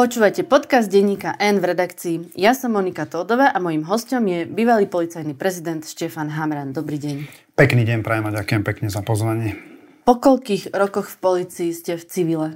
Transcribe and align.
Počúvate 0.00 0.48
podcast 0.48 0.88
denníka 0.88 1.36
N 1.36 1.60
v 1.60 1.76
redakcii. 1.76 2.32
Ja 2.32 2.56
som 2.56 2.72
Monika 2.72 3.04
Tódová 3.04 3.52
a 3.52 3.60
mojím 3.60 3.84
hostom 3.84 4.24
je 4.32 4.48
bývalý 4.48 4.88
policajný 4.88 5.36
prezident 5.36 5.84
Štefan 5.84 6.32
Hamran. 6.32 6.72
Dobrý 6.72 6.96
deň. 6.96 7.28
Pekný 7.52 7.84
deň, 7.84 8.00
prajem 8.00 8.32
a 8.32 8.40
ďakujem 8.40 8.64
pekne 8.64 8.88
za 8.88 9.04
pozvanie. 9.04 9.60
Po 10.08 10.16
koľkých 10.16 10.72
rokoch 10.72 11.12
v 11.12 11.16
policii 11.20 11.76
ste 11.76 12.00
v 12.00 12.04
civile? 12.08 12.48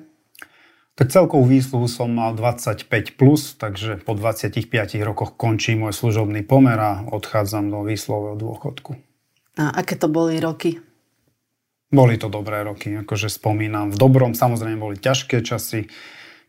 Tak 0.97 1.13
celkovú 1.13 1.45
výsluhu 1.45 1.85
som 1.85 2.17
mal 2.17 2.33
25+, 2.33 2.89
plus, 3.13 3.61
takže 3.61 4.01
po 4.01 4.17
25 4.17 4.65
rokoch 5.05 5.37
končí 5.37 5.77
môj 5.77 5.93
služobný 5.93 6.49
pomer 6.49 6.81
a 6.81 7.05
odchádzam 7.13 7.69
do 7.69 7.85
výslového 7.85 8.41
dôchodku. 8.41 8.97
A 9.61 9.85
aké 9.85 10.01
to 10.01 10.09
boli 10.09 10.41
roky? 10.41 10.81
Boli 11.93 12.17
to 12.17 12.33
dobré 12.33 12.65
roky, 12.65 12.97
akože 13.05 13.29
spomínam. 13.29 13.93
V 13.93 14.01
dobrom 14.01 14.33
samozrejme 14.33 14.81
boli 14.81 14.97
ťažké 14.97 15.45
časy, 15.45 15.93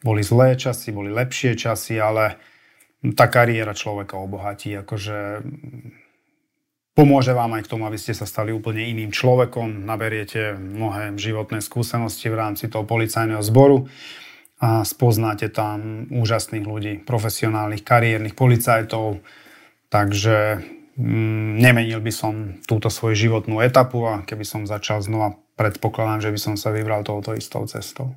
boli 0.06 0.22
zlé 0.22 0.54
časy, 0.54 0.94
boli 0.94 1.10
lepšie 1.10 1.58
časy, 1.58 1.98
ale 1.98 2.38
tá 3.18 3.26
kariéra 3.26 3.74
človeka 3.74 4.22
obohatí. 4.22 4.78
Akože 4.78 5.42
pomôže 6.94 7.34
vám 7.34 7.58
aj 7.58 7.66
k 7.66 7.72
tomu, 7.74 7.90
aby 7.90 7.98
ste 7.98 8.14
sa 8.14 8.30
stali 8.30 8.54
úplne 8.54 8.86
iným 8.86 9.10
človekom. 9.10 9.82
Naberiete 9.82 10.54
mnohé 10.54 11.18
životné 11.18 11.66
skúsenosti 11.66 12.30
v 12.30 12.38
rámci 12.38 12.70
toho 12.70 12.86
policajného 12.86 13.42
zboru 13.42 13.90
a 14.62 14.86
spoznáte 14.86 15.50
tam 15.50 16.08
úžasných 16.14 16.66
ľudí, 16.66 16.94
profesionálnych, 17.04 17.84
kariérnych 17.84 18.38
policajtov. 18.38 19.26
Takže 19.90 20.64
mm, 20.96 21.60
nemenil 21.60 22.00
by 22.00 22.14
som 22.14 22.34
túto 22.64 22.88
svoju 22.88 23.28
životnú 23.28 23.60
etapu 23.60 24.06
a 24.08 24.24
keby 24.24 24.48
som 24.48 24.70
začal 24.70 25.04
znova, 25.04 25.36
predpokladám, 25.60 26.24
že 26.24 26.34
by 26.34 26.40
som 26.40 26.56
sa 26.56 26.72
vybral 26.72 27.04
touto 27.04 27.36
istou 27.36 27.68
cestou. 27.68 28.16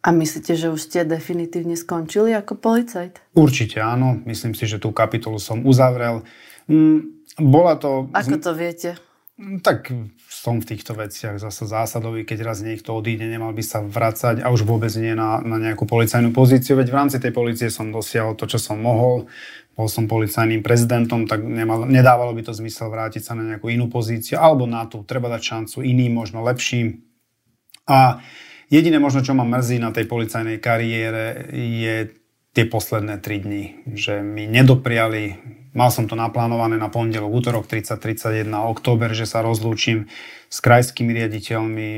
A 0.00 0.16
myslíte, 0.16 0.56
že 0.56 0.72
už 0.72 0.80
ste 0.80 1.04
definitívne 1.04 1.76
skončili 1.76 2.32
ako 2.32 2.56
policajt? 2.56 3.20
Určite 3.36 3.84
áno. 3.84 4.16
Myslím 4.24 4.56
si, 4.56 4.64
že 4.64 4.80
tú 4.80 4.96
kapitolu 4.96 5.36
som 5.36 5.60
uzavrel. 5.68 6.24
Mm, 6.72 7.20
bola 7.36 7.76
to... 7.76 8.08
Ako 8.16 8.40
to 8.40 8.56
viete? 8.56 8.96
Mm, 9.36 9.60
tak 9.60 9.92
som 10.24 10.56
v 10.56 10.68
týchto 10.72 10.96
veciach 10.96 11.36
zase 11.36 11.68
zásadový, 11.68 12.24
keď 12.24 12.48
raz 12.48 12.64
niekto 12.64 12.96
odíde, 12.96 13.28
nemal 13.28 13.52
by 13.52 13.60
sa 13.60 13.84
vracať 13.84 14.40
a 14.40 14.48
už 14.48 14.64
vôbec 14.64 14.88
nie 14.96 15.12
na, 15.12 15.44
na 15.44 15.60
nejakú 15.60 15.84
policajnú 15.84 16.32
pozíciu, 16.32 16.80
veď 16.80 16.88
v 16.88 16.96
rámci 16.96 17.16
tej 17.20 17.32
policie 17.36 17.68
som 17.68 17.92
dosiahol 17.92 18.40
to, 18.40 18.48
čo 18.48 18.56
som 18.56 18.80
mohol, 18.80 19.28
bol 19.76 19.88
som 19.88 20.08
policajným 20.08 20.64
prezidentom, 20.64 21.28
tak 21.28 21.44
nemal, 21.44 21.84
nedávalo 21.84 22.32
by 22.32 22.40
to 22.48 22.56
zmysel 22.56 22.88
vrátiť 22.88 23.20
sa 23.20 23.32
na 23.36 23.44
nejakú 23.44 23.68
inú 23.68 23.92
pozíciu, 23.92 24.40
alebo 24.40 24.64
na 24.64 24.88
tú, 24.88 25.04
treba 25.04 25.28
dať 25.28 25.42
šancu 25.44 25.84
iným, 25.84 26.16
možno 26.16 26.40
lepším. 26.40 27.04
A 27.84 28.20
Jediné 28.70 29.02
možno, 29.02 29.26
čo 29.26 29.34
ma 29.34 29.42
mrzí 29.42 29.82
na 29.82 29.90
tej 29.90 30.06
policajnej 30.06 30.62
kariére, 30.62 31.50
je 31.50 32.14
tie 32.54 32.64
posledné 32.70 33.18
3 33.18 33.42
dni, 33.42 33.64
že 33.98 34.22
mi 34.22 34.46
nedopriali, 34.46 35.42
mal 35.74 35.90
som 35.90 36.06
to 36.06 36.14
naplánované 36.14 36.78
na 36.78 36.86
pondelok, 36.86 37.34
útorok 37.34 37.66
30-31 37.66 38.46
október, 38.46 39.10
že 39.10 39.26
sa 39.26 39.42
rozlúčim 39.42 40.06
s 40.46 40.58
krajskými 40.62 41.10
riaditeľmi, 41.14 41.90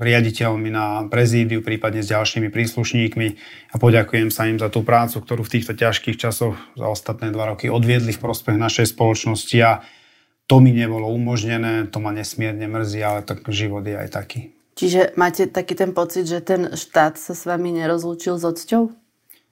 riaditeľmi 0.00 0.68
na 0.72 1.04
prezídiu, 1.12 1.60
prípadne 1.60 2.00
s 2.00 2.08
ďalšími 2.08 2.48
príslušníkmi 2.52 3.28
a 3.72 3.76
poďakujem 3.76 4.32
sa 4.32 4.48
im 4.48 4.56
za 4.56 4.72
tú 4.72 4.84
prácu, 4.84 5.20
ktorú 5.20 5.44
v 5.44 5.60
týchto 5.60 5.76
ťažkých 5.76 6.16
časoch 6.16 6.56
za 6.72 6.88
ostatné 6.88 7.32
dva 7.32 7.52
roky 7.52 7.68
odviedli 7.68 8.16
v 8.16 8.20
prospech 8.24 8.56
našej 8.56 8.96
spoločnosti 8.96 9.56
a 9.60 9.84
to 10.48 10.64
mi 10.64 10.72
nebolo 10.72 11.08
umožnené, 11.12 11.84
to 11.92 12.00
ma 12.00 12.16
nesmierne 12.16 12.64
mrzí, 12.64 13.00
ale 13.04 13.20
tak 13.24 13.44
život 13.52 13.84
je 13.84 13.96
aj 13.96 14.08
taký. 14.08 14.57
Čiže 14.78 15.18
máte 15.18 15.50
taký 15.50 15.74
ten 15.74 15.90
pocit, 15.90 16.30
že 16.30 16.38
ten 16.38 16.70
štát 16.78 17.18
sa 17.18 17.34
s 17.34 17.50
vami 17.50 17.74
nerozlúčil 17.74 18.38
s 18.38 18.46
odsťou? 18.46 18.94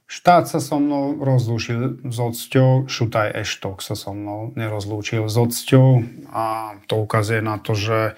Štát 0.07 0.47
sa 0.47 0.63
so 0.63 0.79
mnou 0.79 1.19
rozlúčil 1.19 1.99
s 2.07 2.19
odsťou, 2.23 2.87
Šutaj 2.87 3.35
Eštok 3.35 3.83
sa 3.83 3.99
so 3.99 4.15
mnou 4.15 4.55
nerozlúčil 4.55 5.27
s 5.27 5.35
odsťou 5.35 6.07
a 6.31 6.79
to 6.87 7.03
ukazuje 7.03 7.43
na 7.43 7.59
to, 7.59 7.75
že 7.75 8.15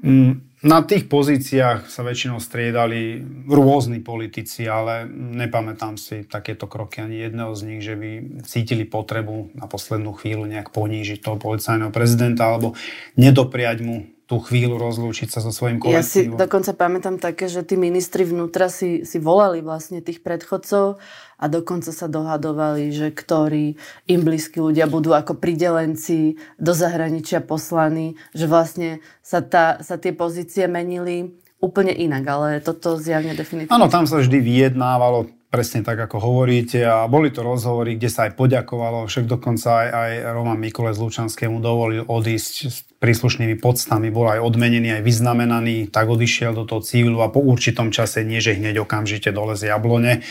mm, 0.00 0.64
na 0.64 0.80
tých 0.80 1.12
pozíciách 1.12 1.92
sa 1.92 2.00
väčšinou 2.00 2.40
striedali 2.40 3.20
rôzni 3.44 4.00
politici, 4.00 4.64
ale 4.64 5.04
nepamätám 5.12 6.00
si 6.00 6.24
takéto 6.24 6.64
kroky 6.64 7.04
ani 7.04 7.20
jedného 7.20 7.52
z 7.52 7.62
nich, 7.68 7.84
že 7.84 8.00
by 8.00 8.40
cítili 8.48 8.88
potrebu 8.88 9.52
na 9.52 9.68
poslednú 9.68 10.16
chvíľu 10.16 10.48
nejak 10.48 10.72
ponížiť 10.72 11.20
toho 11.20 11.36
policajného 11.36 11.92
prezidenta 11.92 12.48
alebo 12.48 12.72
nedopriať 13.20 13.84
mu 13.84 14.13
tú 14.24 14.40
chvíľu 14.40 14.80
rozlúčiť 14.80 15.28
sa 15.28 15.44
so 15.44 15.52
svojím 15.52 15.76
kolektívom. 15.76 16.00
Ja 16.00 16.04
si 16.04 16.32
dokonca 16.32 16.72
pamätám 16.72 17.20
také, 17.20 17.44
že 17.52 17.60
tí 17.60 17.76
ministri 17.76 18.24
vnútra 18.24 18.72
si, 18.72 19.04
si 19.04 19.20
volali 19.20 19.60
vlastne 19.60 20.00
tých 20.00 20.24
predchodcov 20.24 20.96
a 21.36 21.44
dokonca 21.44 21.92
sa 21.92 22.08
dohadovali, 22.08 22.88
že 22.88 23.12
ktorí 23.12 23.76
im 24.08 24.20
blízki 24.24 24.64
ľudia 24.64 24.88
budú 24.88 25.12
ako 25.12 25.36
pridelenci 25.36 26.40
do 26.56 26.72
zahraničia 26.72 27.44
poslaní, 27.44 28.16
že 28.32 28.48
vlastne 28.48 29.04
sa, 29.20 29.44
tá, 29.44 29.84
sa 29.84 30.00
tie 30.00 30.16
pozície 30.16 30.64
menili 30.72 31.36
úplne 31.60 31.92
inak, 31.92 32.24
ale 32.28 32.48
toto 32.64 32.96
zjavne 32.96 33.36
definitívne. 33.36 33.72
Áno, 33.72 33.92
tam 33.92 34.08
sa 34.08 34.20
vždy 34.20 34.40
vyjednávalo 34.40 35.28
presne 35.54 35.86
tak, 35.86 36.02
ako 36.10 36.18
hovoríte. 36.18 36.82
A 36.82 37.06
boli 37.06 37.30
to 37.30 37.46
rozhovory, 37.46 37.94
kde 37.94 38.10
sa 38.10 38.26
aj 38.26 38.34
poďakovalo, 38.34 39.06
však 39.06 39.30
dokonca 39.30 39.86
aj, 39.86 39.88
aj 39.94 40.10
Roman 40.34 40.58
Mikole 40.58 40.90
z 40.90 40.98
Lučanskému 40.98 41.62
dovolil 41.62 42.02
odísť 42.02 42.54
s 42.66 42.82
príslušnými 42.98 43.62
podstami, 43.62 44.10
bol 44.10 44.26
aj 44.34 44.42
odmenený, 44.42 44.98
aj 44.98 45.06
vyznamenaný, 45.06 45.94
tak 45.94 46.10
odišiel 46.10 46.58
do 46.58 46.66
toho 46.66 46.82
civilu 46.82 47.22
a 47.22 47.30
po 47.30 47.38
určitom 47.38 47.94
čase 47.94 48.26
nie, 48.26 48.42
že 48.42 48.58
hneď 48.58 48.82
okamžite 48.82 49.30
dole 49.30 49.54
z 49.54 49.70
jablone. 49.70 50.26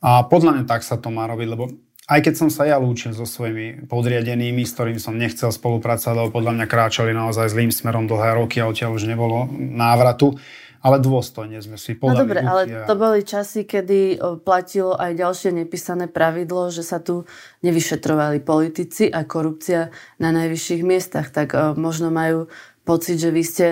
A 0.00 0.24
podľa 0.24 0.56
mňa 0.56 0.64
tak 0.64 0.80
sa 0.80 0.96
to 0.96 1.12
má 1.12 1.28
robiť, 1.28 1.48
lebo 1.52 1.68
aj 2.08 2.24
keď 2.24 2.34
som 2.40 2.48
sa 2.48 2.64
ja 2.64 2.80
lúčil 2.80 3.12
so 3.12 3.28
svojimi 3.28 3.84
podriadenými, 3.84 4.64
s 4.64 4.72
ktorými 4.72 4.96
som 4.96 5.12
nechcel 5.12 5.52
spolupracovať, 5.52 6.14
lebo 6.16 6.32
podľa 6.32 6.56
mňa 6.56 6.66
kráčali 6.72 7.12
naozaj 7.12 7.52
zlým 7.52 7.68
smerom 7.68 8.08
dlhé 8.08 8.32
roky 8.32 8.64
a 8.64 8.70
odtiaľ 8.72 8.96
už 8.96 9.04
nebolo 9.04 9.44
návratu, 9.52 10.40
ale 10.88 11.04
dôstojne 11.04 11.60
sme 11.60 11.76
si 11.76 11.92
podali 11.92 12.16
No 12.16 12.22
dobre, 12.24 12.40
ale 12.40 12.88
to 12.88 12.94
boli 12.96 13.20
časy, 13.20 13.68
kedy 13.68 14.16
platilo 14.40 14.96
aj 14.96 15.12
ďalšie 15.12 15.52
nepísané 15.52 16.08
pravidlo, 16.08 16.72
že 16.72 16.80
sa 16.80 16.96
tu 16.96 17.28
nevyšetrovali 17.60 18.40
politici 18.40 19.12
a 19.12 19.28
korupcia 19.28 19.92
na 20.16 20.32
najvyšších 20.32 20.80
miestach. 20.80 21.28
Tak 21.28 21.76
možno 21.76 22.08
majú 22.08 22.48
pocit, 22.88 23.20
že 23.20 23.28
vy 23.28 23.42
ste 23.44 23.66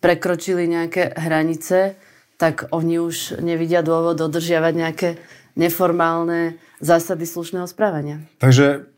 prekročili 0.00 0.64
nejaké 0.64 1.12
hranice, 1.12 2.00
tak 2.40 2.72
oni 2.72 2.96
už 2.96 3.44
nevidia 3.44 3.84
dôvod 3.84 4.16
dodržiavať 4.16 4.72
nejaké 4.72 5.08
neformálne 5.54 6.56
zásady 6.82 7.28
slušného 7.28 7.68
správania. 7.68 8.24
Takže 8.42 8.88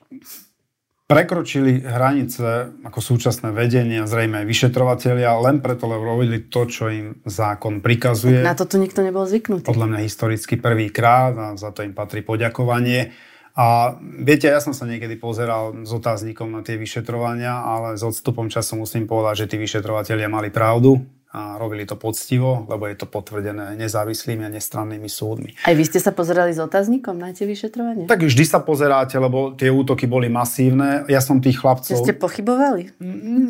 prekročili 1.06 1.86
hranice 1.86 2.74
ako 2.82 2.98
súčasné 2.98 3.54
vedenie 3.54 4.02
zrejme 4.02 4.42
aj 4.42 4.46
vyšetrovateľia 4.50 5.38
len 5.38 5.62
preto, 5.62 5.86
lebo 5.86 6.02
robili 6.02 6.50
to, 6.50 6.66
čo 6.66 6.90
im 6.90 7.22
zákon 7.22 7.78
prikazuje. 7.78 8.42
Na 8.42 8.58
to 8.58 8.66
tu 8.66 8.82
nikto 8.82 9.06
nebol 9.06 9.22
zvyknutý. 9.22 9.70
Podľa 9.70 9.86
mňa 9.86 10.00
historicky 10.02 10.58
prvýkrát 10.58 11.32
a 11.38 11.46
za 11.54 11.70
to 11.70 11.86
im 11.86 11.94
patrí 11.94 12.26
poďakovanie. 12.26 13.14
A 13.56 13.96
viete, 14.20 14.52
ja 14.52 14.60
som 14.60 14.76
sa 14.76 14.84
niekedy 14.84 15.16
pozeral 15.16 15.72
s 15.80 15.88
otáznikom 15.88 16.52
na 16.52 16.60
tie 16.60 16.76
vyšetrovania, 16.76 17.64
ale 17.64 17.96
s 17.96 18.04
odstupom 18.04 18.52
času 18.52 18.76
musím 18.76 19.08
povedať, 19.08 19.46
že 19.46 19.50
tí 19.54 19.56
vyšetrovateľia 19.56 20.28
mali 20.28 20.52
pravdu 20.52 21.15
a 21.36 21.60
robili 21.60 21.84
to 21.84 22.00
poctivo, 22.00 22.64
lebo 22.64 22.88
je 22.88 22.96
to 22.96 23.04
potvrdené 23.04 23.76
nezávislými 23.76 24.48
a 24.48 24.50
nestrannými 24.56 25.04
súdmi. 25.04 25.52
Aj 25.68 25.76
vy 25.76 25.84
ste 25.84 26.00
sa 26.00 26.08
pozerali 26.16 26.56
s 26.56 26.60
otáznikom 26.64 27.12
na 27.20 27.36
tie 27.36 27.44
vyšetrovania? 27.44 28.08
Tak 28.08 28.24
vždy 28.24 28.44
sa 28.48 28.64
pozeráte, 28.64 29.20
lebo 29.20 29.52
tie 29.52 29.68
útoky 29.68 30.08
boli 30.08 30.32
masívne. 30.32 31.04
Ja 31.12 31.20
som 31.20 31.44
tých 31.44 31.60
chlapcov... 31.60 31.92
Že 31.92 32.08
ste 32.08 32.16
pochybovali? 32.16 32.96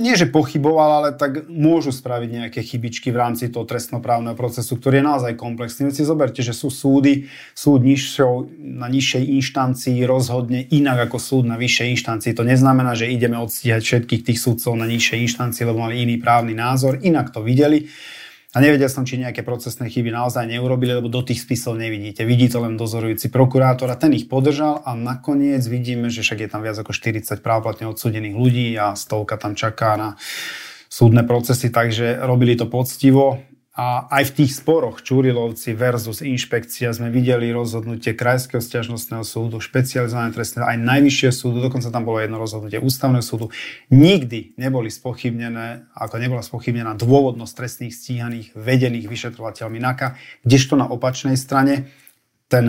Nie, 0.03 0.19
že 0.19 0.27
pochyboval, 0.27 0.91
ale 0.99 1.09
tak 1.15 1.47
môžu 1.47 1.95
spraviť 1.95 2.29
nejaké 2.43 2.61
chybičky 2.67 3.15
v 3.15 3.23
rámci 3.23 3.55
toho 3.55 3.62
trestnoprávneho 3.62 4.35
procesu, 4.35 4.75
ktorý 4.75 4.99
je 4.99 5.05
naozaj 5.06 5.32
komplexný. 5.39 5.94
Si 5.94 6.03
zoberte, 6.03 6.43
že 6.43 6.50
sú 6.50 6.75
súdy, 6.75 7.31
súd 7.55 7.87
nižšou, 7.87 8.50
na 8.59 8.91
nižšej 8.91 9.23
inštancii 9.39 10.03
rozhodne 10.03 10.67
inak 10.75 11.06
ako 11.06 11.23
súd 11.23 11.44
na 11.47 11.55
vyššej 11.55 11.94
inštancii. 11.94 12.35
To 12.35 12.43
neznamená, 12.43 12.99
že 12.99 13.06
ideme 13.06 13.39
odstíhať 13.39 13.79
všetkých 13.87 14.27
tých 14.27 14.39
súdcov 14.43 14.75
na 14.75 14.91
nižšej 14.91 15.23
inštancii, 15.31 15.62
lebo 15.62 15.87
mali 15.87 16.03
iný 16.03 16.19
právny 16.19 16.50
názor. 16.50 16.99
Inak 16.99 17.31
to 17.31 17.47
videli 17.47 17.75
urobili. 17.76 17.93
A 18.56 18.64
nevedel 18.64 18.88
som, 18.88 19.05
či 19.05 19.20
nejaké 19.20 19.44
procesné 19.44 19.93
chyby 19.93 20.08
naozaj 20.08 20.49
neurobili, 20.49 20.96
lebo 20.96 21.12
do 21.12 21.20
tých 21.20 21.44
spisov 21.44 21.76
nevidíte. 21.76 22.25
Vidí 22.25 22.49
to 22.49 22.64
len 22.64 22.81
dozorujúci 22.81 23.28
prokurátor 23.28 23.93
a 23.93 24.00
ten 24.00 24.17
ich 24.17 24.32
podržal 24.32 24.81
a 24.81 24.96
nakoniec 24.96 25.61
vidíme, 25.69 26.08
že 26.08 26.25
však 26.25 26.40
je 26.40 26.49
tam 26.49 26.64
viac 26.64 26.81
ako 26.81 26.96
40 26.96 27.44
právoplatne 27.44 27.84
odsudených 27.84 28.32
ľudí 28.32 28.73
a 28.81 28.96
stovka 28.96 29.37
tam 29.37 29.52
čaká 29.52 30.00
na 30.00 30.17
súdne 30.88 31.20
procesy, 31.28 31.69
takže 31.69 32.17
robili 32.25 32.56
to 32.56 32.64
poctivo 32.64 33.44
a 33.76 34.08
aj 34.08 34.32
v 34.32 34.34
tých 34.40 34.56
sporoch 34.56 35.05
Čurilovci 35.05 35.76
versus 35.76 36.25
inšpekcia 36.25 36.96
sme 36.96 37.12
videli 37.12 37.52
rozhodnutie 37.52 38.17
Krajského 38.17 38.64
stiažnostného 38.64 39.20
súdu, 39.20 39.61
špecializované 39.61 40.32
trestné, 40.32 40.64
aj 40.64 40.81
Najvyššieho 40.81 41.34
súdu, 41.37 41.61
dokonca 41.61 41.93
tam 41.93 42.08
bolo 42.08 42.25
jedno 42.25 42.40
rozhodnutie 42.40 42.81
Ústavného 42.81 43.20
súdu. 43.20 43.52
Nikdy 43.93 44.56
neboli 44.56 44.88
spochybnené, 44.88 45.93
ako 45.93 46.17
nebola 46.17 46.40
spochybnená 46.40 46.96
dôvodnosť 46.96 47.52
trestných 47.52 47.93
stíhaných 47.93 48.56
vedených 48.56 49.12
vyšetrovateľmi 49.12 49.76
NAKA, 49.76 50.17
kdežto 50.40 50.81
na 50.81 50.88
opačnej 50.88 51.37
strane 51.37 51.93
ten 52.49 52.64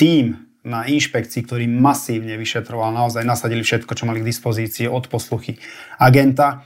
tím 0.00 0.40
na 0.64 0.88
inšpekcii, 0.88 1.44
ktorý 1.44 1.68
masívne 1.68 2.34
vyšetroval, 2.40 2.96
naozaj 2.96 3.28
nasadili 3.28 3.60
všetko, 3.60 3.92
čo 3.92 4.08
mali 4.08 4.24
k 4.24 4.28
dispozícii 4.32 4.88
od 4.88 5.04
posluchy 5.12 5.60
agenta, 6.00 6.64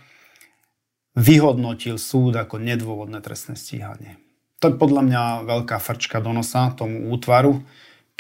vyhodnotil 1.19 1.99
súd 1.99 2.39
ako 2.39 2.63
nedôvodné 2.63 3.19
trestné 3.23 3.59
stíhanie. 3.59 4.21
To 4.61 4.69
je 4.69 4.77
podľa 4.77 5.03
mňa 5.09 5.23
veľká 5.49 5.81
frčka 5.81 6.21
do 6.21 6.37
nosa 6.37 6.71
tomu 6.77 7.09
útvaru, 7.11 7.65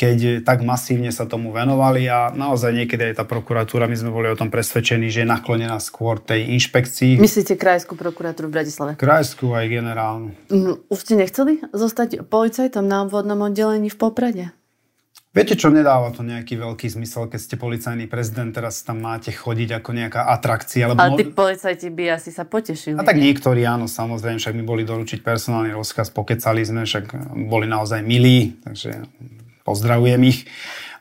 keď 0.00 0.40
tak 0.40 0.64
masívne 0.64 1.12
sa 1.12 1.28
tomu 1.28 1.52
venovali 1.52 2.08
a 2.08 2.32
naozaj 2.32 2.72
niekedy 2.72 3.12
aj 3.12 3.20
tá 3.20 3.24
prokuratúra, 3.28 3.84
my 3.84 3.92
sme 3.92 4.08
boli 4.08 4.32
o 4.32 4.38
tom 4.40 4.48
presvedčení, 4.48 5.12
že 5.12 5.22
je 5.22 5.28
naklonená 5.28 5.76
skôr 5.76 6.16
tej 6.16 6.56
inšpekcii. 6.56 7.20
Myslíte 7.20 7.60
krajskú 7.60 8.00
prokuratúru 8.00 8.48
v 8.48 8.64
Bratislave? 8.64 8.96
Krajskú 8.96 9.52
aj 9.52 9.68
generálnu. 9.68 10.32
Mm, 10.48 10.80
už 10.88 10.98
ste 11.04 11.20
nechceli 11.20 11.60
zostať 11.76 12.24
policajtom 12.24 12.88
na 12.88 13.04
obvodnom 13.04 13.44
oddelení 13.44 13.92
v 13.92 14.00
Poprade? 14.00 14.44
Viete 15.30 15.54
čo, 15.54 15.70
nedáva 15.70 16.10
to 16.10 16.26
nejaký 16.26 16.58
veľký 16.58 16.90
zmysel, 16.90 17.30
keď 17.30 17.38
ste 17.38 17.54
policajný 17.54 18.10
prezident, 18.10 18.50
teraz 18.50 18.82
tam 18.82 18.98
máte 18.98 19.30
chodiť 19.30 19.78
ako 19.78 19.90
nejaká 19.94 20.26
atrakcia. 20.26 20.90
Lebo 20.90 20.98
Ale 20.98 21.22
tí 21.22 21.30
policajti 21.30 21.86
by 21.86 22.18
asi 22.18 22.34
sa 22.34 22.42
potešili. 22.42 22.98
A 22.98 23.06
tak 23.06 23.14
niektorí 23.14 23.62
áno, 23.62 23.86
samozrejme, 23.86 24.42
však 24.42 24.58
my 24.58 24.66
boli 24.66 24.82
doručiť 24.82 25.22
personálny 25.22 25.70
rozkaz, 25.70 26.10
pokecali 26.10 26.66
sme, 26.66 26.82
však 26.82 27.14
boli 27.46 27.70
naozaj 27.70 28.02
milí, 28.02 28.58
takže 28.58 29.06
pozdravujem 29.62 30.18
ich. 30.26 30.50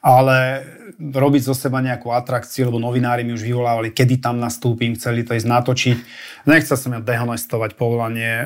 Ale 0.05 0.61
robiť 1.01 1.49
zo 1.49 1.57
seba 1.57 1.81
nejakú 1.81 2.13
atrakciu, 2.13 2.69
lebo 2.69 2.77
novinári 2.77 3.25
mi 3.25 3.33
už 3.33 3.41
vyvolávali, 3.41 3.89
kedy 3.89 4.21
tam 4.21 4.37
nastúpim, 4.37 4.93
chceli 4.93 5.25
to 5.25 5.33
ísť 5.33 5.49
natočiť. 5.49 5.97
Nechcel 6.45 6.77
som 6.77 6.93
ja 6.93 7.01
dehonestovať 7.01 7.73
povolanie 7.73 8.45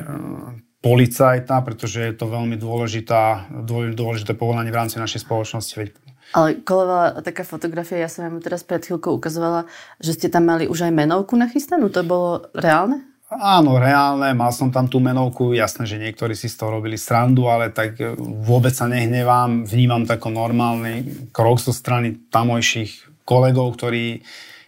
policajta, 0.84 1.64
pretože 1.64 2.04
je 2.04 2.12
to 2.12 2.28
veľmi 2.28 2.60
dôležitá, 2.60 3.48
dôležité 3.96 4.36
povolanie 4.36 4.68
v 4.68 4.84
rámci 4.84 5.00
našej 5.00 5.24
spoločnosti. 5.24 5.96
Ale 6.36 6.60
kolovala 6.60 7.24
taká 7.24 7.46
fotografia, 7.46 8.04
ja 8.04 8.10
som 8.12 8.28
vám 8.28 8.44
teraz 8.44 8.60
pred 8.66 8.84
chvíľkou 8.84 9.16
ukazovala, 9.16 9.64
že 10.02 10.12
ste 10.12 10.28
tam 10.28 10.44
mali 10.44 10.68
už 10.68 10.84
aj 10.84 10.92
menovku 10.92 11.40
nachystanú. 11.40 11.88
To 11.88 12.04
bolo 12.04 12.30
reálne? 12.52 13.06
Áno, 13.32 13.80
reálne. 13.80 14.30
Mal 14.36 14.52
som 14.52 14.68
tam 14.68 14.86
tú 14.86 15.00
menovku. 15.00 15.56
Jasné, 15.56 15.88
že 15.88 15.96
niektorí 15.96 16.36
si 16.36 16.52
z 16.52 16.60
toho 16.60 16.78
robili 16.78 17.00
srandu, 17.00 17.48
ale 17.48 17.72
tak 17.72 17.98
e, 17.98 18.14
vôbec 18.20 18.70
sa 18.70 18.86
nehnevám. 18.86 19.64
Vnímam 19.64 20.04
to 20.04 20.14
ako 20.14 20.28
normálny 20.30 21.02
krok 21.34 21.58
zo 21.58 21.74
strany 21.74 22.28
tamojších 22.30 23.24
kolegov, 23.24 23.74
ktorí 23.80 24.22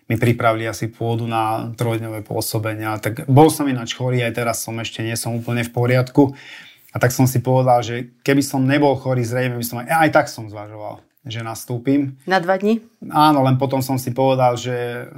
mi 0.06 0.14
pripravili 0.14 0.70
asi 0.70 0.86
pôdu 0.86 1.26
na 1.26 1.74
trojdňové 1.74 2.22
pôsobenia. 2.22 2.98
Tak 3.02 3.26
bol 3.26 3.50
som 3.50 3.66
ináč 3.66 3.98
chorý, 3.98 4.22
aj 4.22 4.38
teraz 4.38 4.62
som 4.62 4.78
ešte 4.78 5.02
nie 5.02 5.18
som 5.18 5.34
úplne 5.34 5.66
v 5.66 5.74
poriadku. 5.74 6.34
A 6.94 6.96
tak 7.02 7.12
som 7.12 7.26
si 7.28 7.42
povedal, 7.42 7.82
že 7.82 8.14
keby 8.22 8.40
som 8.40 8.64
nebol 8.64 8.94
chorý, 8.96 9.26
zrejme 9.26 9.58
by 9.58 9.66
som 9.66 9.82
aj, 9.82 9.86
aj 9.90 10.10
tak 10.14 10.26
som 10.32 10.48
zvažoval, 10.48 11.02
že 11.26 11.44
nastúpim. 11.44 12.16
Na 12.24 12.40
dva 12.40 12.56
dní? 12.56 12.80
Áno, 13.10 13.44
len 13.44 13.58
potom 13.60 13.82
som 13.84 13.98
si 13.98 14.14
povedal, 14.14 14.56
že 14.56 15.10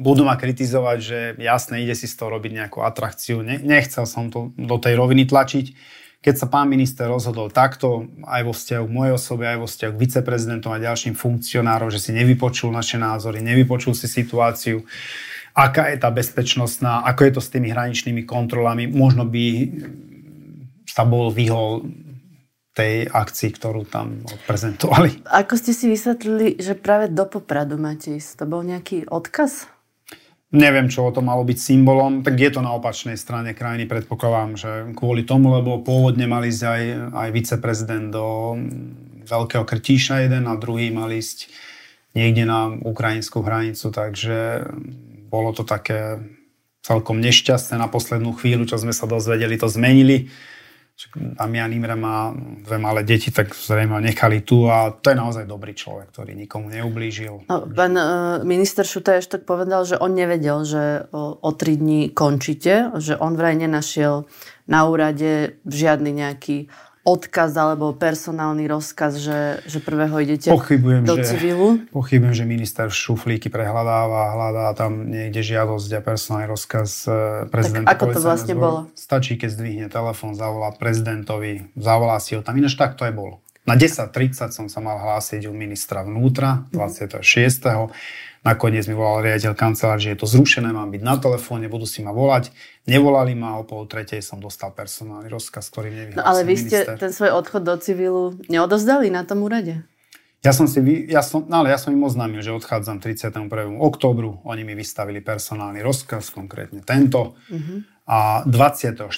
budú 0.00 0.26
ma 0.26 0.34
kritizovať, 0.34 0.98
že 0.98 1.18
jasne, 1.38 1.84
ide 1.84 1.94
si 1.94 2.08
z 2.08 2.16
toho 2.16 2.34
robiť 2.34 2.64
nejakú 2.64 2.82
atrakciu. 2.82 3.44
Ne, 3.44 3.60
nechcel 3.60 4.08
som 4.08 4.32
to 4.32 4.50
do 4.56 4.76
tej 4.80 4.96
roviny 4.98 5.28
tlačiť 5.28 5.99
keď 6.20 6.34
sa 6.36 6.46
pán 6.52 6.68
minister 6.68 7.08
rozhodol 7.08 7.48
takto, 7.48 8.04
aj 8.28 8.42
vo 8.44 8.52
vzťahu 8.52 8.84
k 8.84 8.92
mojej 8.92 9.12
osobe, 9.16 9.48
aj 9.48 9.58
vo 9.64 9.66
vzťahu 9.68 9.92
k 9.96 10.02
viceprezidentom 10.04 10.70
a 10.72 10.84
ďalším 10.84 11.16
funkcionárom, 11.16 11.88
že 11.88 11.96
si 11.96 12.12
nevypočul 12.12 12.68
naše 12.68 13.00
názory, 13.00 13.40
nevypočul 13.40 13.96
si 13.96 14.04
situáciu, 14.04 14.84
aká 15.56 15.88
je 15.88 15.96
tá 15.96 16.12
bezpečnostná, 16.12 17.08
ako 17.08 17.20
je 17.24 17.32
to 17.32 17.42
s 17.42 17.48
tými 17.48 17.72
hraničnými 17.72 18.28
kontrolami, 18.28 18.84
možno 18.84 19.24
by 19.24 19.44
sa 20.84 21.08
bol 21.08 21.32
vyhol 21.32 21.88
tej 22.76 23.08
akcii, 23.08 23.50
ktorú 23.56 23.88
tam 23.88 24.22
odprezentovali. 24.28 25.26
Ako 25.26 25.58
ste 25.58 25.74
si 25.74 25.90
vysvetlili, 25.90 26.60
že 26.60 26.78
práve 26.78 27.10
do 27.10 27.26
Popradu 27.26 27.80
máte 27.80 28.14
ísť? 28.14 28.40
To 28.40 28.44
bol 28.46 28.62
nejaký 28.62 29.10
odkaz? 29.10 29.66
Neviem, 30.50 30.90
čo 30.90 31.06
o 31.06 31.14
to 31.14 31.22
malo 31.22 31.46
byť 31.46 31.58
symbolom, 31.62 32.26
tak 32.26 32.34
je 32.34 32.50
to 32.50 32.58
na 32.58 32.74
opačnej 32.74 33.14
strane 33.14 33.54
krajiny, 33.54 33.86
predpokladám, 33.86 34.58
že 34.58 34.70
kvôli 34.98 35.22
tomu, 35.22 35.54
lebo 35.54 35.78
pôvodne 35.78 36.26
mali 36.26 36.50
ísť 36.50 36.64
aj, 36.66 36.82
aj 37.14 37.28
viceprezident 37.30 38.10
do 38.10 38.58
Veľkého 39.30 39.62
Krtíša 39.62 40.26
jeden 40.26 40.50
a 40.50 40.58
druhý 40.58 40.90
mal 40.90 41.14
ísť 41.14 41.54
niekde 42.18 42.50
na 42.50 42.66
ukrajinskú 42.82 43.46
hranicu, 43.46 43.94
takže 43.94 44.66
bolo 45.30 45.54
to 45.54 45.62
také 45.62 46.18
celkom 46.82 47.22
nešťastné 47.22 47.78
na 47.78 47.86
poslednú 47.86 48.34
chvíľu, 48.34 48.66
čo 48.66 48.74
sme 48.74 48.90
sa 48.90 49.06
dozvedeli, 49.06 49.54
to 49.54 49.70
zmenili 49.70 50.34
Damian 51.16 51.72
Imre 51.72 51.96
má 51.96 52.34
dve 52.36 52.76
malé 52.76 53.06
deti, 53.06 53.32
tak 53.32 53.56
zrejme 53.56 53.96
nechali 54.04 54.44
tu 54.44 54.68
a 54.68 54.92
to 54.92 55.14
je 55.14 55.16
naozaj 55.16 55.44
dobrý 55.48 55.72
človek, 55.72 56.12
ktorý 56.12 56.36
nikomu 56.36 56.68
neublížil. 56.68 57.48
No, 57.48 57.56
pán 57.72 57.96
uh, 57.96 58.42
minister 58.44 58.84
Šutaj 58.84 59.24
ešte 59.24 59.36
povedal, 59.40 59.88
že 59.88 59.96
on 59.96 60.12
nevedel, 60.12 60.66
že 60.68 61.08
o, 61.14 61.40
o 61.40 61.50
tri 61.56 61.80
dní 61.80 62.12
končíte, 62.12 62.92
že 63.00 63.16
on 63.16 63.38
vraj 63.38 63.56
nenašiel 63.56 64.28
na 64.68 64.80
úrade 64.84 65.56
žiadny 65.64 66.10
nejaký 66.12 66.68
odkaz 67.00 67.56
alebo 67.56 67.96
personálny 67.96 68.68
rozkaz, 68.68 69.16
že, 69.16 69.64
že 69.64 69.80
prvého 69.80 70.20
idete 70.20 70.52
pochybujem, 70.52 71.08
do 71.08 71.16
že, 71.16 71.32
civilu? 71.32 71.80
Pochybujem, 71.88 72.34
že 72.36 72.44
minister 72.44 72.92
šuflíky 72.92 73.48
prehľadáva, 73.48 74.36
hľadá 74.36 74.66
tam 74.76 75.08
niekde 75.08 75.40
žiadosť 75.40 75.90
a 75.96 76.00
personálny 76.04 76.46
rozkaz 76.46 77.08
e, 77.08 77.12
prezidenta. 77.48 77.88
Tak 77.88 77.96
ako 77.96 78.06
to 78.12 78.20
vlastne 78.20 78.54
zboru. 78.54 78.64
bolo? 78.64 78.80
Stačí, 78.92 79.40
keď 79.40 79.48
zdvihne 79.48 79.88
telefón, 79.88 80.36
zavolá 80.36 80.76
prezidentovi, 80.76 81.72
zavolá 81.72 82.20
si 82.20 82.36
ho 82.36 82.44
tam. 82.44 82.60
Ináč 82.60 82.76
tak 82.76 83.00
to 83.00 83.08
aj 83.08 83.16
bolo. 83.16 83.40
Na 83.68 83.76
10.30 83.76 84.56
som 84.56 84.66
sa 84.72 84.80
mal 84.80 84.96
hlásiť 84.96 85.44
u 85.46 85.52
ministra 85.52 86.00
vnútra, 86.00 86.64
26. 86.72 87.20
Mm-hmm. 87.20 87.92
Nakoniec 88.40 88.88
mi 88.88 88.96
volal 88.96 89.20
riaditeľ 89.20 89.52
kancelár, 89.52 90.00
že 90.00 90.16
je 90.16 90.18
to 90.18 90.24
zrušené, 90.24 90.72
mám 90.72 90.88
byť 90.88 91.02
na 91.04 91.20
telefóne, 91.20 91.68
budú 91.68 91.84
si 91.84 92.00
ma 92.00 92.08
volať. 92.08 92.48
Nevolali 92.88 93.36
ma, 93.36 93.60
o 93.60 93.68
pol 93.68 93.84
tretej 93.84 94.24
som 94.24 94.40
dostal 94.40 94.72
personálny 94.72 95.28
rozkaz, 95.28 95.68
ktorý 95.68 95.92
nevyhlásil 95.92 96.24
No 96.24 96.24
ale 96.24 96.40
vy 96.48 96.56
ste 96.56 96.88
minister. 96.88 96.96
ten 96.96 97.12
svoj 97.12 97.36
odchod 97.36 97.68
do 97.68 97.76
civilu 97.76 98.40
neodozdali 98.48 99.12
na 99.12 99.28
tom 99.28 99.44
úrade? 99.44 99.84
Ja 100.40 100.56
som 100.56 100.64
si, 100.64 100.80
ja 101.12 101.20
som, 101.20 101.44
no 101.44 101.60
ale 101.60 101.68
ja 101.68 101.76
som 101.76 101.92
im 101.92 102.00
oznámil, 102.00 102.40
že 102.40 102.56
odchádzam 102.56 102.96
31. 103.04 103.44
oktobru. 103.76 104.40
Oni 104.48 104.64
mi 104.64 104.72
vystavili 104.72 105.20
personálny 105.20 105.84
rozkaz, 105.84 106.32
konkrétne 106.32 106.80
tento. 106.80 107.36
Uh-huh. 107.52 107.84
A 108.08 108.40
24. 108.48 109.12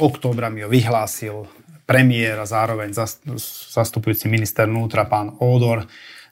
októbra 0.00 0.48
mi 0.48 0.64
ho 0.64 0.72
vyhlásil 0.72 1.44
premiér 1.84 2.40
a 2.40 2.46
zároveň 2.46 2.94
zastupujúci 3.72 4.30
minister 4.30 4.70
vnútra, 4.70 5.06
pán 5.06 5.34
Ódor 5.42 5.86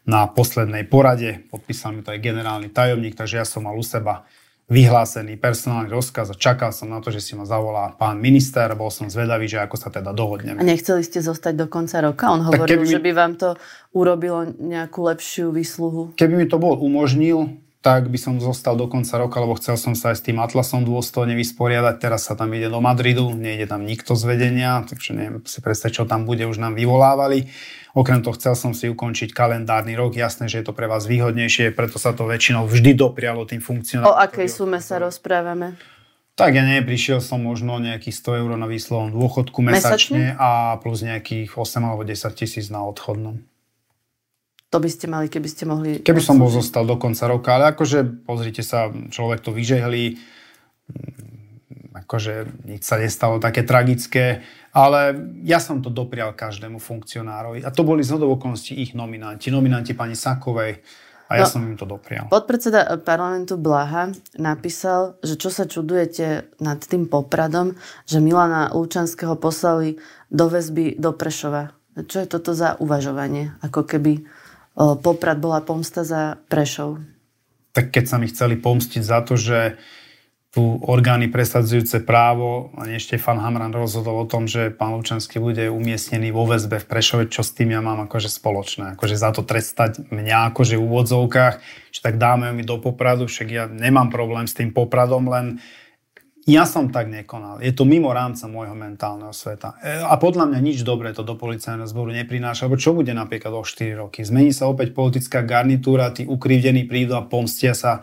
na 0.09 0.27
poslednej 0.31 0.89
porade. 0.89 1.45
Podpísal 1.53 1.93
mi 1.93 2.01
to 2.01 2.15
aj 2.15 2.25
generálny 2.25 2.73
tajomník, 2.73 3.15
takže 3.19 3.41
ja 3.41 3.47
som 3.47 3.69
mal 3.69 3.77
u 3.77 3.85
seba 3.85 4.25
vyhlásený 4.71 5.35
personálny 5.35 5.91
rozkaz 5.91 6.31
a 6.31 6.39
čakal 6.39 6.71
som 6.71 6.95
na 6.95 7.03
to, 7.03 7.11
že 7.11 7.19
si 7.19 7.35
ma 7.35 7.43
zavolá 7.43 7.91
pán 7.99 8.23
minister. 8.23 8.71
Bol 8.79 8.95
som 8.95 9.11
zvedavý, 9.11 9.51
že 9.51 9.59
ako 9.59 9.75
sa 9.75 9.91
teda 9.91 10.15
dohodneme. 10.15 10.63
A 10.63 10.65
nechceli 10.65 11.03
ste 11.03 11.19
zostať 11.19 11.59
do 11.59 11.67
konca 11.67 11.99
roka? 11.99 12.31
On 12.31 12.39
hovoril, 12.39 12.87
mi... 12.87 12.87
že 12.87 13.03
by 13.03 13.11
vám 13.11 13.35
to 13.35 13.59
urobilo 13.91 14.47
nejakú 14.47 15.11
lepšiu 15.11 15.51
výsluhu. 15.51 16.15
Keby 16.15 16.35
mi 16.39 16.47
to 16.47 16.63
bol 16.63 16.79
umožnil, 16.79 17.59
tak 17.81 18.13
by 18.13 18.19
som 18.21 18.37
zostal 18.37 18.77
do 18.77 18.85
konca 18.93 19.17
roka, 19.17 19.41
lebo 19.41 19.57
chcel 19.57 19.81
som 19.81 19.97
sa 19.97 20.13
aj 20.13 20.21
s 20.21 20.27
tým 20.29 20.37
Atlasom 20.37 20.85
dôstojne 20.85 21.33
vysporiadať. 21.33 21.97
Teraz 21.97 22.29
sa 22.29 22.37
tam 22.37 22.53
ide 22.53 22.69
do 22.69 22.77
Madridu, 22.85 23.33
nejde 23.33 23.65
tam 23.65 23.89
nikto 23.89 24.13
z 24.13 24.23
vedenia, 24.29 24.85
takže 24.85 25.17
neviem 25.17 25.41
si 25.49 25.65
predstaviť, 25.65 26.05
čo 26.05 26.05
tam 26.05 26.29
bude, 26.29 26.45
už 26.45 26.61
nám 26.61 26.77
vyvolávali. 26.77 27.49
Okrem 27.97 28.21
toho 28.21 28.37
chcel 28.37 28.53
som 28.53 28.77
si 28.77 28.85
ukončiť 28.93 29.33
kalendárny 29.33 29.97
rok. 29.97 30.13
Jasné, 30.13 30.53
že 30.53 30.61
je 30.61 30.69
to 30.69 30.77
pre 30.77 30.93
vás 30.93 31.09
výhodnejšie, 31.09 31.73
preto 31.73 31.97
sa 31.97 32.13
to 32.13 32.29
väčšinou 32.29 32.69
vždy 32.69 32.93
doprialo 32.95 33.49
tým 33.49 33.65
funkcionárom. 33.65 34.13
O 34.13 34.21
akej 34.21 34.53
sume 34.53 34.79
sa 34.85 35.01
rozprávame? 35.01 35.81
Tak 36.37 36.57
ja 36.57 36.65
nie, 36.65 36.85
prišiel 36.85 37.21
som 37.21 37.43
možno 37.43 37.81
nejakých 37.81 38.17
100 38.17 38.41
eur 38.45 38.51
na 38.61 38.69
výslovom 38.69 39.13
dôchodku 39.13 39.61
mesačne, 39.61 40.37
mesačne 40.37 40.41
a 40.41 40.77
plus 40.81 41.01
nejakých 41.05 41.57
8 41.57 41.85
alebo 41.85 42.05
10 42.05 42.17
tisíc 42.33 42.69
na 42.69 42.85
odchodnom. 42.85 43.45
To 44.71 44.79
by 44.79 44.87
ste 44.87 45.11
mali, 45.11 45.27
keby 45.27 45.49
ste 45.51 45.67
mohli... 45.67 45.99
Keby 45.99 46.23
som 46.23 46.39
bol 46.39 46.47
zostal 46.47 46.87
do 46.87 46.95
konca 46.95 47.27
roka, 47.27 47.59
ale 47.59 47.75
akože 47.75 48.23
pozrite 48.23 48.63
sa, 48.63 48.87
človek 48.91 49.43
to 49.43 49.51
vyžehli, 49.51 50.15
akože 51.91 52.67
nič 52.71 52.87
sa 52.87 53.03
nestalo 53.03 53.43
také 53.43 53.67
tragické, 53.67 54.47
ale 54.71 55.19
ja 55.43 55.59
som 55.59 55.83
to 55.83 55.91
doprial 55.91 56.39
každému 56.39 56.79
funkcionárovi. 56.79 57.67
A 57.67 57.75
to 57.75 57.83
boli 57.83 58.07
z 58.07 58.15
okolností 58.15 58.79
ich 58.79 58.95
nominanti, 58.95 59.51
nominanti 59.51 59.91
pani 59.99 60.15
Sakovej, 60.15 60.79
a 61.31 61.39
ja 61.39 61.47
no, 61.47 61.51
som 61.55 61.63
im 61.63 61.79
to 61.79 61.87
doprial. 61.87 62.27
Podpredseda 62.27 62.91
parlamentu 63.07 63.55
Blaha 63.55 64.11
napísal, 64.35 65.15
že 65.23 65.39
čo 65.39 65.47
sa 65.47 65.63
čudujete 65.63 66.59
nad 66.59 66.83
tým 66.83 67.07
popradom, 67.07 67.79
že 68.03 68.19
Milana 68.19 68.75
Lučanského 68.75 69.39
poslali 69.39 70.03
do 70.27 70.51
väzby 70.51 70.99
do 70.99 71.15
Prešova. 71.15 71.71
Čo 71.95 72.23
je 72.23 72.27
toto 72.27 72.51
za 72.51 72.75
uvažovanie? 72.83 73.55
Ako 73.63 73.87
keby 73.87 74.27
poprad 74.77 75.39
bola 75.39 75.61
pomsta 75.63 76.07
za 76.07 76.41
Prešov. 76.49 77.03
Tak 77.71 77.95
keď 77.95 78.05
sa 78.07 78.17
mi 78.19 78.27
chceli 78.27 78.59
pomstiť 78.59 79.03
za 79.03 79.23
to, 79.23 79.39
že 79.39 79.79
tu 80.51 80.83
orgány 80.83 81.31
presadzujúce 81.31 82.03
právo, 82.03 82.75
a 82.75 82.83
Štefan 82.99 83.39
Hamran 83.39 83.71
rozhodol 83.71 84.27
o 84.27 84.27
tom, 84.27 84.51
že 84.51 84.75
pán 84.75 84.99
Lučanský 84.99 85.39
bude 85.39 85.71
umiestnený 85.71 86.35
vo 86.35 86.43
väzbe 86.43 86.83
v 86.83 86.91
Prešove, 86.91 87.31
čo 87.31 87.47
s 87.47 87.55
tým 87.55 87.71
ja 87.71 87.79
mám 87.79 88.03
akože 88.11 88.27
spoločné. 88.27 88.99
Akože 88.99 89.15
za 89.15 89.31
to 89.31 89.47
trestať 89.47 90.11
mňa 90.11 90.51
akože 90.51 90.75
v 90.75 90.83
úvodzovkách, 90.83 91.55
že 91.95 92.01
tak 92.03 92.19
dáme 92.19 92.51
mi 92.51 92.67
do 92.67 92.83
popradu, 92.83 93.31
však 93.31 93.47
ja 93.47 93.71
nemám 93.71 94.11
problém 94.11 94.51
s 94.51 94.59
tým 94.59 94.75
popradom, 94.75 95.31
len 95.31 95.63
ja 96.49 96.65
som 96.65 96.89
tak 96.89 97.13
nekonal. 97.13 97.61
Je 97.61 97.73
to 97.77 97.85
mimo 97.85 98.09
rámca 98.17 98.49
môjho 98.49 98.73
mentálneho 98.73 99.33
sveta. 99.37 99.77
E, 99.85 100.01
a 100.01 100.17
podľa 100.17 100.49
mňa 100.49 100.61
nič 100.65 100.79
dobré 100.81 101.13
to 101.13 101.21
do 101.21 101.37
policajného 101.37 101.85
zboru 101.85 102.17
neprináša, 102.17 102.65
lebo 102.65 102.81
čo 102.81 102.97
bude 102.97 103.13
napríklad 103.13 103.53
o 103.53 103.61
4 103.61 104.01
roky? 104.01 104.25
Zmení 104.25 104.57
sa 104.57 104.65
opäť 104.65 104.97
politická 104.97 105.45
garnitúra, 105.45 106.17
tí 106.17 106.25
ukrivdení 106.25 106.89
prídu 106.89 107.21
a 107.21 107.27
pomstia 107.29 107.77
sa 107.77 108.01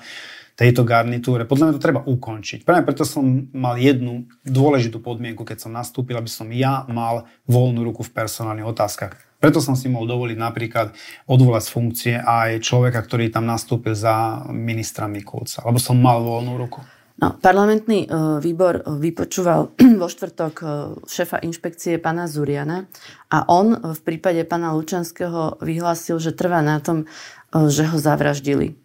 tejto 0.58 0.82
garnitúre. 0.86 1.46
Podľa 1.46 1.70
mňa 1.70 1.76
to 1.78 1.86
treba 1.86 2.02
ukončiť. 2.02 2.66
Práve 2.66 2.82
preto 2.86 3.06
som 3.06 3.46
mal 3.54 3.78
jednu 3.78 4.26
dôležitú 4.42 4.98
podmienku, 5.02 5.46
keď 5.46 5.70
som 5.70 5.72
nastúpil, 5.74 6.18
aby 6.18 6.30
som 6.30 6.50
ja 6.50 6.82
mal 6.90 7.30
voľnú 7.46 7.86
ruku 7.86 8.02
v 8.02 8.14
personálnych 8.14 8.66
otázkach. 8.66 9.14
Preto 9.38 9.62
som 9.62 9.78
si 9.78 9.86
mohol 9.86 10.10
dovoliť 10.10 10.34
napríklad 10.34 10.98
odvolať 11.30 11.62
z 11.62 11.74
funkcie 11.74 12.16
aj 12.18 12.66
človeka, 12.66 13.06
ktorý 13.06 13.30
tam 13.30 13.46
nastúpil 13.46 13.94
za 13.94 14.42
ministra 14.50 15.06
Mikulca, 15.06 15.62
lebo 15.62 15.78
som 15.78 15.94
mal 15.94 16.26
voľnú 16.26 16.58
ruku. 16.58 16.82
No, 17.18 17.34
parlamentný 17.34 18.06
uh, 18.06 18.38
výbor 18.38 18.86
vypočúval 18.86 19.74
vo 20.02 20.06
štvrtok 20.06 20.54
uh, 20.62 20.70
šéfa 21.10 21.42
inšpekcie 21.42 21.98
pána 21.98 22.30
Zuriana 22.30 22.86
a 23.34 23.42
on 23.50 23.74
v 23.74 24.00
prípade 24.06 24.46
pána 24.46 24.78
Lučanského 24.78 25.58
vyhlásil, 25.66 26.22
že 26.22 26.38
trvá 26.38 26.62
na 26.62 26.78
tom, 26.78 27.10
že 27.50 27.90
ho 27.90 27.98
zavraždili. 27.98 28.78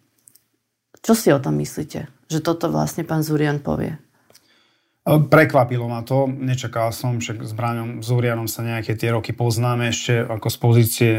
Čo 1.03 1.13
si 1.13 1.29
o 1.29 1.37
tom 1.37 1.59
myslíte? 1.61 2.09
Že 2.31 2.39
toto 2.41 2.71
vlastne 2.71 3.05
pán 3.05 3.21
Zurian 3.21 3.59
povie? 3.61 3.99
Prekvapilo 5.03 5.91
ma 5.91 5.99
to, 5.99 6.31
nečakal 6.31 6.95
som, 6.95 7.19
že 7.19 7.35
s 7.35 7.51
Braňom 7.51 7.99
Zurianom 7.99 8.47
sa 8.47 8.63
nejaké 8.63 8.95
tie 8.95 9.11
roky 9.11 9.35
poznáme 9.35 9.91
ešte 9.91 10.23
ako 10.23 10.47
z 10.47 10.57
pozície, 10.63 11.13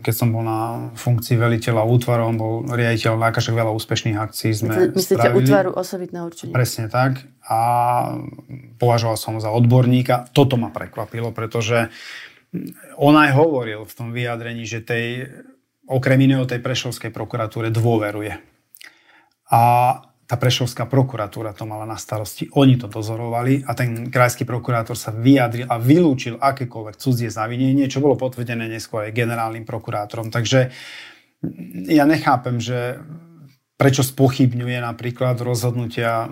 keď 0.00 0.14
som 0.16 0.32
bol 0.32 0.40
na 0.40 0.88
funkcii 0.96 1.36
veliteľa 1.36 1.84
útvaru, 1.84 2.32
on 2.32 2.40
bol 2.40 2.52
riaditeľ 2.64 3.20
nákažek 3.20 3.52
veľa 3.52 3.76
úspešných 3.76 4.16
akcií 4.16 4.56
sme 4.56 4.88
Myslíte 4.88 5.20
spravili. 5.20 5.52
útvaru 5.52 5.70
osobitného 5.76 6.24
určenia? 6.24 6.56
Presne 6.56 6.88
tak 6.88 7.28
a 7.44 7.60
považoval 8.80 9.20
som 9.20 9.36
ho 9.36 9.40
za 9.44 9.52
odborníka. 9.52 10.32
Toto 10.32 10.56
ma 10.56 10.72
prekvapilo, 10.72 11.28
pretože 11.36 11.92
on 12.96 13.20
aj 13.20 13.36
hovoril 13.36 13.84
v 13.84 13.92
tom 13.92 14.16
vyjadrení, 14.16 14.64
že 14.64 14.80
tej, 14.80 15.28
okrem 15.84 16.24
iného 16.24 16.48
tej 16.48 16.64
Prešovskej 16.64 17.12
prokuratúre 17.12 17.68
dôveruje 17.68 18.32
a 19.52 19.62
tá 20.26 20.34
Prešovská 20.34 20.90
prokuratúra 20.90 21.54
to 21.54 21.62
mala 21.70 21.86
na 21.86 21.94
starosti. 21.94 22.50
Oni 22.58 22.74
to 22.74 22.90
dozorovali 22.90 23.62
a 23.62 23.78
ten 23.78 24.10
krajský 24.10 24.42
prokurátor 24.42 24.98
sa 24.98 25.14
vyjadril 25.14 25.70
a 25.70 25.78
vylúčil 25.78 26.42
akékoľvek 26.42 26.98
cudzie 26.98 27.30
zavinenie, 27.30 27.86
čo 27.86 28.02
bolo 28.02 28.18
potvrdené 28.18 28.66
neskôr 28.66 29.06
aj 29.06 29.14
generálnym 29.14 29.62
prokurátorom. 29.62 30.34
Takže 30.34 30.74
ja 31.86 32.04
nechápem, 32.10 32.58
že 32.58 32.98
prečo 33.78 34.02
spochybňuje 34.02 34.82
napríklad 34.82 35.38
rozhodnutia 35.38 36.26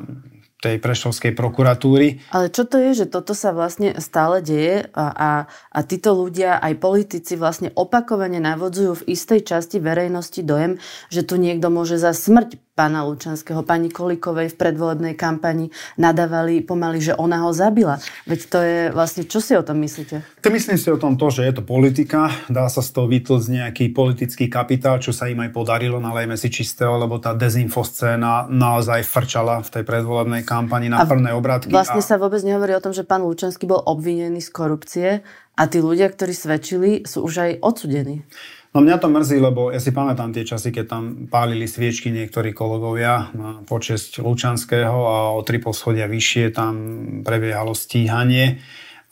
tej 0.64 0.80
prešovskej 0.80 1.36
prokuratúry. 1.36 2.24
Ale 2.32 2.48
čo 2.48 2.64
to 2.64 2.80
je, 2.80 3.04
že 3.04 3.06
toto 3.12 3.36
sa 3.36 3.52
vlastne 3.52 4.00
stále 4.00 4.40
deje 4.40 4.88
a, 4.96 5.06
a, 5.12 5.30
a 5.68 5.78
títo 5.84 6.16
ľudia, 6.16 6.56
aj 6.56 6.80
politici 6.80 7.36
vlastne 7.36 7.68
opakovane 7.76 8.40
navodzujú 8.40 9.04
v 9.04 9.06
istej 9.12 9.44
časti 9.44 9.76
verejnosti 9.76 10.40
dojem, 10.40 10.80
že 11.12 11.20
tu 11.20 11.36
niekto 11.36 11.68
môže 11.68 12.00
za 12.00 12.16
smrť 12.16 12.63
pána 12.74 13.06
Lučanského, 13.06 13.62
pani 13.62 13.86
Kolikovej 13.86 14.50
v 14.50 14.58
predvolebnej 14.58 15.14
kampani 15.14 15.70
nadávali 15.94 16.58
pomaly, 16.58 16.98
že 16.98 17.14
ona 17.14 17.46
ho 17.46 17.54
zabila. 17.54 18.02
Veď 18.26 18.40
to 18.50 18.58
je 18.58 18.80
vlastne, 18.90 19.22
čo 19.30 19.38
si 19.38 19.54
o 19.54 19.62
tom 19.62 19.78
myslíte? 19.78 20.42
To 20.42 20.50
myslím 20.50 20.74
si 20.74 20.90
o 20.90 20.98
tom 20.98 21.14
to, 21.14 21.30
že 21.30 21.46
je 21.46 21.54
to 21.54 21.62
politika, 21.62 22.34
dá 22.50 22.66
sa 22.66 22.82
z 22.82 22.90
toho 22.90 23.06
vytlcť 23.06 23.46
nejaký 23.46 23.84
politický 23.94 24.50
kapitál, 24.50 24.98
čo 24.98 25.14
sa 25.14 25.30
im 25.30 25.38
aj 25.38 25.54
podarilo, 25.54 26.02
nalejme 26.02 26.34
si 26.34 26.50
čistého, 26.50 26.98
lebo 26.98 27.22
tá 27.22 27.30
dezinfoscéna 27.38 28.50
naozaj 28.50 29.06
frčala 29.06 29.62
v 29.62 29.70
tej 29.70 29.84
predvolebnej 29.86 30.42
kampani 30.42 30.90
na 30.90 31.06
prvné 31.06 31.30
obratky. 31.30 31.70
Vlastne 31.70 32.02
a... 32.02 32.08
sa 32.10 32.18
vôbec 32.18 32.42
nehovorí 32.42 32.74
o 32.74 32.82
tom, 32.82 32.90
že 32.90 33.06
pán 33.06 33.22
Lučanský 33.22 33.70
bol 33.70 33.78
obvinený 33.86 34.42
z 34.42 34.50
korupcie 34.50 35.08
a 35.54 35.62
tí 35.70 35.78
ľudia, 35.78 36.10
ktorí 36.10 36.34
svedčili, 36.34 36.90
sú 37.06 37.22
už 37.22 37.34
aj 37.38 37.50
odsudení. 37.62 38.26
No 38.74 38.82
mňa 38.82 38.98
to 38.98 39.06
mrzí, 39.06 39.38
lebo 39.38 39.70
ja 39.70 39.78
si 39.78 39.94
pamätám 39.94 40.34
tie 40.34 40.42
časy, 40.42 40.74
keď 40.74 40.84
tam 40.90 41.04
pálili 41.30 41.70
sviečky 41.70 42.10
niektorí 42.10 42.50
kolegovia 42.50 43.30
na 43.30 43.62
počesť 43.62 44.18
Lučanského 44.18 44.98
a 44.98 45.16
o 45.30 45.46
tri 45.46 45.62
poschodia 45.62 46.10
vyššie 46.10 46.50
tam 46.50 46.74
prebiehalo 47.22 47.70
stíhanie. 47.70 48.58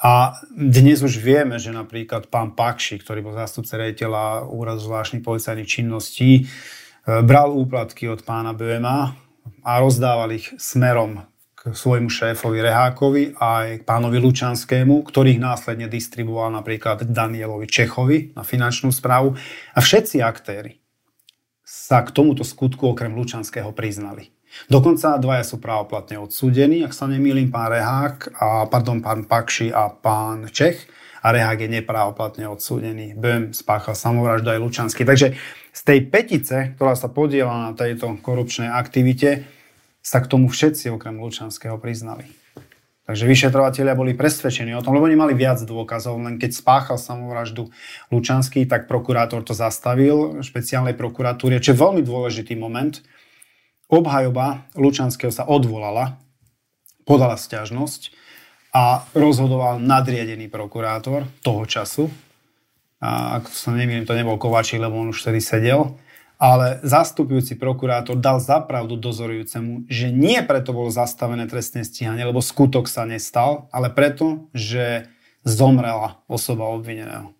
A 0.02 0.34
dnes 0.50 1.06
už 1.06 1.22
vieme, 1.22 1.62
že 1.62 1.70
napríklad 1.70 2.26
pán 2.26 2.58
Pakši, 2.58 3.06
ktorý 3.06 3.22
bol 3.22 3.38
zástupca 3.38 3.78
rejiteľa 3.78 4.50
Úradu 4.50 4.82
zvláštnych 4.82 5.22
policajných 5.22 5.70
činností, 5.70 6.42
e, 6.42 6.44
bral 7.22 7.54
úplatky 7.54 8.10
od 8.10 8.26
pána 8.26 8.58
Böema 8.58 9.14
a 9.62 9.78
rozdával 9.78 10.34
ich 10.34 10.50
smerom 10.58 11.22
k 11.62 11.70
svojmu 11.70 12.10
šéfovi 12.10 12.58
Rehákovi 12.58 13.38
a 13.38 13.62
aj 13.62 13.68
k 13.78 13.86
pánovi 13.86 14.18
Lučanskému, 14.18 15.06
ktorých 15.06 15.38
následne 15.38 15.86
distribuoval 15.86 16.50
napríklad 16.50 17.06
Danielovi 17.06 17.70
Čechovi 17.70 18.34
na 18.34 18.42
finančnú 18.42 18.90
správu. 18.90 19.38
A 19.70 19.78
všetci 19.78 20.18
aktéry 20.26 20.82
sa 21.62 22.02
k 22.02 22.10
tomuto 22.10 22.42
skutku 22.42 22.90
okrem 22.90 23.14
Lučanského 23.14 23.70
priznali. 23.70 24.34
Dokonca 24.66 25.22
dvaja 25.22 25.46
sú 25.46 25.62
právoplatne 25.62 26.18
odsúdení, 26.18 26.82
ak 26.82 26.90
sa 26.90 27.06
nemýlim, 27.06 27.54
pán 27.54 27.70
Rehák, 27.70 28.34
a, 28.34 28.66
pardon, 28.66 28.98
pán 28.98 29.30
Pakši 29.30 29.70
a 29.70 29.86
pán 29.86 30.50
Čech. 30.50 30.90
A 31.22 31.30
Rehák 31.30 31.62
je 31.62 31.70
neprávoplatne 31.78 32.50
odsúdený. 32.50 33.14
Böhm 33.14 33.54
spáchal 33.54 33.94
samovraždu 33.94 34.50
aj 34.50 34.58
Lučanský. 34.58 35.06
Takže 35.06 35.38
z 35.70 35.80
tej 35.86 36.10
petice, 36.10 36.74
ktorá 36.74 36.98
sa 36.98 37.06
podiela 37.06 37.70
na 37.70 37.72
tejto 37.78 38.18
korupčnej 38.18 38.66
aktivite, 38.66 39.46
sa 40.02 40.18
k 40.18 40.26
tomu 40.26 40.50
všetci 40.50 40.90
okrem 40.90 41.16
Lučanského 41.22 41.78
priznali. 41.78 42.26
Takže 43.02 43.26
vyšetrovateľia 43.26 43.98
boli 43.98 44.14
presvedčení 44.14 44.78
o 44.78 44.82
tom, 44.82 44.94
lebo 44.94 45.10
oni 45.10 45.18
mali 45.18 45.34
viac 45.34 45.58
dôkazov, 45.66 46.22
len 46.22 46.38
keď 46.38 46.54
spáchal 46.54 46.98
samovraždu 47.02 47.70
Lučanský, 48.14 48.62
tak 48.66 48.86
prokurátor 48.86 49.42
to 49.42 49.58
zastavil 49.58 50.38
špeciálnej 50.38 50.94
prokuratúre, 50.94 51.58
čo 51.58 51.74
je 51.74 51.82
veľmi 51.82 52.02
dôležitý 52.06 52.54
moment. 52.54 53.02
Obhajoba 53.90 54.70
Lučanského 54.78 55.34
sa 55.34 55.42
odvolala, 55.50 56.18
podala 57.02 57.34
stiažnosť 57.34 58.14
a 58.70 59.02
rozhodoval 59.18 59.82
nadriadený 59.82 60.46
prokurátor 60.46 61.26
toho 61.42 61.66
času. 61.66 62.06
A 63.02 63.42
ak 63.42 63.50
sa 63.50 63.74
nemýlim, 63.74 64.06
to 64.06 64.14
nebol 64.14 64.38
Kovačík, 64.38 64.78
lebo 64.78 65.02
on 65.02 65.10
už 65.10 65.26
vtedy 65.26 65.42
sedel 65.42 65.98
ale 66.42 66.82
zastupujúci 66.82 67.54
prokurátor 67.54 68.18
dal 68.18 68.42
zapravdu 68.42 68.98
dozorujúcemu, 68.98 69.86
že 69.86 70.10
nie 70.10 70.42
preto 70.42 70.74
bolo 70.74 70.90
zastavené 70.90 71.46
trestné 71.46 71.86
stíhanie, 71.86 72.26
lebo 72.26 72.42
skutok 72.42 72.90
sa 72.90 73.06
nestal, 73.06 73.70
ale 73.70 73.94
preto, 73.94 74.50
že 74.50 75.06
zomrela 75.46 76.18
osoba 76.26 76.66
obvineného. 76.74 77.30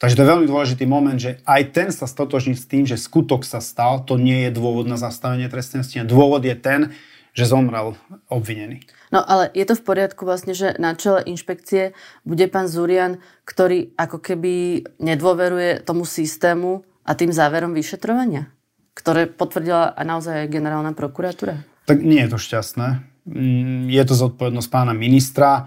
Takže 0.00 0.16
to 0.16 0.24
je 0.24 0.32
veľmi 0.32 0.48
dôležitý 0.48 0.84
moment, 0.88 1.20
že 1.20 1.44
aj 1.44 1.62
ten 1.76 1.88
sa 1.92 2.08
stotožní 2.08 2.56
s 2.56 2.64
tým, 2.64 2.88
že 2.88 2.96
skutok 2.96 3.44
sa 3.44 3.60
stal, 3.60 4.00
to 4.08 4.16
nie 4.16 4.48
je 4.48 4.56
dôvod 4.56 4.88
na 4.88 4.96
zastavenie 4.96 5.52
trestného 5.52 5.84
stíhania. 5.84 6.08
Dôvod 6.08 6.42
je 6.48 6.56
ten, 6.56 6.96
že 7.36 7.44
zomrel 7.44 7.94
obvinený. 8.32 8.88
No 9.12 9.20
ale 9.20 9.52
je 9.52 9.68
to 9.68 9.76
v 9.76 9.84
poriadku 9.84 10.24
vlastne, 10.24 10.56
že 10.56 10.72
na 10.80 10.96
čele 10.96 11.20
inšpekcie 11.28 11.92
bude 12.24 12.48
pán 12.48 12.72
Zurian, 12.72 13.20
ktorý 13.44 13.92
ako 14.00 14.18
keby 14.24 14.84
nedôveruje 14.96 15.84
tomu 15.84 16.08
systému, 16.08 16.88
a 17.02 17.10
tým 17.18 17.34
záverom 17.34 17.74
vyšetrovania, 17.74 18.50
ktoré 18.94 19.26
potvrdila 19.26 19.94
aj 19.94 20.06
naozaj 20.06 20.34
aj 20.46 20.48
generálna 20.52 20.92
prokuratúra? 20.94 21.66
Tak 21.86 21.98
nie 21.98 22.22
je 22.22 22.30
to 22.30 22.38
šťastné. 22.38 22.88
Mm, 23.26 23.90
je 23.90 24.02
to 24.06 24.14
zodpovednosť 24.14 24.68
pána 24.70 24.94
ministra. 24.94 25.66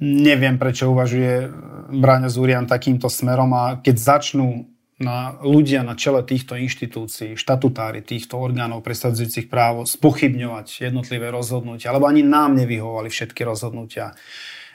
Neviem, 0.00 0.60
prečo 0.60 0.92
uvažuje 0.92 1.48
Bráňa 1.90 2.28
Zúrian 2.30 2.68
takýmto 2.68 3.08
smerom 3.10 3.50
a 3.56 3.62
keď 3.80 3.96
začnú 3.96 4.68
na 5.00 5.32
ľudia 5.40 5.80
na 5.80 5.96
čele 5.96 6.20
týchto 6.20 6.60
inštitúcií, 6.60 7.32
štatutári 7.32 8.04
týchto 8.04 8.36
orgánov 8.36 8.84
presadzujúcich 8.84 9.48
právo 9.48 9.88
spochybňovať 9.88 10.92
jednotlivé 10.92 11.32
rozhodnutia, 11.32 11.88
alebo 11.88 12.04
ani 12.04 12.20
nám 12.20 12.52
nevyhovovali 12.60 13.08
všetky 13.08 13.40
rozhodnutia, 13.48 14.12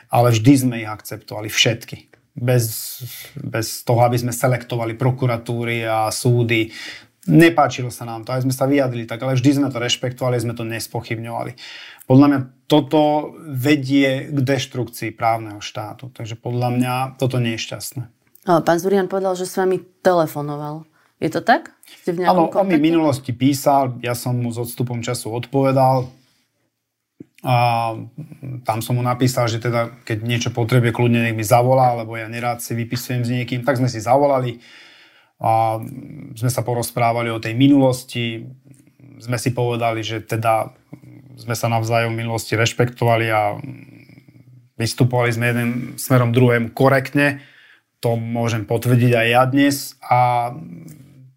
ale 0.09 0.33
vždy 0.33 0.53
sme 0.57 0.75
ich 0.81 0.89
akceptovali, 0.89 1.45
všetky 1.45 2.14
bez, 2.35 2.99
bez 3.39 3.87
toho, 3.87 4.03
aby 4.03 4.19
sme 4.19 4.35
selektovali 4.35 4.99
prokuratúry 4.99 5.87
a 5.87 6.11
súdy. 6.11 6.69
Nepáčilo 7.25 7.89
sa 7.89 8.05
nám 8.05 8.21
to, 8.21 8.35
aj 8.35 8.45
sme 8.45 8.53
sa 8.53 8.69
vyjadrili 8.69 9.09
tak, 9.09 9.23
ale 9.25 9.33
vždy 9.33 9.49
sme 9.57 9.73
to 9.73 9.81
rešpektovali, 9.81 10.37
sme 10.37 10.53
to 10.53 10.61
nespochybňovali. 10.67 11.57
Podľa 12.05 12.27
mňa 12.29 12.39
toto 12.69 13.33
vedie 13.49 14.29
k 14.29 14.37
deštrukcii 14.37 15.09
právneho 15.15 15.57
štátu, 15.57 16.13
takže 16.13 16.37
podľa 16.37 16.69
mňa 16.77 16.93
toto 17.17 17.41
nie 17.41 17.57
je 17.57 17.65
šťastné. 17.65 18.03
Ale 18.45 18.61
pán 18.61 18.77
Zurian 18.77 19.09
povedal, 19.09 19.33
že 19.33 19.49
s 19.49 19.57
vami 19.57 19.81
telefonoval. 20.05 20.85
Je 21.17 21.33
to 21.33 21.41
tak? 21.41 21.73
Áno, 22.05 22.51
on 22.53 22.67
mi 22.69 22.77
v 22.77 22.93
minulosti 22.93 23.33
písal, 23.33 23.97
ja 24.05 24.13
som 24.13 24.37
mu 24.37 24.53
s 24.53 24.61
odstupom 24.61 25.01
času 25.01 25.33
odpovedal. 25.33 26.05
A 27.45 27.93
tam 28.65 28.81
som 28.81 28.97
mu 28.97 29.05
napísal, 29.05 29.45
že 29.45 29.61
teda 29.61 30.01
keď 30.01 30.17
niečo 30.25 30.49
potrebuje, 30.49 30.89
kľudne 30.89 31.21
nech 31.21 31.37
mi 31.37 31.45
zavolá, 31.45 31.93
lebo 31.93 32.17
ja 32.17 32.25
nerád 32.25 32.57
si 32.65 32.73
vypisujem 32.73 33.21
s 33.21 33.29
niekým. 33.29 33.61
Tak 33.61 33.77
sme 33.77 33.85
si 33.85 34.01
zavolali 34.01 34.57
a 35.37 35.77
sme 36.33 36.49
sa 36.49 36.65
porozprávali 36.65 37.29
o 37.29 37.37
tej 37.37 37.53
minulosti. 37.53 38.49
Sme 39.21 39.37
si 39.37 39.53
povedali, 39.53 40.01
že 40.01 40.25
teda 40.25 40.73
sme 41.37 41.53
sa 41.53 41.69
navzájom 41.69 42.17
v 42.17 42.25
minulosti 42.25 42.57
rešpektovali 42.57 43.27
a 43.29 43.61
vystupovali 44.81 45.29
sme 45.29 45.45
jeden 45.53 45.69
smerom 46.01 46.33
druhému 46.33 46.73
korektne. 46.73 47.45
To 48.01 48.17
môžem 48.17 48.65
potvrdiť 48.65 49.11
aj 49.13 49.27
ja 49.29 49.43
dnes. 49.45 49.75
A 50.01 50.49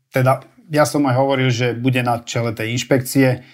teda 0.09 0.41
ja 0.73 0.89
som 0.89 1.05
aj 1.05 1.21
hovoril, 1.21 1.53
že 1.53 1.77
bude 1.77 2.01
na 2.01 2.25
čele 2.25 2.57
tej 2.57 2.81
inšpekcie 2.81 3.45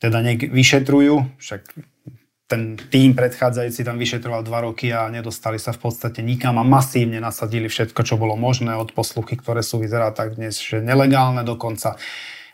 teda 0.00 0.24
nech 0.24 0.40
vyšetrujú, 0.40 1.36
však 1.36 1.60
ten 2.50 2.74
tým 2.74 3.14
predchádzajúci 3.14 3.86
tam 3.86 3.94
vyšetroval 3.94 4.42
dva 4.42 4.66
roky 4.66 4.90
a 4.90 5.06
nedostali 5.06 5.62
sa 5.62 5.70
v 5.70 5.86
podstate 5.86 6.18
nikam 6.18 6.58
a 6.58 6.66
masívne 6.66 7.22
nasadili 7.22 7.70
všetko, 7.70 8.02
čo 8.02 8.18
bolo 8.18 8.34
možné 8.34 8.74
od 8.74 8.90
posluchy, 8.90 9.38
ktoré 9.38 9.62
sú 9.62 9.78
vyzerá 9.78 10.10
tak 10.10 10.34
dnes, 10.34 10.58
že 10.58 10.82
nelegálne 10.82 11.46
dokonca. 11.46 11.94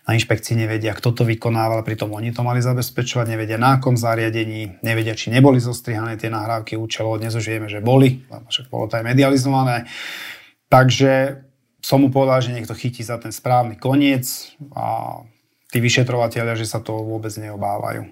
Na 0.06 0.14
inšpekcii 0.14 0.54
nevedia, 0.54 0.94
kto 0.94 1.10
to 1.10 1.26
vykonával, 1.26 1.82
pritom 1.82 2.14
oni 2.14 2.30
to 2.30 2.46
mali 2.46 2.62
zabezpečovať, 2.62 3.26
nevedia 3.26 3.58
na 3.58 3.74
akom 3.74 3.98
zariadení, 3.98 4.78
nevedia, 4.78 5.18
či 5.18 5.34
neboli 5.34 5.58
zostrihané 5.58 6.14
tie 6.14 6.30
nahrávky 6.30 6.78
účelov, 6.78 7.18
dnes 7.18 7.34
už 7.34 7.42
vieme, 7.42 7.66
že 7.66 7.82
boli, 7.82 8.22
však 8.30 8.70
bolo 8.70 8.86
to 8.86 9.02
aj 9.02 9.02
medializované. 9.02 9.90
Takže 10.70 11.42
som 11.82 12.06
mu 12.06 12.14
povedal, 12.14 12.38
že 12.38 12.54
niekto 12.54 12.78
chytí 12.78 13.02
za 13.02 13.18
ten 13.18 13.34
správny 13.34 13.82
koniec 13.82 14.54
a 14.78 15.26
tí 15.70 15.78
vyšetrovateľia, 15.82 16.54
že 16.58 16.66
sa 16.66 16.82
to 16.82 16.94
vôbec 17.02 17.32
neobávajú. 17.34 18.06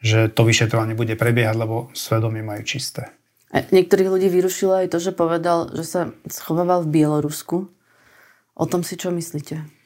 Že 0.00 0.32
to 0.32 0.42
vyšetrovanie 0.48 0.96
bude 0.96 1.12
prebiehať, 1.18 1.56
lebo 1.60 1.92
svedomie 1.92 2.40
majú 2.40 2.64
čisté. 2.64 3.12
A 3.50 3.66
niektorých 3.66 4.08
ľudí 4.08 4.28
vyrušilo 4.30 4.86
aj 4.86 4.94
to, 4.94 4.98
že 5.02 5.12
povedal, 5.12 5.74
že 5.74 5.82
sa 5.82 6.00
schovával 6.30 6.86
v 6.86 7.02
Bielorusku. 7.02 7.66
O 8.54 8.64
tom 8.68 8.86
si 8.86 8.94
čo 8.94 9.10
myslíte? 9.10 9.79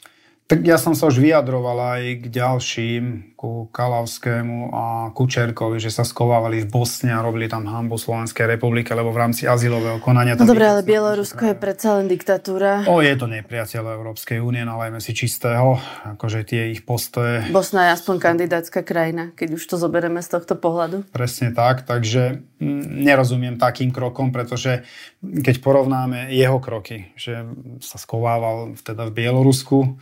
Tak 0.45 0.61
ja 0.61 0.77
som 0.77 0.93
sa 0.93 1.09
už 1.09 1.25
vyjadroval 1.25 1.97
aj 1.97 2.03
k 2.21 2.25
ďalším, 2.29 3.33
ku 3.33 3.69
Kalavskému 3.73 4.73
a 4.73 4.85
Kučerkovi, 5.13 5.81
že 5.81 5.89
sa 5.89 6.05
skovávali 6.05 6.65
v 6.65 6.69
Bosne 6.69 7.17
a 7.17 7.25
robili 7.25 7.49
tam 7.49 7.65
hambu 7.65 7.97
Slovenskej 7.97 8.49
republike, 8.57 8.93
lebo 8.93 9.09
v 9.09 9.25
rámci 9.25 9.49
azylového 9.49 10.05
konania... 10.05 10.37
No 10.37 10.45
dobre, 10.45 10.69
ale 10.69 10.85
Bielorusko 10.85 11.53
je 11.53 11.57
predsa 11.57 11.97
len 12.01 12.13
diktatúra. 12.13 12.85
O, 12.85 13.01
je 13.01 13.17
to 13.17 13.25
nepriateľ 13.25 13.97
Európskej 13.97 14.41
únie, 14.41 14.65
nalajme 14.69 15.01
si 15.01 15.17
čistého, 15.17 15.81
akože 16.17 16.45
tie 16.45 16.77
ich 16.77 16.85
postoje... 16.85 17.49
Bosna 17.49 17.89
je 17.89 18.01
aspoň 18.01 18.17
kandidátska 18.21 18.81
krajina, 18.85 19.33
keď 19.37 19.57
už 19.57 19.65
to 19.65 19.77
zoberieme 19.81 20.21
z 20.21 20.29
tohto 20.29 20.61
pohľadu. 20.61 21.09
Presne 21.13 21.57
tak, 21.57 21.89
takže 21.89 22.45
nerozumiem 23.04 23.61
takým 23.61 23.92
krokom, 23.92 24.33
pretože 24.33 24.83
keď 25.21 25.61
porovnáme 25.61 26.33
jeho 26.33 26.59
kroky, 26.59 27.12
že 27.14 27.44
sa 27.85 28.00
skovával 28.00 28.75
teda 28.80 29.06
v 29.12 29.14
Bielorusku, 29.21 30.00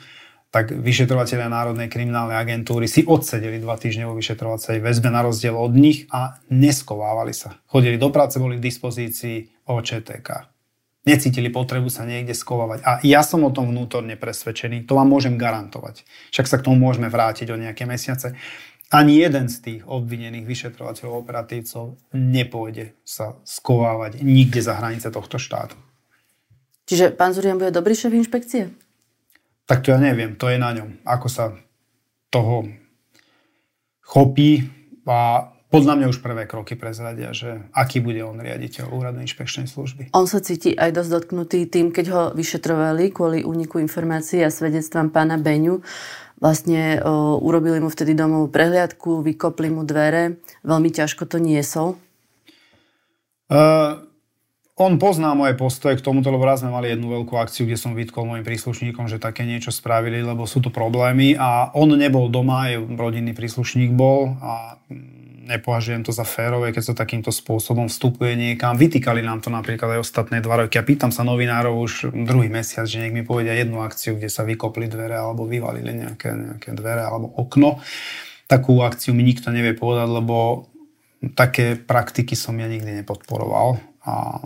tak 0.52 0.69
vyšetrovateľia 0.69 1.49
Národnej 1.49 1.88
kriminálnej 1.88 2.37
agentúry 2.37 2.85
si 2.85 3.09
odsedeli 3.09 3.57
dva 3.57 3.81
týždne 3.81 4.04
vo 4.04 4.12
vyšetrovacej 4.12 4.85
väzbe 4.85 5.09
na 5.09 5.25
rozdiel 5.25 5.57
od 5.57 5.73
nich 5.73 6.04
a 6.12 6.37
neskovávali 6.52 7.33
sa. 7.33 7.57
Chodili 7.64 7.97
do 7.97 8.12
práce, 8.12 8.37
boli 8.37 8.61
k 8.61 8.66
dispozícii 8.69 9.64
OČTK. 9.64 10.52
Necítili 11.02 11.50
potrebu 11.50 11.90
sa 11.90 12.07
niekde 12.07 12.31
skovávať. 12.37 12.78
A 12.87 12.90
ja 13.02 13.26
som 13.26 13.42
o 13.42 13.50
tom 13.50 13.75
vnútorne 13.75 14.14
presvedčený, 14.14 14.87
to 14.87 14.95
vám 14.95 15.11
môžem 15.11 15.35
garantovať. 15.35 16.07
Však 16.31 16.47
sa 16.47 16.61
k 16.61 16.69
tomu 16.69 16.78
môžeme 16.78 17.11
vrátiť 17.11 17.50
o 17.50 17.59
nejaké 17.59 17.88
mesiace. 17.88 18.38
Ani 18.93 19.25
jeden 19.25 19.49
z 19.49 19.57
tých 19.59 19.81
obvinených 19.89 20.45
vyšetrovateľov 20.45 21.25
operatívcov 21.25 21.97
nepôjde 22.13 22.93
sa 23.03 23.41
skovávať 23.43 24.21
nikde 24.21 24.61
za 24.61 24.77
hranice 24.77 25.09
tohto 25.09 25.41
štátu. 25.41 25.81
Čiže 26.85 27.16
pán 27.16 27.33
Zurian 27.33 27.57
bude 27.57 27.73
dobrý 27.73 27.97
šéf 27.97 28.12
inšpekcie? 28.12 28.69
tak 29.73 29.81
to 29.81 29.95
ja 29.95 29.99
neviem, 29.99 30.37
to 30.37 30.53
je 30.53 30.61
na 30.61 30.75
ňom. 30.77 31.01
Ako 31.07 31.33
sa 31.33 31.57
toho 32.29 32.69
chopí 34.05 34.69
a 35.09 35.49
podľa 35.73 35.97
mňa 35.97 36.07
už 36.12 36.21
prvé 36.21 36.45
kroky 36.45 36.77
prezradia, 36.77 37.33
že 37.33 37.64
aký 37.73 38.05
bude 38.05 38.21
on 38.21 38.37
riaditeľ 38.37 38.93
úradnej 38.93 39.25
inšpekčnej 39.25 39.64
služby. 39.64 40.12
On 40.12 40.29
sa 40.29 40.45
cíti 40.45 40.77
aj 40.77 40.93
dosť 40.93 41.11
dotknutý 41.16 41.64
tým, 41.73 41.88
keď 41.88 42.07
ho 42.12 42.23
vyšetrovali 42.37 43.09
kvôli 43.09 43.40
úniku 43.40 43.81
informácií 43.81 44.45
a 44.45 44.53
svedectvám 44.53 45.09
pána 45.09 45.40
Beňu. 45.40 45.81
Vlastne 46.42 46.98
o, 46.98 47.38
urobili 47.38 47.78
mu 47.78 47.87
vtedy 47.87 48.18
domovú 48.18 48.50
prehliadku, 48.50 49.22
vykopli 49.22 49.70
mu 49.70 49.87
dvere, 49.87 50.42
veľmi 50.66 50.90
ťažko 50.90 51.31
to 51.31 51.38
niesol. 51.38 51.94
Uh, 53.46 54.02
on 54.74 54.98
pozná 54.98 55.37
moje 55.38 55.55
postoje 55.55 56.00
k 56.00 56.02
tomuto, 56.02 56.35
lebo 56.35 56.42
raz 56.42 56.66
sme 56.66 56.74
mali 56.74 56.90
jednu 56.90 57.07
veľkú 57.12 57.38
akciu, 57.38 57.68
kde 57.68 57.78
som 57.78 57.94
vytkol 57.94 58.26
mojim 58.26 58.42
príslušníkom, 58.42 59.07
že 59.07 59.22
také 59.22 59.46
niečo 59.46 59.70
spravili, 59.70 60.18
lebo 60.24 60.42
sú 60.48 60.59
tu 60.59 60.74
problémy. 60.74 61.38
A 61.38 61.70
on 61.78 61.94
nebol 61.94 62.26
doma, 62.26 62.72
aj 62.72 62.90
rodinný 62.98 63.37
príslušník 63.37 63.94
bol. 63.94 64.35
A 64.42 64.83
nepovažujem 65.53 66.03
to 66.03 66.12
za 66.12 66.25
férové, 66.25 66.73
keď 66.73 66.93
sa 66.93 66.95
takýmto 66.97 67.29
spôsobom 67.29 67.93
vstupuje 67.93 68.33
niekam. 68.35 68.75
Vytýkali 68.75 69.21
nám 69.21 69.45
to 69.45 69.53
napríklad 69.53 69.99
aj 69.99 70.01
ostatné 70.01 70.41
dva 70.41 70.65
roky 70.65 70.81
a 70.81 70.87
pýtam 70.87 71.12
sa 71.12 71.23
novinárov 71.23 71.77
už 71.77 71.93
druhý 72.27 72.49
mesiac, 72.49 72.88
že 72.88 73.05
nech 73.05 73.12
mi 73.12 73.23
povedia 73.23 73.53
jednu 73.53 73.85
akciu, 73.85 74.17
kde 74.17 74.33
sa 74.33 74.43
vykopli 74.43 74.88
dvere 74.88 75.21
alebo 75.21 75.45
vyvalili 75.45 75.93
nejaké, 75.93 76.33
nejaké 76.33 76.73
dvere 76.73 77.05
alebo 77.05 77.29
okno. 77.37 77.85
Takú 78.49 78.81
akciu 78.81 79.12
mi 79.12 79.23
nikto 79.23 79.53
nevie 79.53 79.77
povedať, 79.77 80.09
lebo 80.09 80.69
také 81.37 81.79
praktiky 81.79 82.35
som 82.35 82.59
ja 82.59 82.67
nikdy 82.67 83.05
nepodporoval 83.05 83.79
a 84.03 84.43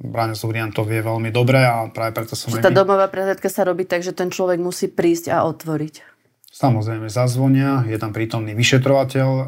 Braňo 0.00 0.32
Zúrian 0.32 0.72
to 0.72 0.80
vie 0.80 1.04
veľmi 1.04 1.28
dobre 1.28 1.60
a 1.60 1.84
práve 1.92 2.16
preto 2.16 2.32
som... 2.32 2.56
Tá 2.56 2.72
domová 2.72 3.12
prehľadka 3.12 3.52
sa 3.52 3.68
robí 3.68 3.84
tak, 3.84 4.00
že 4.00 4.16
ten 4.16 4.32
človek 4.32 4.56
musí 4.56 4.88
prísť 4.88 5.28
a 5.28 5.44
otvoriť. 5.44 6.09
Samozrejme 6.50 7.06
zazvonia, 7.06 7.86
je 7.86 7.94
tam 7.94 8.10
prítomný 8.10 8.58
vyšetrovateľ, 8.58 9.28
e, 9.30 9.44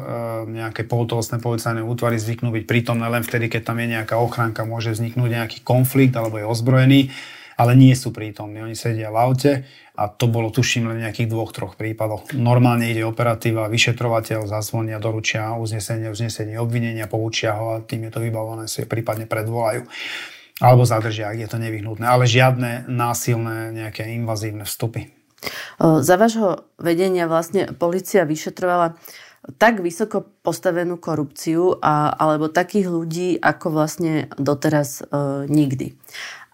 nejaké 0.55 0.87
pohotovostné 0.87 1.43
policajné 1.43 1.83
útvary 1.83 2.15
zvyknú 2.15 2.55
byť 2.55 2.63
prítomné 2.63 3.11
len 3.11 3.27
vtedy, 3.27 3.51
keď 3.51 3.61
tam 3.67 3.83
je 3.83 3.87
nejaká 3.91 4.15
ochránka, 4.15 4.63
môže 4.63 4.95
vzniknúť 4.95 5.29
nejaký 5.35 5.59
konflikt 5.67 6.15
alebo 6.15 6.39
je 6.39 6.47
ozbrojený 6.47 7.11
ale 7.57 7.77
nie 7.77 7.93
sú 7.93 8.09
prítomní. 8.09 8.61
Oni 8.65 8.73
sedia 8.77 9.13
v 9.13 9.17
aute 9.17 9.51
a 9.93 10.09
to 10.09 10.25
bolo 10.25 10.49
tuším 10.49 10.89
len 10.89 11.05
nejakých 11.05 11.29
dvoch, 11.29 11.53
troch 11.53 11.77
prípadoch. 11.77 12.33
Normálne 12.33 12.89
ide 12.89 13.05
operatíva, 13.05 13.69
vyšetrovateľ, 13.69 14.49
zazvonia, 14.49 14.97
doručia 14.97 15.53
uznesenie, 15.53 16.09
uznesenie 16.09 16.57
obvinenia, 16.57 17.05
poučia 17.05 17.53
ho 17.57 17.77
a 17.77 17.83
tým 17.85 18.09
je 18.09 18.11
to 18.13 18.19
vybavené, 18.23 18.65
si 18.65 18.85
prípadne 18.89 19.29
predvolajú 19.29 19.85
alebo 20.61 20.85
zadržia, 20.85 21.33
ak 21.33 21.39
je 21.43 21.49
to 21.49 21.57
nevyhnutné. 21.57 22.05
Ale 22.05 22.29
žiadne 22.29 22.85
násilné, 22.85 23.73
nejaké 23.73 24.05
invazívne 24.13 24.63
vstupy. 24.63 25.22
Za 25.79 26.15
vášho 26.15 26.67
vedenia 26.77 27.27
vlastne 27.27 27.71
policia 27.75 28.23
vyšetrovala 28.23 28.95
tak 29.59 29.83
vysoko 29.83 30.23
postavenú 30.23 30.95
korupciu 30.95 31.75
a, 31.83 32.15
alebo 32.15 32.47
takých 32.47 32.87
ľudí 32.87 33.29
ako 33.43 33.75
vlastne 33.75 34.31
doteraz 34.39 35.03
e, 35.03 35.05
nikdy. 35.51 35.99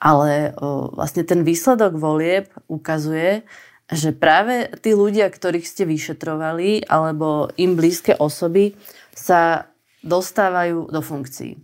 Ale 0.01 0.57
o, 0.57 0.89
vlastne 0.97 1.21
ten 1.21 1.45
výsledok 1.45 1.93
volieb 2.01 2.49
ukazuje, 2.65 3.45
že 3.89 4.09
práve 4.13 4.73
tí 4.81 4.97
ľudia, 4.97 5.29
ktorých 5.29 5.65
ste 5.65 5.85
vyšetrovali, 5.85 6.89
alebo 6.89 7.53
im 7.61 7.77
blízke 7.77 8.17
osoby, 8.17 8.73
sa 9.13 9.69
dostávajú 10.01 10.89
do 10.89 11.01
funkcií. 11.01 11.57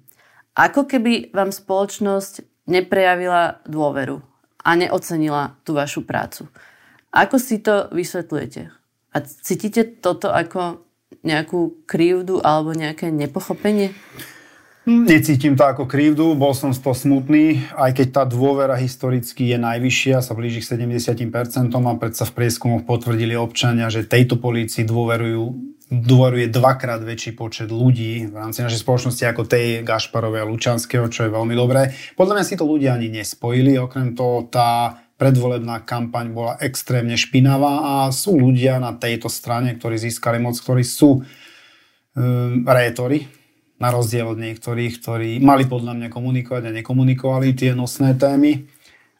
Ako 0.57 0.85
keby 0.85 1.33
vám 1.33 1.49
spoločnosť 1.49 2.65
neprejavila 2.69 3.65
dôveru 3.65 4.21
a 4.65 4.69
neocenila 4.73 5.57
tú 5.61 5.77
vašu 5.77 6.05
prácu. 6.05 6.49
Ako 7.15 7.39
si 7.39 7.63
to 7.63 7.87
vysvetľujete? 7.95 8.67
A 9.15 9.17
cítite 9.23 9.87
toto 9.87 10.27
ako 10.27 10.83
nejakú 11.23 11.87
krivdu 11.87 12.43
alebo 12.43 12.75
nejaké 12.75 13.07
nepochopenie? 13.07 13.95
Necítim 14.85 15.57
to 15.57 15.65
ako 15.65 15.89
krivdu, 15.89 16.37
bol 16.37 16.53
som 16.53 16.69
z 16.69 16.77
toho 16.77 16.93
smutný, 16.93 17.57
aj 17.73 17.97
keď 17.97 18.07
tá 18.21 18.23
dôvera 18.27 18.77
historicky 18.77 19.49
je 19.49 19.57
najvyššia, 19.57 20.21
sa 20.21 20.37
blíži 20.37 20.61
k 20.61 20.77
70% 20.77 21.73
a 21.73 21.93
predsa 21.97 22.29
v 22.29 22.35
prieskumoch 22.37 22.85
potvrdili 22.85 23.33
občania, 23.33 23.89
že 23.89 24.05
tejto 24.05 24.37
polícii 24.37 24.85
dôverujú 24.85 25.73
dôveruje 25.85 26.49
dvakrát 26.49 26.97
väčší 27.05 27.37
počet 27.37 27.69
ľudí 27.69 28.25
v 28.25 28.33
rámci 28.33 28.65
našej 28.65 28.81
spoločnosti 28.81 29.21
ako 29.21 29.45
tej 29.45 29.85
Gašparovej 29.85 30.41
a 30.41 30.49
Lučanského, 30.49 31.05
čo 31.13 31.29
je 31.29 31.33
veľmi 31.33 31.53
dobré. 31.53 31.93
Podľa 32.17 32.41
mňa 32.41 32.45
si 32.45 32.57
to 32.57 32.65
ľudia 32.65 32.97
ani 32.97 33.13
nespojili, 33.13 33.77
okrem 33.77 34.17
toho 34.17 34.49
tá 34.49 35.04
predvolebná 35.15 35.87
kampaň 35.87 36.35
bola 36.35 36.53
extrémne 36.59 37.15
špinavá 37.15 37.73
a 37.81 37.93
sú 38.11 38.35
ľudia 38.35 38.79
na 38.83 38.95
tejto 38.95 39.31
strane, 39.31 39.71
ktorí 39.75 39.95
získali 39.95 40.37
moc, 40.43 40.59
ktorí 40.59 40.83
sú 40.83 41.21
um, 41.21 41.23
rétori, 42.67 43.27
na 43.75 43.91
rozdiel 43.91 44.31
od 44.31 44.39
niektorých, 44.39 45.03
ktorí 45.03 45.29
mali 45.43 45.67
podľa 45.67 45.99
mňa 45.99 46.07
komunikovať 46.07 46.71
a 46.71 46.75
nekomunikovali 46.79 47.51
tie 47.51 47.75
nosné 47.75 48.15
témy. 48.15 48.63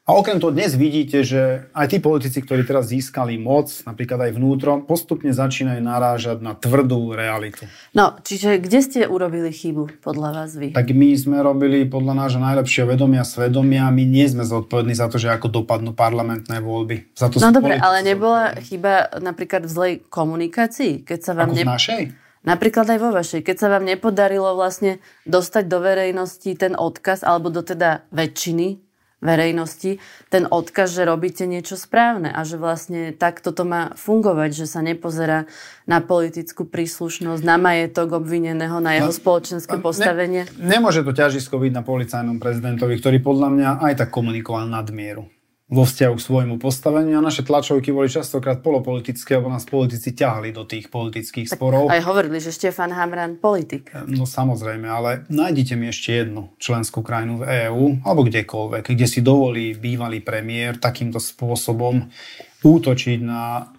A 0.06 0.14
okrem 0.14 0.38
toho 0.38 0.54
dnes 0.54 0.78
vidíte, 0.78 1.26
že 1.26 1.66
aj 1.74 1.90
tí 1.90 1.98
politici, 1.98 2.38
ktorí 2.38 2.62
teraz 2.62 2.94
získali 2.94 3.42
moc, 3.42 3.74
napríklad 3.90 4.30
aj 4.30 4.38
vnútro, 4.38 4.86
postupne 4.86 5.34
začínajú 5.34 5.82
narážať 5.82 6.46
na 6.46 6.54
tvrdú 6.54 7.18
realitu. 7.18 7.66
No, 7.98 8.14
čiže 8.22 8.62
kde 8.62 8.86
ste 8.86 9.00
urobili 9.10 9.50
chybu 9.50 10.06
podľa 10.06 10.30
vás 10.30 10.54
vy? 10.54 10.78
Tak 10.78 10.94
my 10.94 11.10
sme 11.18 11.42
robili 11.42 11.90
podľa 11.90 12.22
nášho 12.22 12.38
najlepšieho 12.38 12.86
vedomia, 12.86 13.26
svedomia. 13.26 13.90
My 13.90 14.06
nie 14.06 14.30
sme 14.30 14.46
zodpovední 14.46 14.94
za 14.94 15.10
to, 15.10 15.18
že 15.18 15.34
ako 15.34 15.50
dopadnú 15.50 15.98
parlamentné 15.98 16.62
voľby. 16.62 17.10
Za 17.18 17.34
to 17.34 17.42
no 17.42 17.50
dobre, 17.50 17.74
ale 17.82 18.06
nebola 18.06 18.54
chyba 18.62 19.10
napríklad 19.18 19.66
v 19.66 19.74
zlej 19.74 19.94
komunikácii? 20.14 21.02
Keď 21.02 21.20
sa 21.26 21.34
vám 21.34 21.50
ako 21.50 21.58
ne... 21.58 21.64
v 21.66 21.74
našej? 21.74 22.02
Napríklad 22.46 22.86
aj 22.94 23.00
vo 23.02 23.10
vašej. 23.10 23.42
Keď 23.42 23.58
sa 23.58 23.74
vám 23.74 23.90
nepodarilo 23.90 24.54
vlastne 24.54 25.02
dostať 25.26 25.66
do 25.66 25.82
verejnosti 25.82 26.54
ten 26.54 26.78
odkaz, 26.78 27.26
alebo 27.26 27.50
do 27.50 27.66
teda 27.66 28.06
väčšiny 28.14 28.85
verejnosti 29.24 30.02
ten 30.34 30.48
odkaz, 30.48 30.96
že 30.96 31.04
robíte 31.08 31.44
niečo 31.46 31.76
správne 31.76 32.32
a 32.32 32.42
že 32.48 32.56
vlastne 32.56 33.12
takto 33.12 33.52
to 33.52 33.68
má 33.68 33.94
fungovať, 34.00 34.50
že 34.54 34.66
sa 34.66 34.80
nepozerá 34.84 35.48
na 35.86 36.00
politickú 36.02 36.66
príslušnosť, 36.66 37.42
na 37.44 37.56
majetok 37.62 38.18
obvineného, 38.18 38.82
na 38.82 38.98
jeho 38.98 39.12
no, 39.12 39.16
spoločenské 39.16 39.78
postavenie. 39.84 40.48
Ne, 40.58 40.80
nemôže 40.80 41.06
to 41.06 41.12
ťažisko 41.12 41.60
byť 41.62 41.72
na 41.76 41.84
policajnom 41.84 42.38
prezidentovi, 42.42 42.98
ktorý 42.98 43.18
podľa 43.22 43.50
mňa 43.52 43.70
aj 43.92 43.94
tak 44.06 44.10
komunikoval 44.10 44.66
nadmieru 44.72 45.35
vo 45.66 45.82
vzťahu 45.82 46.14
k 46.14 46.22
svojmu 46.22 46.56
postaveniu 46.62 47.18
a 47.18 47.26
naše 47.26 47.42
tlačovky 47.42 47.90
boli 47.90 48.06
častokrát 48.06 48.62
polopolitické, 48.62 49.42
lebo 49.42 49.50
nás 49.50 49.66
politici 49.66 50.14
ťahali 50.14 50.54
do 50.54 50.62
tých 50.62 50.94
politických 50.94 51.50
tak 51.50 51.58
sporov. 51.58 51.90
Aj 51.90 52.06
hovorili, 52.06 52.38
že 52.38 52.54
Štefan 52.54 52.94
Hamran 52.94 53.42
politik. 53.42 53.90
No 54.06 54.30
samozrejme, 54.30 54.86
ale 54.86 55.26
nájdite 55.26 55.74
mi 55.74 55.90
ešte 55.90 56.22
jednu 56.22 56.54
členskú 56.62 57.02
krajinu 57.02 57.42
v 57.42 57.66
EÚ 57.66 58.06
alebo 58.06 58.22
kdekoľvek, 58.30 58.94
kde 58.94 59.08
si 59.10 59.26
dovolí 59.26 59.74
bývalý 59.74 60.22
premiér 60.22 60.78
takýmto 60.78 61.18
spôsobom 61.18 62.14
útočiť 62.62 63.20
na 63.26 63.74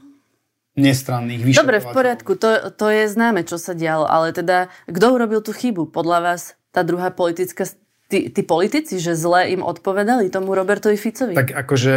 nestranných 0.74 1.42
vyšetrovateľov. 1.54 1.70
Dobre, 1.70 1.78
v 1.80 1.94
poriadku, 1.94 2.32
to, 2.34 2.50
to 2.74 2.86
je 2.90 3.04
známe, 3.14 3.46
čo 3.46 3.62
sa 3.62 3.78
dialo, 3.78 4.10
ale 4.10 4.34
teda 4.34 4.74
kto 4.90 5.06
urobil 5.14 5.38
tú 5.38 5.54
chybu? 5.54 5.94
Podľa 5.94 6.18
vás 6.18 6.58
tá 6.74 6.82
druhá 6.82 7.14
politická 7.14 7.64
tí, 8.10 8.30
tí 8.30 8.42
politici, 8.42 8.98
že 9.02 9.18
zle 9.18 9.50
im 9.54 9.62
odpovedali 9.62 10.30
tomu 10.30 10.54
Robertovi 10.54 10.96
Ficovi? 10.98 11.34
Tak 11.34 11.54
akože 11.54 11.94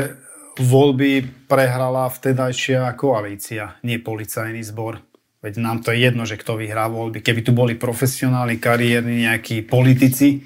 voľby 0.59 1.23
prehrala 1.47 2.11
vtedajšia 2.11 2.91
koalícia, 2.99 3.79
nie 3.85 4.01
policajný 4.01 4.59
zbor. 4.65 4.99
Veď 5.39 5.63
nám 5.63 5.79
to 5.79 5.95
je 5.95 6.03
jedno, 6.03 6.27
že 6.27 6.35
kto 6.35 6.59
vyhrá 6.59 6.91
voľby. 6.91 7.23
Keby 7.23 7.41
tu 7.47 7.55
boli 7.55 7.79
profesionálni, 7.79 8.59
kariérni 8.59 9.23
nejakí 9.23 9.63
politici, 9.63 10.43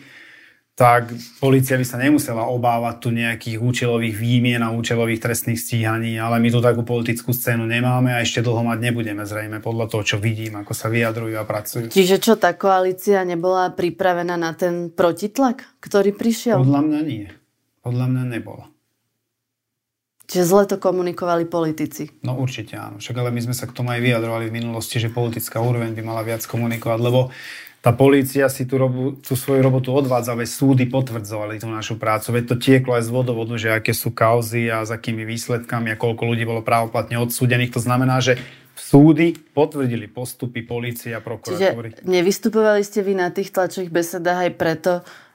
tak 0.73 1.13
policia 1.37 1.77
by 1.77 1.85
sa 1.85 2.01
nemusela 2.01 2.49
obávať 2.49 2.95
tu 2.97 3.09
nejakých 3.13 3.61
účelových 3.61 4.17
výmien 4.17 4.57
a 4.65 4.73
účelových 4.73 5.21
trestných 5.21 5.61
stíhaní, 5.61 6.17
ale 6.17 6.41
my 6.41 6.49
tu 6.49 6.65
takú 6.65 6.81
politickú 6.81 7.29
scénu 7.29 7.69
nemáme 7.69 8.09
a 8.09 8.25
ešte 8.25 8.41
dlho 8.41 8.65
mať 8.65 8.89
nebudeme 8.89 9.21
zrejme 9.21 9.61
podľa 9.61 9.85
toho, 9.93 10.01
čo 10.01 10.17
vidím, 10.17 10.57
ako 10.57 10.73
sa 10.73 10.89
vyjadrujú 10.89 11.37
a 11.37 11.45
pracujú. 11.45 11.93
Čiže 11.93 12.17
čo, 12.17 12.33
tá 12.41 12.57
koalícia 12.57 13.21
nebola 13.21 13.69
pripravená 13.69 14.33
na 14.33 14.57
ten 14.57 14.89
protitlak, 14.89 15.77
ktorý 15.77 16.09
prišiel? 16.09 16.65
Podľa 16.65 16.81
mňa 16.81 17.01
nie. 17.05 17.29
Podľa 17.85 18.05
mňa 18.09 18.23
nebola. 18.33 18.65
Čiže 20.25 20.49
zle 20.49 20.63
to 20.65 20.81
komunikovali 20.81 21.45
politici. 21.45 22.09
No 22.25 22.33
určite 22.39 22.73
áno. 22.79 22.97
Však 22.97 23.13
ale 23.21 23.29
my 23.29 23.45
sme 23.45 23.53
sa 23.53 23.69
k 23.69 23.75
tomu 23.75 23.93
aj 23.93 24.01
vyjadrovali 24.01 24.49
v 24.49 24.55
minulosti, 24.57 24.97
že 24.97 25.13
politická 25.13 25.61
úroveň 25.61 25.93
by 25.93 26.01
mala 26.01 26.25
viac 26.25 26.41
komunikovať, 26.49 26.97
lebo 26.97 27.29
tá 27.83 27.91
polícia 27.91 28.47
si 28.47 28.63
tú, 28.63 28.79
robu, 28.79 29.19
tú 29.19 29.35
svoju 29.35 29.59
robotu 29.59 29.91
odvádza, 29.91 30.39
veď 30.39 30.47
súdy 30.47 30.83
potvrdzovali 30.87 31.59
tú 31.59 31.67
našu 31.67 31.99
prácu, 31.99 32.31
veď 32.31 32.43
to 32.47 32.55
tieklo 32.55 32.95
aj 32.95 33.03
z 33.03 33.11
vodovodu, 33.11 33.59
že 33.59 33.75
aké 33.75 33.91
sú 33.91 34.15
kauzy 34.15 34.71
a 34.71 34.87
s 34.87 34.89
akými 34.95 35.27
výsledkami 35.27 35.91
a 35.91 35.99
koľko 35.99 36.23
ľudí 36.23 36.47
bolo 36.47 36.63
právoplatne 36.63 37.19
odsúdených. 37.19 37.75
To 37.75 37.83
znamená, 37.83 38.23
že 38.23 38.39
súdy 38.79 39.35
potvrdili 39.35 40.07
postupy 40.07 40.63
polície 40.63 41.11
a 41.11 41.19
prokuratúry. 41.19 41.99
Čiže 41.99 42.07
nevystupovali 42.07 42.81
ste 42.87 43.03
vy 43.03 43.19
na 43.19 43.35
tých 43.35 43.51
tlačových 43.51 43.91
besedách 43.91 44.39
aj 44.47 44.51
preto, 44.55 44.91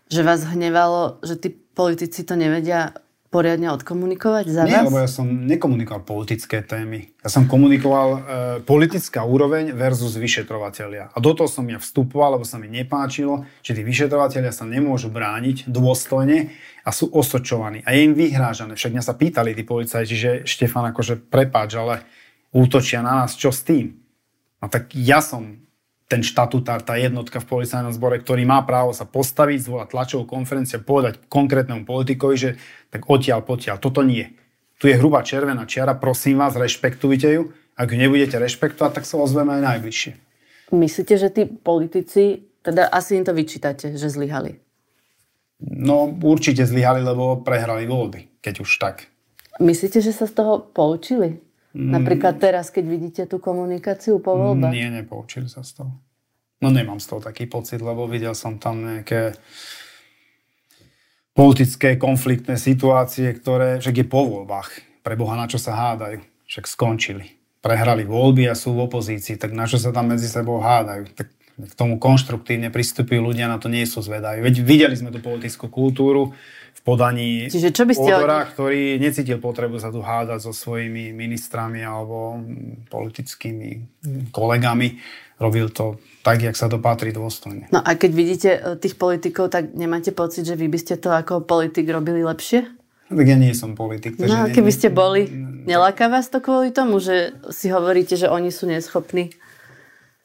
že 0.08 0.24
vás 0.24 0.48
hnevalo, 0.48 1.20
že 1.20 1.36
tí 1.36 1.52
politici 1.52 2.24
to 2.24 2.32
nevedia 2.32 2.96
poriadne 3.28 3.68
odkomunikovať 3.76 4.44
za 4.48 4.64
Nie, 4.64 4.80
vás? 4.80 4.88
lebo 4.88 4.98
ja 5.04 5.10
som 5.10 5.28
nekomunikoval 5.28 6.02
politické 6.08 6.64
témy. 6.64 7.12
Ja 7.20 7.28
som 7.28 7.44
komunikoval 7.44 8.08
e, 8.08 8.20
politická 8.64 9.20
úroveň 9.28 9.76
versus 9.76 10.16
vyšetrovateľia. 10.16 11.12
A 11.12 11.16
do 11.20 11.36
toho 11.36 11.44
som 11.44 11.68
ja 11.68 11.76
vstupoval, 11.76 12.40
lebo 12.40 12.48
sa 12.48 12.56
mi 12.56 12.72
nepáčilo, 12.72 13.44
že 13.60 13.76
tí 13.76 13.84
vyšetrovateľia 13.84 14.48
sa 14.48 14.64
nemôžu 14.64 15.12
brániť 15.12 15.68
dôstojne 15.68 16.48
a 16.82 16.90
sú 16.90 17.12
osočovaní. 17.12 17.84
A 17.84 17.92
je 17.92 18.08
im 18.08 18.16
vyhrážané. 18.16 18.72
Však 18.80 18.96
mňa 18.96 19.04
sa 19.04 19.12
pýtali 19.12 19.52
tí 19.52 19.62
policajti, 19.62 20.14
že 20.16 20.30
Štefan 20.48 20.88
akože 20.96 21.28
prepáč, 21.28 21.76
ale 21.76 22.08
útočia 22.56 23.04
na 23.04 23.24
nás, 23.24 23.36
čo 23.36 23.52
s 23.52 23.60
tým? 23.60 23.92
A 24.58 24.72
tak 24.72 24.96
ja 24.96 25.20
som 25.20 25.67
ten 26.08 26.24
štatutár, 26.24 26.80
tá 26.80 26.96
jednotka 26.96 27.36
v 27.36 27.60
policajnom 27.60 27.92
zbore, 27.92 28.16
ktorý 28.24 28.48
má 28.48 28.64
právo 28.64 28.96
sa 28.96 29.04
postaviť, 29.04 29.60
zvolať 29.60 29.88
tlačovú 29.92 30.24
konferenciu, 30.24 30.80
povedať 30.80 31.20
konkrétnemu 31.28 31.84
politikovi, 31.84 32.34
že 32.34 32.50
tak 32.88 33.04
odtiaľ, 33.04 33.44
potiaľ, 33.44 33.76
toto 33.76 34.00
nie. 34.00 34.24
Tu 34.80 34.88
je 34.88 34.96
hrubá 34.96 35.20
červená 35.20 35.68
čiara, 35.68 35.92
prosím 36.00 36.40
vás, 36.40 36.56
rešpektujte 36.56 37.28
ju. 37.28 37.52
Ak 37.76 37.92
ju 37.92 38.00
nebudete 38.00 38.40
rešpektovať, 38.40 38.90
tak 38.96 39.04
sa 39.04 39.20
ozveme 39.20 39.60
aj 39.60 39.62
najbližšie. 39.62 40.12
Myslíte, 40.72 41.14
že 41.20 41.28
tí 41.28 41.42
politici, 41.44 42.48
teda 42.64 42.88
asi 42.88 43.20
im 43.20 43.24
to 43.28 43.36
vyčítate, 43.36 43.92
že 43.94 44.08
zlyhali? 44.08 44.56
No 45.60 46.08
určite 46.08 46.64
zlyhali, 46.64 47.04
lebo 47.04 47.44
prehrali 47.44 47.84
voľby, 47.84 48.40
keď 48.40 48.54
už 48.64 48.70
tak. 48.80 49.10
Myslíte, 49.58 49.98
že 49.98 50.14
sa 50.14 50.24
z 50.24 50.38
toho 50.38 50.62
poučili? 50.62 51.42
Mm. 51.76 52.00
Napríklad 52.00 52.40
teraz, 52.40 52.72
keď 52.72 52.84
vidíte 52.88 53.22
tú 53.28 53.36
komunikáciu 53.42 54.20
po 54.24 54.36
voľbách? 54.36 54.72
Nie, 54.72 54.88
nepoučili 54.88 55.48
sa 55.50 55.60
z 55.60 55.82
toho. 55.82 55.92
No 56.58 56.74
nemám 56.74 56.98
z 56.98 57.06
toho 57.06 57.20
taký 57.22 57.46
pocit, 57.46 57.78
lebo 57.78 58.10
videl 58.10 58.34
som 58.34 58.58
tam 58.58 58.82
nejaké 58.82 59.38
politické 61.38 61.94
konfliktné 61.94 62.58
situácie, 62.58 63.30
ktoré 63.30 63.78
však 63.78 64.02
je 64.02 64.06
po 64.10 64.26
voľbách. 64.26 65.02
Pre 65.06 65.14
Boha 65.14 65.38
na 65.38 65.46
čo 65.46 65.62
sa 65.62 65.78
hádajú? 65.78 66.18
Však 66.50 66.66
skončili. 66.66 67.38
Prehrali 67.62 68.02
voľby 68.02 68.50
a 68.50 68.58
sú 68.58 68.74
v 68.74 68.90
opozícii, 68.90 69.38
tak 69.38 69.54
na 69.54 69.70
čo 69.70 69.78
sa 69.78 69.94
tam 69.94 70.10
medzi 70.10 70.26
sebou 70.26 70.58
hádajú? 70.58 71.14
Tak 71.14 71.28
k 71.58 71.74
tomu 71.74 71.98
konštruktívne 71.98 72.70
pristupujú 72.70 73.18
ľudia, 73.18 73.50
na 73.50 73.58
to 73.58 73.66
nie 73.66 73.82
sú 73.82 73.98
zvedajú. 73.98 74.46
Veď 74.46 74.54
videli 74.62 74.94
sme 74.94 75.10
tú 75.10 75.18
politickú 75.18 75.66
kultúru, 75.66 76.34
podaní 76.88 77.52
Čiže 77.52 77.68
čo 77.76 77.84
by 77.84 77.92
ste 77.92 78.10
odora, 78.16 78.48
od... 78.48 78.56
ktorý 78.56 78.96
necítil 78.96 79.36
potrebu 79.36 79.76
sa 79.76 79.92
tu 79.92 80.00
hádať 80.00 80.48
so 80.48 80.56
svojimi 80.56 81.12
ministrami 81.12 81.84
alebo 81.84 82.40
politickými 82.88 84.00
kolegami. 84.32 84.96
Robil 85.36 85.68
to 85.68 86.00
tak, 86.24 86.40
jak 86.40 86.56
sa 86.56 86.66
to 86.66 86.80
patrí 86.80 87.12
dôstojne. 87.12 87.68
No 87.70 87.84
a 87.84 87.94
keď 87.94 88.10
vidíte 88.10 88.50
e, 88.56 88.60
tých 88.80 88.98
politikov, 88.98 89.52
tak 89.52 89.70
nemáte 89.76 90.10
pocit, 90.10 90.48
že 90.48 90.58
vy 90.58 90.66
by 90.66 90.78
ste 90.80 90.98
to 90.98 91.12
ako 91.12 91.44
politik 91.44 91.86
robili 91.86 92.24
lepšie? 92.26 92.66
Tak 93.08 93.26
ja 93.28 93.38
nie 93.38 93.54
som 93.54 93.78
politik. 93.78 94.18
No 94.18 94.48
a 94.48 94.50
keby 94.50 94.72
ste 94.72 94.88
boli, 94.90 95.30
neláka 95.64 96.10
vás 96.10 96.28
to 96.28 96.42
kvôli 96.42 96.74
tomu, 96.74 97.00
že 97.00 97.38
si 97.54 97.70
hovoríte, 97.70 98.18
že 98.18 98.28
oni 98.28 98.50
sú 98.52 98.68
neschopní? 98.68 99.32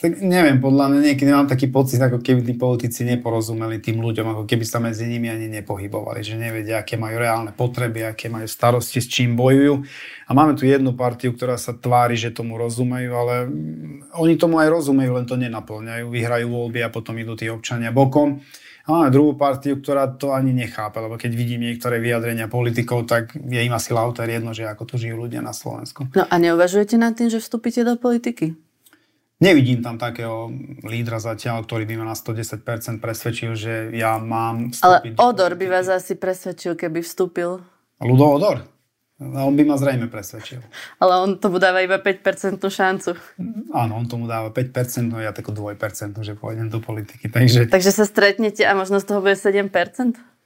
Tak 0.04 0.20
neviem, 0.20 0.60
podľa 0.60 0.92
mňa 0.92 1.00
niekedy 1.00 1.32
mám 1.32 1.48
taký 1.48 1.72
pocit, 1.72 1.96
ako 1.96 2.20
keby 2.20 2.44
tí 2.44 2.60
politici 2.60 3.08
neporozumeli 3.08 3.80
tým 3.80 4.04
ľuďom, 4.04 4.36
ako 4.36 4.44
keby 4.44 4.68
sa 4.68 4.84
medzi 4.84 5.08
nimi 5.08 5.32
ani 5.32 5.48
nepohybovali, 5.48 6.20
že 6.20 6.36
nevedia, 6.36 6.84
aké 6.84 7.00
majú 7.00 7.24
reálne 7.24 7.56
potreby, 7.56 8.12
aké 8.12 8.28
majú 8.28 8.44
starosti, 8.44 9.00
s 9.00 9.08
čím 9.08 9.40
bojujú. 9.40 9.80
A 10.28 10.32
máme 10.36 10.60
tu 10.60 10.68
jednu 10.68 10.92
partiu, 10.92 11.32
ktorá 11.32 11.56
sa 11.56 11.72
tvári, 11.72 12.20
že 12.20 12.36
tomu 12.36 12.60
rozumejú, 12.60 13.16
ale 13.16 13.48
oni 14.20 14.36
tomu 14.36 14.60
aj 14.60 14.76
rozumejú, 14.76 15.16
len 15.16 15.24
to 15.24 15.40
nenaplňajú, 15.40 16.12
vyhrajú 16.12 16.52
voľby 16.52 16.84
a 16.84 16.92
potom 16.92 17.16
idú 17.16 17.40
tí 17.40 17.48
občania 17.48 17.96
bokom. 17.96 18.44
A 18.84 18.88
máme 18.92 19.08
druhú 19.08 19.40
partiu, 19.40 19.80
ktorá 19.80 20.12
to 20.20 20.36
ani 20.36 20.52
nechápe, 20.52 21.00
lebo 21.00 21.16
keď 21.16 21.32
vidím 21.32 21.64
niektoré 21.64 22.04
vyjadrenia 22.04 22.52
politikov, 22.52 23.08
tak 23.08 23.32
je 23.40 23.64
im 23.64 23.72
asi 23.72 23.96
lauter 23.96 24.28
jedno, 24.28 24.52
že 24.52 24.68
ako 24.68 24.84
tu 24.84 25.00
žijú 25.00 25.16
ľudia 25.16 25.40
na 25.40 25.56
Slovensku. 25.56 26.12
No 26.12 26.28
a 26.28 26.36
neuvažujete 26.36 27.00
nad 27.00 27.16
tým, 27.16 27.32
že 27.32 27.40
vstúpite 27.40 27.88
do 27.88 27.96
politiky? 27.96 28.60
Nevidím 29.44 29.84
tam 29.84 30.00
takého 30.00 30.56
lídra 30.88 31.20
zatiaľ, 31.20 31.68
ktorý 31.68 31.84
by 31.84 32.00
ma 32.00 32.06
na 32.08 32.16
110% 32.16 32.64
presvedčil, 33.04 33.52
že 33.60 33.92
ja 33.92 34.16
mám 34.16 34.72
vstúpiť. 34.72 35.20
Ale 35.20 35.28
Odor 35.28 35.52
by 35.60 35.68
vás 35.68 35.92
asi 35.92 36.16
presvedčil, 36.16 36.80
keby 36.80 37.04
vstúpil. 37.04 37.60
Ludo 38.00 38.40
Odor? 38.40 38.64
On 39.20 39.52
by 39.52 39.64
ma 39.68 39.76
zrejme 39.76 40.08
presvedčil. 40.08 40.64
Ale 41.00 41.14
on 41.20 41.36
tomu 41.40 41.60
dáva 41.60 41.84
iba 41.84 42.00
5% 42.00 42.60
šancu. 42.60 43.14
Áno, 43.76 44.00
on 44.00 44.08
tomu 44.08 44.32
dáva 44.32 44.48
5%, 44.50 45.12
no 45.12 45.20
ja 45.20 45.36
takú 45.36 45.52
2%, 45.52 45.76
že 46.24 46.34
pôjdem 46.40 46.72
do 46.72 46.80
politiky. 46.80 47.28
Takže... 47.28 47.68
Takže 47.68 47.92
sa 47.92 48.08
stretnete 48.08 48.64
a 48.64 48.72
možno 48.74 49.04
z 49.04 49.06
toho 49.12 49.20
bude 49.20 49.36
7%? 49.36 49.70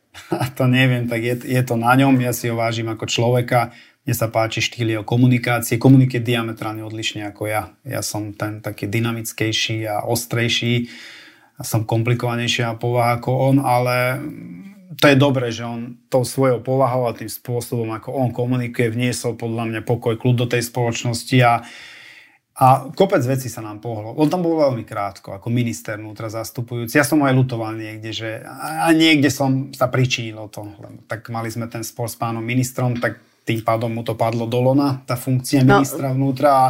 to 0.57 0.63
neviem, 0.65 1.05
tak 1.05 1.21
je, 1.21 1.35
je 1.45 1.61
to 1.63 1.77
na 1.77 1.93
ňom. 1.95 2.17
Ja 2.21 2.33
si 2.33 2.49
ho 2.49 2.57
vážim 2.57 2.89
ako 2.89 3.05
človeka. 3.05 3.73
Mne 4.07 4.15
sa 4.15 4.31
páči 4.31 4.63
štýl 4.63 4.95
jeho 4.95 5.03
komunikácie. 5.03 5.75
Komunikuje 5.75 6.23
diametrálne 6.23 6.79
odlišne 6.79 7.27
ako 7.27 7.51
ja. 7.51 7.75
Ja 7.83 7.99
som 7.99 8.31
ten 8.31 8.63
taký 8.63 8.87
dynamickejší 8.87 9.83
a 9.83 10.07
ostrejší. 10.07 10.87
A 11.59 11.67
som 11.67 11.83
komplikovanejšia 11.83 12.79
povaha 12.79 13.19
ako 13.19 13.51
on, 13.51 13.55
ale 13.59 14.23
to 14.95 15.11
je 15.11 15.17
dobré, 15.19 15.51
že 15.51 15.67
on 15.67 15.99
tou 16.07 16.23
svojou 16.23 16.63
povahou 16.63 17.11
a 17.11 17.17
tým 17.19 17.27
spôsobom, 17.27 17.91
ako 17.99 18.15
on 18.15 18.31
komunikuje, 18.31 18.95
vniesol 18.95 19.35
podľa 19.35 19.75
mňa 19.75 19.81
pokoj, 19.83 20.15
kľud 20.15 20.39
do 20.39 20.47
tej 20.47 20.63
spoločnosti 20.63 21.37
a 21.43 21.67
a 22.57 22.89
kopec 22.89 23.21
vecí 23.21 23.53
sa 23.53 23.61
nám 23.61 23.77
pohlo. 23.85 24.17
On 24.17 24.25
tam 24.25 24.41
bol 24.41 24.57
veľmi 24.57 24.81
krátko, 24.81 25.29
ako 25.29 25.53
minister 25.53 26.01
vnútra 26.01 26.25
zastupujúci. 26.25 26.97
Ja 26.97 27.05
som 27.05 27.21
aj 27.21 27.37
lutoval 27.37 27.77
niekde, 27.77 28.09
že 28.09 28.41
a 28.49 28.89
niekde 28.97 29.29
som 29.29 29.69
sa 29.77 29.85
pričinil 29.85 30.41
o 30.41 30.49
to. 30.49 30.65
Tak 31.05 31.29
mali 31.29 31.53
sme 31.53 31.69
ten 31.69 31.85
spor 31.85 32.09
s 32.09 32.17
pánom 32.17 32.41
ministrom, 32.41 32.97
tak 32.97 33.21
tým 33.47 33.63
pádom 33.63 33.95
mu 33.95 34.03
to 34.03 34.19
padlo 34.19 34.43
do 34.43 34.59
lona, 34.59 34.99
tá 35.07 35.15
funkcia 35.15 35.63
no. 35.63 35.79
ministra 35.79 36.11
no. 36.11 36.19
vnútra. 36.19 36.51
A, 36.51 36.65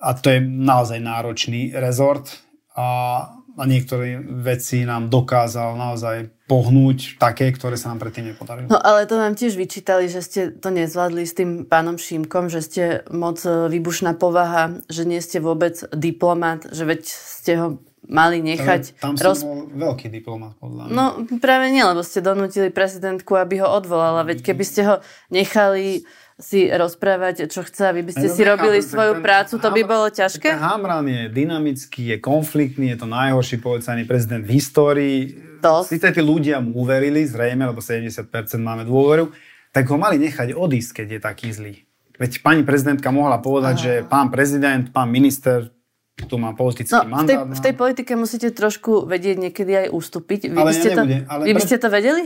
a 0.00 0.10
to 0.16 0.32
je 0.32 0.40
naozaj 0.40 0.96
náročný 0.96 1.76
rezort. 1.76 2.40
A 2.72 3.28
a 3.54 3.64
niektoré 3.70 4.18
veci 4.18 4.82
nám 4.82 5.06
dokázal 5.06 5.78
naozaj 5.78 6.26
pohnúť 6.50 7.22
také, 7.22 7.54
ktoré 7.54 7.78
sa 7.78 7.94
nám 7.94 8.02
predtým 8.02 8.34
nepodarilo. 8.34 8.66
No 8.66 8.82
ale 8.82 9.06
to 9.06 9.14
nám 9.14 9.38
tiež 9.38 9.54
vyčítali, 9.54 10.10
že 10.10 10.20
ste 10.26 10.40
to 10.50 10.74
nezvládli 10.74 11.22
s 11.22 11.38
tým 11.38 11.50
pánom 11.64 11.94
Šímkom, 11.94 12.50
že 12.50 12.60
ste 12.60 12.84
moc 13.14 13.40
e, 13.46 13.70
výbušná 13.70 14.18
povaha, 14.18 14.82
že 14.90 15.06
nie 15.06 15.22
ste 15.22 15.38
vôbec 15.38 15.86
diplomat, 15.94 16.66
že 16.74 16.82
veď 16.84 17.02
ste 17.06 17.52
ho 17.56 17.66
mali 18.08 18.44
nechať... 18.44 19.00
Tam 19.00 19.16
som 19.16 19.24
roz... 19.24 19.40
bol 19.44 19.68
veľký 19.72 20.12
diplomat, 20.12 20.56
podľa 20.60 20.88
mňa. 20.88 20.94
No 20.94 21.04
práve 21.40 21.72
nie, 21.72 21.80
lebo 21.80 22.04
ste 22.04 22.20
donútili 22.20 22.68
prezidentku, 22.68 23.36
aby 23.36 23.64
ho 23.64 23.68
odvolala. 23.68 24.24
Veď 24.24 24.52
keby 24.52 24.64
ste 24.64 24.80
ho 24.84 24.94
nechali 25.32 26.04
si 26.34 26.66
rozprávať, 26.66 27.46
čo 27.46 27.62
chce, 27.62 27.94
aby 27.94 28.02
by 28.02 28.10
ste 28.10 28.26
no, 28.26 28.34
si 28.34 28.42
robili 28.42 28.82
ten, 28.82 28.90
svoju 28.90 29.12
ten, 29.18 29.22
prácu, 29.22 29.54
to 29.54 29.68
by 29.70 29.82
bolo 29.86 30.06
ťažké? 30.10 30.50
Ten 30.50 30.58
Hamran 30.58 31.06
je 31.06 31.30
dynamický, 31.30 32.10
je 32.10 32.18
konfliktný, 32.18 32.90
je 32.90 32.98
to 32.98 33.06
najhorší 33.06 33.62
policajný 33.62 34.02
prezident 34.02 34.42
v 34.42 34.58
histórii. 34.58 35.18
To. 35.62 35.86
Sice 35.86 36.10
tí 36.10 36.18
ľudia 36.18 36.58
mu 36.58 36.74
uverili, 36.82 37.22
zrejme, 37.22 37.70
lebo 37.70 37.78
70% 37.78 38.26
máme 38.58 38.82
dôveru, 38.82 39.30
tak 39.70 39.86
ho 39.86 39.94
mali 39.94 40.18
nechať 40.18 40.58
odísť, 40.58 41.02
keď 41.02 41.06
je 41.06 41.20
taký 41.22 41.48
zlý. 41.54 41.74
Veď 42.14 42.46
pani 42.46 42.62
prezidentka 42.62 43.10
mohla 43.10 43.38
povedať, 43.42 43.74
Aha. 43.74 43.82
že 43.82 43.92
pán 44.06 44.30
prezident, 44.30 44.86
pán 44.90 45.10
minister, 45.10 45.73
tu 46.14 46.38
má 46.38 46.54
politický 46.54 46.94
no, 46.94 47.10
mandát. 47.10 47.42
V 47.42 47.50
tej, 47.50 47.58
v 47.58 47.60
tej 47.60 47.74
politike 47.74 48.12
musíte 48.14 48.48
trošku 48.54 49.10
vedieť 49.10 49.36
niekedy 49.50 49.72
aj 49.86 49.88
ustúpiť. 49.90 50.40
Vy, 50.46 50.56
ale 50.56 50.70
by, 50.70 50.74
ste 50.74 50.88
ja 50.88 50.96
to, 50.96 51.04
ale 51.26 51.42
vy 51.42 51.52
by 51.52 51.62
ste 51.62 51.76
to 51.82 51.88
vedeli? 51.90 52.22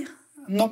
No, 0.53 0.65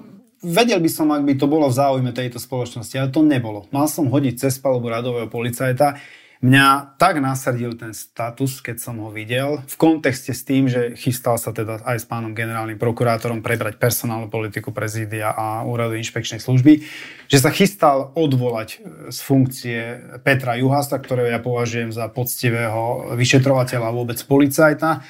vedel 0.44 0.78
by 0.84 0.90
som, 0.92 1.08
ak 1.08 1.24
by 1.24 1.34
to 1.40 1.48
bolo 1.48 1.72
v 1.72 1.74
záujme 1.80 2.12
tejto 2.12 2.36
spoločnosti, 2.36 2.92
ale 3.00 3.08
to 3.08 3.24
nebolo. 3.24 3.64
Mal 3.72 3.88
som 3.88 4.12
hodiť 4.12 4.46
cez 4.46 4.60
palubu 4.60 4.92
radového 4.92 5.32
policajta. 5.32 5.96
Mňa 6.44 7.00
tak 7.00 7.16
nasadil 7.24 7.72
ten 7.80 7.96
status, 7.96 8.60
keď 8.60 8.76
som 8.76 9.00
ho 9.00 9.08
videl, 9.08 9.64
v 9.64 9.76
kontexte 9.80 10.36
s 10.36 10.44
tým, 10.44 10.68
že 10.68 10.92
chystal 10.92 11.40
sa 11.40 11.48
teda 11.48 11.80
aj 11.80 12.04
s 12.04 12.06
pánom 12.06 12.36
generálnym 12.36 12.76
prokurátorom 12.76 13.40
prebrať 13.40 13.80
personálnu 13.80 14.28
politiku 14.28 14.68
prezídia 14.68 15.32
a 15.32 15.64
úradu 15.64 15.96
inšpekčnej 15.96 16.36
služby, 16.36 16.84
že 17.24 17.38
sa 17.40 17.48
chystal 17.48 18.12
odvolať 18.12 18.68
e, 18.76 18.78
z 19.08 19.18
funkcie 19.24 19.80
Petra 20.20 20.60
Juhasa, 20.60 21.00
ktorého 21.00 21.32
ja 21.32 21.40
považujem 21.40 21.88
za 21.88 22.12
poctivého 22.12 23.16
vyšetrovateľa 23.16 23.88
vôbec 23.96 24.20
policajta. 24.20 25.00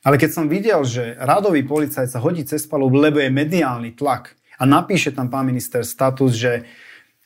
Ale 0.00 0.16
keď 0.16 0.30
som 0.32 0.48
videl, 0.48 0.80
že 0.88 1.12
radový 1.20 1.60
policajt 1.60 2.08
sa 2.08 2.24
hodí 2.24 2.40
cez 2.48 2.64
palubu, 2.64 2.96
lebo 2.96 3.20
je 3.20 3.28
mediálny 3.28 3.92
tlak, 3.92 4.32
a 4.60 4.68
napíše 4.68 5.16
tam 5.16 5.32
pán 5.32 5.48
minister 5.48 5.80
status, 5.80 6.36
že 6.36 6.68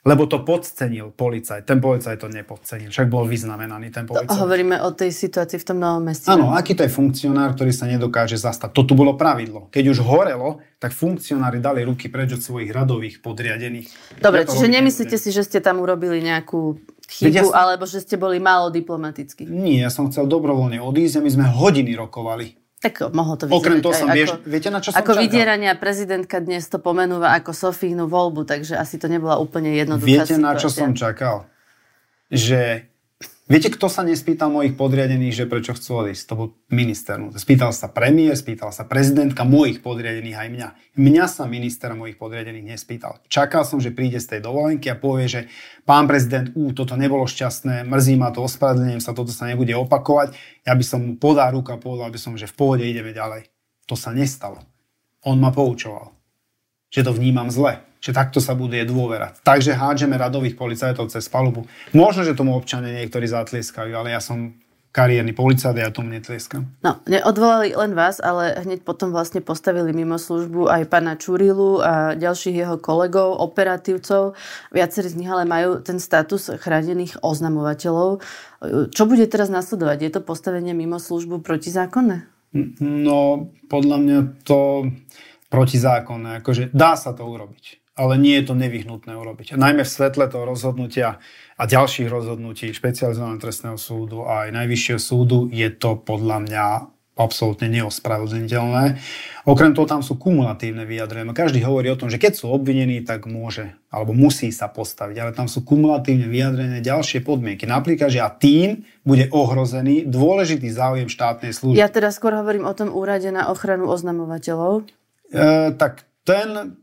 lebo 0.04 0.28
to 0.28 0.44
podcenil 0.44 1.16
policajt. 1.16 1.64
Ten 1.64 1.80
policajt 1.80 2.20
to 2.20 2.28
nepodcenil, 2.28 2.92
však 2.92 3.08
bol 3.08 3.24
vyznamenaný 3.24 3.88
ten 3.88 4.04
policajt. 4.04 4.28
To 4.28 4.44
hovoríme 4.44 4.76
o 4.84 4.92
tej 4.92 5.10
situácii 5.10 5.56
v 5.56 5.66
tom 5.66 5.80
novom 5.80 6.04
meste. 6.04 6.28
Áno, 6.28 6.52
aký 6.52 6.76
to 6.76 6.84
je 6.84 6.92
funkcionár, 6.92 7.56
ktorý 7.56 7.72
sa 7.72 7.88
nedokáže 7.88 8.36
zastať. 8.36 8.76
To 8.76 8.84
tu 8.84 8.92
bolo 8.92 9.16
pravidlo. 9.16 9.72
Keď 9.72 9.84
už 9.96 10.04
horelo, 10.04 10.60
tak 10.76 10.92
funkcionári 10.92 11.64
dali 11.64 11.88
ruky 11.88 12.12
preč 12.12 12.36
od 12.36 12.44
svojich 12.44 12.68
radových 12.68 13.24
podriadených. 13.24 14.20
Dobre, 14.20 14.44
ja 14.44 14.52
čiže 14.52 14.68
nemyslíte 14.68 15.16
si, 15.16 15.32
že 15.32 15.40
ste 15.40 15.64
tam 15.64 15.80
urobili 15.80 16.20
nejakú 16.20 16.76
chybu, 17.08 17.32
ja 17.32 17.42
alebo 17.56 17.88
že 17.88 18.04
ste 18.04 18.20
boli 18.20 18.36
málo 18.36 18.68
diplomatickí? 18.68 19.48
Nie, 19.48 19.88
ja 19.88 19.90
som 19.90 20.12
chcel 20.12 20.28
dobrovoľne 20.28 20.84
odísť 20.84 21.20
a 21.20 21.24
my 21.24 21.30
sme 21.32 21.46
hodiny 21.48 21.96
rokovali. 21.96 22.63
Tak 22.84 23.00
mohlo 23.16 23.40
to 23.40 23.48
vyzerať 23.48 23.56
Okrem 23.64 23.78
toho 23.80 23.94
som, 23.96 24.08
vieš, 24.12 24.28
ako, 24.28 24.44
viete 24.44 24.68
na 24.68 24.80
čo 24.84 24.92
som 24.92 24.98
Ako 25.00 25.10
čakal? 25.10 25.22
vydierania 25.24 25.72
prezidentka 25.72 26.36
dnes 26.38 26.68
to 26.68 26.76
pomenúva 26.76 27.32
ako 27.32 27.56
Sofínu 27.56 28.04
voľbu, 28.04 28.44
takže 28.44 28.76
asi 28.76 29.00
to 29.00 29.08
nebola 29.08 29.40
úplne 29.40 29.72
jednoduchá 29.72 30.04
Viete 30.28 30.36
situácia. 30.36 30.44
na 30.44 30.60
čo 30.60 30.68
som 30.68 30.92
čakal? 30.92 31.48
Že 32.28 32.84
Viete, 33.44 33.68
kto 33.68 33.92
sa 33.92 34.00
nespýtal 34.00 34.48
mojich 34.48 34.72
podriadených, 34.72 35.36
že 35.36 35.44
prečo 35.44 35.76
chcú 35.76 36.00
odísť? 36.00 36.24
To 36.32 36.34
bol 36.34 36.48
minister. 36.72 37.20
Spýtal 37.36 37.76
sa 37.76 37.92
premiér, 37.92 38.40
spýtal 38.40 38.72
sa 38.72 38.88
prezidentka 38.88 39.44
mojich 39.44 39.84
podriadených 39.84 40.40
aj 40.40 40.48
mňa. 40.48 40.68
Mňa 40.96 41.24
sa 41.28 41.44
minister 41.44 41.92
mojich 41.92 42.16
podriadených 42.16 42.72
nespýtal. 42.72 43.20
Čakal 43.28 43.68
som, 43.68 43.84
že 43.84 43.92
príde 43.92 44.16
z 44.16 44.32
tej 44.32 44.40
dovolenky 44.48 44.88
a 44.88 44.96
povie, 44.96 45.28
že 45.28 45.40
pán 45.84 46.08
prezident, 46.08 46.56
ú, 46.56 46.72
toto 46.72 46.96
nebolo 46.96 47.28
šťastné, 47.28 47.84
mrzí 47.84 48.16
ma 48.16 48.32
to, 48.32 48.40
ospravedlňujem 48.48 49.04
sa, 49.04 49.12
toto 49.12 49.28
sa 49.28 49.44
nebude 49.44 49.76
opakovať. 49.76 50.32
Ja 50.64 50.72
by 50.72 50.84
som 50.88 51.04
mu 51.04 51.12
podal 51.20 51.52
ruku 51.52 51.68
a 51.68 51.76
povedal 51.76 52.08
by 52.08 52.16
som, 52.16 52.40
že 52.40 52.48
v 52.48 52.56
pohode 52.56 52.88
ideme 52.88 53.12
ďalej. 53.12 53.52
To 53.92 53.92
sa 53.92 54.16
nestalo. 54.16 54.64
On 55.28 55.36
ma 55.36 55.52
poučoval, 55.52 56.16
že 56.88 57.04
to 57.04 57.12
vnímam 57.12 57.52
zle 57.52 57.76
že 58.04 58.12
takto 58.12 58.36
sa 58.36 58.52
buduje 58.52 58.84
dôvera. 58.84 59.32
Takže 59.40 59.72
hádžeme 59.72 60.20
radových 60.20 60.60
policajtov 60.60 61.08
cez 61.08 61.24
palubu. 61.32 61.64
Možno, 61.96 62.20
že 62.20 62.36
tomu 62.36 62.52
občania 62.52 62.92
niektorí 63.00 63.24
zatlieskajú, 63.24 63.96
ale 63.96 64.12
ja 64.12 64.20
som 64.20 64.52
kariérny 64.92 65.32
policajt 65.32 65.74
ja 65.74 65.88
tomu 65.88 66.12
netlieskam. 66.12 66.68
No, 66.84 67.00
neodvolali 67.08 67.72
len 67.74 67.96
vás, 67.96 68.20
ale 68.20 68.60
hneď 68.60 68.84
potom 68.86 69.10
vlastne 69.10 69.40
postavili 69.40 69.90
mimo 69.90 70.20
službu 70.20 70.68
aj 70.68 70.86
pána 70.86 71.16
Čurilu 71.16 71.80
a 71.80 72.14
ďalších 72.14 72.60
jeho 72.60 72.76
kolegov, 72.78 73.40
operatívcov. 73.40 74.36
Viacerí 74.70 75.08
z 75.10 75.18
nich 75.18 75.30
ale 75.32 75.48
majú 75.48 75.80
ten 75.80 75.96
status 75.96 76.52
chránených 76.60 77.24
oznamovateľov. 77.24 78.22
Čo 78.94 79.02
bude 79.08 79.26
teraz 79.26 79.48
nasledovať? 79.50 79.98
Je 79.98 80.10
to 80.12 80.20
postavenie 80.22 80.76
mimo 80.76 81.02
službu 81.02 81.42
protizákonné? 81.42 82.30
No, 82.78 83.50
podľa 83.66 83.96
mňa 83.98 84.18
to 84.46 84.86
protizákonné. 85.50 86.38
Akože 86.38 86.70
dá 86.70 86.94
sa 86.94 87.10
to 87.10 87.26
urobiť 87.26 87.83
ale 87.94 88.18
nie 88.18 88.34
je 88.42 88.50
to 88.50 88.54
nevyhnutné 88.58 89.14
urobiť. 89.14 89.54
Najmä 89.54 89.86
v 89.86 89.94
svetle 89.94 90.26
toho 90.26 90.42
rozhodnutia 90.42 91.22
a 91.54 91.62
ďalších 91.64 92.10
rozhodnutí 92.10 92.74
špecializovaného 92.74 93.38
trestného 93.38 93.78
súdu 93.78 94.26
a 94.26 94.46
aj 94.46 94.50
najvyššieho 94.50 95.00
súdu 95.00 95.46
je 95.54 95.70
to 95.70 95.94
podľa 96.02 96.42
mňa 96.42 96.66
absolútne 97.14 97.70
neospravedlniteľné. 97.70 98.98
Okrem 99.46 99.70
toho 99.70 99.86
tam 99.86 100.02
sú 100.02 100.18
kumulatívne 100.18 100.82
vyjadrenia. 100.82 101.30
Každý 101.30 101.62
hovorí 101.62 101.86
o 101.94 101.98
tom, 101.98 102.10
že 102.10 102.18
keď 102.18 102.42
sú 102.42 102.50
obvinení, 102.50 103.06
tak 103.06 103.30
môže 103.30 103.78
alebo 103.86 104.10
musí 104.10 104.50
sa 104.50 104.66
postaviť, 104.66 105.16
ale 105.22 105.30
tam 105.30 105.46
sú 105.46 105.62
kumulatívne 105.62 106.26
vyjadrené 106.26 106.82
ďalšie 106.82 107.22
podmienky. 107.22 107.70
Napríklad, 107.70 108.10
že 108.10 108.18
a 108.18 108.34
tým 108.34 108.82
bude 109.06 109.30
ohrozený 109.30 110.10
dôležitý 110.10 110.66
záujem 110.74 111.06
štátnej 111.06 111.54
služby. 111.54 111.78
Ja 111.78 111.86
teda 111.86 112.10
skôr 112.10 112.34
hovorím 112.34 112.66
o 112.66 112.74
tom 112.74 112.90
úrade 112.90 113.30
na 113.30 113.46
ochranu 113.46 113.86
oznamovateľov. 113.94 114.90
E, 115.30 115.70
tak 115.78 116.02
ten 116.26 116.82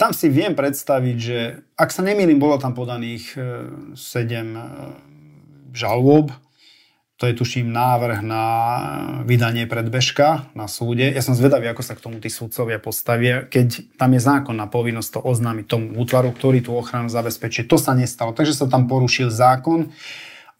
tam 0.00 0.14
si 0.14 0.30
viem 0.30 0.54
predstaviť, 0.54 1.16
že 1.18 1.38
ak 1.74 1.90
sa 1.90 2.02
nemýlim, 2.06 2.38
bolo 2.38 2.56
tam 2.58 2.72
podaných 2.72 3.34
7 3.34 3.96
e, 3.96 4.34
e, 4.34 4.52
žalôb, 5.74 6.30
to 7.16 7.24
je 7.24 7.32
tuším 7.32 7.72
návrh 7.72 8.20
na 8.20 8.44
vydanie 9.24 9.64
predbežka 9.64 10.52
na 10.52 10.68
súde. 10.68 11.08
Ja 11.08 11.24
som 11.24 11.32
zvedavý, 11.32 11.64
ako 11.72 11.80
sa 11.80 11.96
k 11.96 12.04
tomu 12.04 12.20
tí 12.20 12.28
súdcovia 12.28 12.76
postavia, 12.76 13.48
keď 13.48 13.96
tam 13.96 14.12
je 14.12 14.20
zákonná 14.20 14.68
povinnosť 14.68 15.10
to 15.16 15.20
oznámiť 15.24 15.64
tomu 15.64 15.86
útvaru, 15.96 16.36
ktorý 16.36 16.60
tú 16.60 16.76
ochranu 16.76 17.08
zabezpečí. 17.08 17.64
To 17.72 17.80
sa 17.80 17.96
nestalo, 17.96 18.36
takže 18.36 18.52
sa 18.52 18.68
tam 18.68 18.84
porušil 18.84 19.32
zákon. 19.32 19.96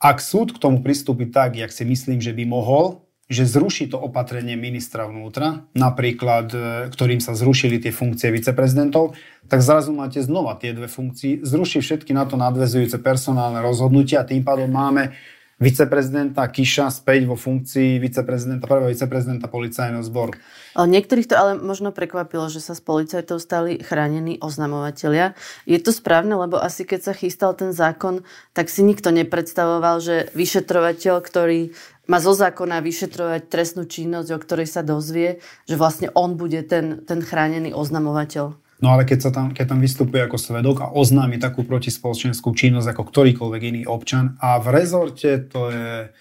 Ak 0.00 0.24
súd 0.24 0.56
k 0.56 0.60
tomu 0.60 0.80
pristúpi 0.80 1.28
tak, 1.28 1.60
jak 1.60 1.68
si 1.68 1.84
myslím, 1.84 2.24
že 2.24 2.32
by 2.32 2.48
mohol, 2.48 3.05
že 3.26 3.42
zruší 3.42 3.90
to 3.90 3.98
opatrenie 3.98 4.54
ministra 4.54 5.10
vnútra, 5.10 5.66
napríklad, 5.74 6.46
e, 6.54 6.58
ktorým 6.94 7.18
sa 7.18 7.34
zrušili 7.34 7.82
tie 7.82 7.90
funkcie 7.90 8.30
viceprezidentov, 8.30 9.18
tak 9.50 9.66
zrazu 9.66 9.90
máte 9.90 10.22
znova 10.22 10.54
tie 10.54 10.70
dve 10.70 10.86
funkcie, 10.86 11.42
zruší 11.42 11.82
všetky 11.82 12.14
na 12.14 12.22
to 12.22 12.38
nadvezujúce 12.38 13.02
personálne 13.02 13.58
rozhodnutia 13.58 14.22
a 14.22 14.28
tým 14.28 14.46
pádom 14.46 14.70
máme 14.70 15.10
viceprezidenta 15.56 16.44
Kiša 16.44 16.92
späť 16.92 17.24
vo 17.24 17.32
funkcii 17.32 17.96
viceprezidenta, 17.96 18.68
prvého 18.68 18.92
viceprezidenta 18.92 19.48
policajného 19.48 20.04
zboru. 20.04 20.36
Niektorých 20.76 21.32
to 21.32 21.34
ale 21.36 21.52
možno 21.56 21.96
prekvapilo, 21.96 22.52
že 22.52 22.60
sa 22.60 22.76
z 22.76 22.84
policajtov 22.84 23.40
stali 23.40 23.80
chránení 23.80 24.36
oznamovateľia. 24.44 25.32
Je 25.64 25.80
to 25.80 25.96
správne, 25.96 26.36
lebo 26.36 26.60
asi 26.60 26.84
keď 26.84 27.00
sa 27.08 27.12
chystal 27.16 27.56
ten 27.56 27.72
zákon, 27.72 28.20
tak 28.52 28.68
si 28.68 28.84
nikto 28.84 29.08
nepredstavoval, 29.08 30.04
že 30.04 30.28
vyšetrovateľ, 30.36 31.24
ktorý 31.24 31.72
má 32.04 32.20
zo 32.20 32.36
zákona 32.36 32.84
vyšetrovať 32.84 33.48
trestnú 33.48 33.88
činnosť, 33.88 34.28
o 34.36 34.38
ktorej 34.38 34.68
sa 34.68 34.84
dozvie, 34.84 35.40
že 35.64 35.80
vlastne 35.80 36.12
on 36.12 36.36
bude 36.36 36.60
ten, 36.68 37.00
ten 37.08 37.24
chránený 37.24 37.72
oznamovateľ. 37.72 38.65
No 38.84 38.92
ale 38.92 39.08
keď, 39.08 39.18
sa 39.24 39.30
tam, 39.32 39.56
keď 39.56 39.72
tam 39.72 39.80
vystupuje 39.80 40.20
ako 40.20 40.36
svedok 40.36 40.76
a 40.84 40.92
oznámi 40.92 41.40
takú 41.40 41.64
protispoločenskú 41.64 42.52
činnosť 42.52 42.92
ako 42.92 43.02
ktorýkoľvek 43.08 43.62
iný 43.64 43.82
občan 43.88 44.36
a 44.36 44.60
v 44.60 44.68
rezorte 44.68 45.48
to 45.48 45.72
je 45.72 46.12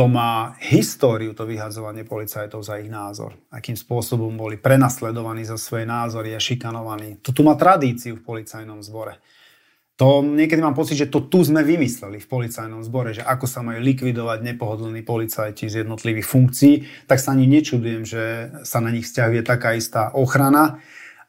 to 0.00 0.08
má 0.08 0.56
históriu, 0.64 1.36
to 1.36 1.44
vyhadzovanie 1.44 2.08
policajtov 2.08 2.64
za 2.64 2.80
ich 2.80 2.88
názor. 2.88 3.36
Akým 3.52 3.76
spôsobom 3.76 4.32
boli 4.32 4.56
prenasledovaní 4.56 5.44
za 5.44 5.60
svoje 5.60 5.84
názory 5.84 6.32
a 6.32 6.40
šikanovaní. 6.40 7.20
To 7.20 7.36
tu 7.36 7.44
má 7.44 7.52
tradíciu 7.52 8.16
v 8.16 8.24
policajnom 8.24 8.80
zbore. 8.80 9.20
To 10.00 10.24
niekedy 10.24 10.64
mám 10.64 10.72
pocit, 10.72 10.96
že 10.96 11.12
to 11.12 11.28
tu 11.28 11.44
sme 11.44 11.60
vymysleli 11.60 12.16
v 12.16 12.30
policajnom 12.32 12.80
zbore, 12.80 13.12
že 13.12 13.20
ako 13.20 13.44
sa 13.44 13.60
majú 13.60 13.84
likvidovať 13.84 14.40
nepohodlní 14.40 15.04
policajti 15.04 15.68
z 15.68 15.84
jednotlivých 15.84 16.24
funkcií, 16.24 16.74
tak 17.04 17.20
sa 17.20 17.36
ani 17.36 17.44
nečudujem, 17.44 18.08
že 18.08 18.48
sa 18.64 18.80
na 18.80 18.88
nich 18.88 19.04
stiahuje 19.04 19.44
taká 19.44 19.76
istá 19.76 20.08
ochrana. 20.16 20.80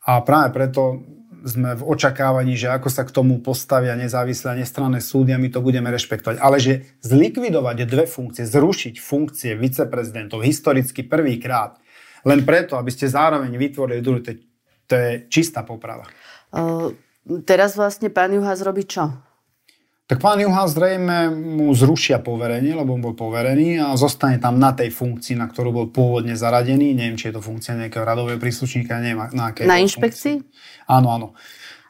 A 0.05 0.21
práve 0.25 0.49
preto 0.53 1.01
sme 1.41 1.73
v 1.73 1.83
očakávaní, 1.85 2.53
že 2.53 2.69
ako 2.69 2.89
sa 2.89 3.01
k 3.01 3.13
tomu 3.13 3.41
postavia 3.41 3.97
nezávislé 3.97 4.53
a 4.53 4.59
nestranné 4.61 5.01
súdy 5.01 5.33
a 5.33 5.41
my 5.41 5.49
to 5.49 5.61
budeme 5.61 5.89
rešpektovať. 5.89 6.37
Ale 6.37 6.61
že 6.61 6.85
zlikvidovať 7.01 7.89
dve 7.89 8.05
funkcie, 8.05 8.45
zrušiť 8.45 9.01
funkcie 9.01 9.57
viceprezidentov 9.57 10.45
historicky 10.45 11.01
prvýkrát, 11.01 11.81
len 12.21 12.45
preto, 12.45 12.77
aby 12.77 12.93
ste 12.93 13.09
zároveň 13.09 13.49
vytvorili 13.57 14.05
druhú, 14.05 14.21
to, 14.21 14.37
to 14.85 14.93
je 14.93 15.09
čistá 15.33 15.65
poprava. 15.65 16.05
Uh, 16.53 16.93
teraz 17.41 17.73
vlastne 17.73 18.13
pán 18.13 18.29
Juhás 18.37 18.61
robí 18.61 18.85
čo? 18.85 19.09
Tak 20.11 20.19
pán 20.19 20.43
Juha 20.43 20.67
zrejme 20.67 21.31
mu 21.31 21.71
zrušia 21.71 22.19
poverenie, 22.19 22.75
lebo 22.75 22.99
bol 22.99 23.15
poverený 23.15 23.79
a 23.79 23.95
zostane 23.95 24.43
tam 24.43 24.59
na 24.59 24.75
tej 24.75 24.91
funkcii, 24.91 25.39
na 25.39 25.47
ktorú 25.47 25.71
bol 25.71 25.87
pôvodne 25.87 26.35
zaradený. 26.35 26.91
Neviem, 26.91 27.15
či 27.15 27.31
je 27.31 27.39
to 27.39 27.41
funkcia 27.41 27.79
nejakého 27.79 28.03
radového 28.03 28.35
príslušníka, 28.35 28.99
neviem 28.99 29.23
na 29.31 29.55
akej 29.55 29.71
Na 29.71 29.79
inšpekcii? 29.79 30.43
Funkcii. 30.43 30.83
Áno, 30.91 31.15
áno. 31.15 31.27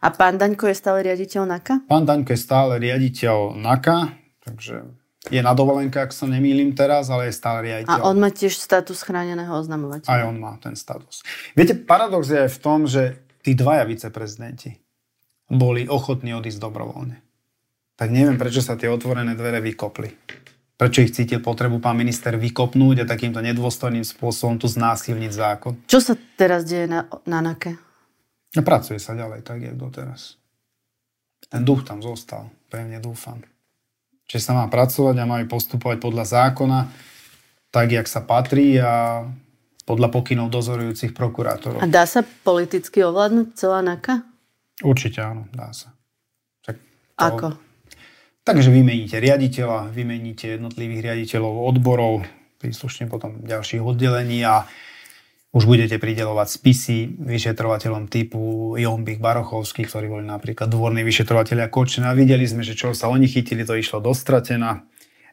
A 0.05 0.13
pán 0.13 0.37
Daňko 0.37 0.69
je 0.69 0.77
stále 0.77 1.01
riaditeľ 1.01 1.49
NAKA? 1.49 1.89
Pán 1.89 2.05
Daňko 2.05 2.29
je 2.29 2.37
stále 2.37 2.77
riaditeľ 2.77 3.57
NAKA, 3.57 4.13
takže 4.45 4.85
je 5.33 5.41
na 5.41 5.57
dovolenke, 5.57 5.97
ak 5.97 6.13
sa 6.13 6.29
nemýlim 6.29 6.77
teraz, 6.77 7.09
ale 7.09 7.33
je 7.33 7.33
stále 7.33 7.73
riaditeľ. 7.73 8.05
A 8.05 8.05
on 8.05 8.21
má 8.21 8.29
tiež 8.29 8.53
status 8.53 9.01
chráneného 9.01 9.49
oznamovateľa. 9.49 10.13
Aj 10.13 10.21
on 10.29 10.37
má 10.37 10.61
ten 10.61 10.77
status. 10.77 11.25
Viete, 11.57 11.73
paradox 11.73 12.29
je 12.29 12.45
aj 12.45 12.53
v 12.53 12.59
tom, 12.61 12.85
že 12.85 13.17
tí 13.41 13.57
dvaja 13.57 13.81
viceprezidenti 13.89 14.77
boli 15.49 15.89
ochotní 15.89 16.37
odísť 16.37 16.61
dobrovoľne 16.61 17.30
tak 18.01 18.09
neviem, 18.09 18.33
prečo 18.33 18.65
sa 18.65 18.73
tie 18.73 18.89
otvorené 18.89 19.37
dvere 19.37 19.61
vykopli. 19.61 20.09
Prečo 20.73 21.05
ich 21.05 21.13
cítil 21.13 21.37
potrebu 21.37 21.77
pán 21.77 21.93
minister 21.93 22.33
vykopnúť 22.33 23.05
a 23.05 23.09
takýmto 23.13 23.37
nedôstojným 23.45 24.01
spôsobom 24.01 24.57
tu 24.57 24.65
znásilniť 24.65 25.29
zákon. 25.29 25.77
Čo 25.85 26.01
sa 26.01 26.17
teraz 26.33 26.65
deje 26.65 26.89
na, 26.89 27.05
na 27.29 27.45
NAKE? 27.45 27.77
No, 28.57 28.65
pracuje 28.65 28.97
sa 28.97 29.13
ďalej, 29.13 29.45
tak 29.45 29.61
je 29.61 29.77
doteraz. 29.77 30.41
Ten 31.45 31.61
duch 31.61 31.85
tam 31.85 32.01
zostal, 32.01 32.49
pevne 32.73 32.97
dúfam. 32.97 33.37
Čiže 34.25 34.49
sa 34.49 34.57
má 34.57 34.65
pracovať 34.65 35.21
a 35.21 35.29
majú 35.29 35.45
postupovať 35.45 36.01
podľa 36.01 36.25
zákona, 36.25 36.79
tak, 37.69 37.93
jak 37.93 38.09
sa 38.09 38.25
patrí 38.25 38.81
a 38.81 39.29
podľa 39.85 40.09
pokynov 40.09 40.49
dozorujúcich 40.49 41.13
prokurátorov. 41.13 41.77
A 41.77 41.85
dá 41.85 42.09
sa 42.09 42.25
politicky 42.25 43.05
ovládnuť 43.05 43.47
celá 43.53 43.85
NAKA? 43.85 44.25
Určite 44.81 45.21
áno, 45.21 45.45
dá 45.53 45.69
sa. 45.69 45.93
Tak 46.65 46.81
to... 46.81 47.25
Ako? 47.29 47.49
Takže 48.41 48.73
vymeníte 48.73 49.21
riaditeľa, 49.21 49.93
vymeníte 49.93 50.57
jednotlivých 50.57 51.13
riaditeľov 51.13 51.61
odborov, 51.61 52.25
príslušne 52.57 53.05
potom 53.05 53.45
ďalších 53.45 53.85
oddelení 53.85 54.41
a 54.41 54.65
už 55.51 55.67
budete 55.67 55.99
pridelovať 55.99 56.47
spisy 56.47 56.97
vyšetrovateľom 57.21 58.07
typu 58.07 58.73
Jombik, 58.79 59.19
Barochovský, 59.19 59.83
ktorí 59.85 60.07
boli 60.07 60.25
napríklad 60.25 60.71
dvorní 60.71 61.03
vyšetrovateľia 61.03 61.67
Kočena. 61.67 62.15
Videli 62.15 62.47
sme, 62.47 62.63
že 62.63 62.73
čo 62.73 62.95
sa 62.95 63.11
oni 63.11 63.27
chytili, 63.27 63.67
to 63.67 63.75
išlo 63.75 63.99
dostratená. 63.99 64.89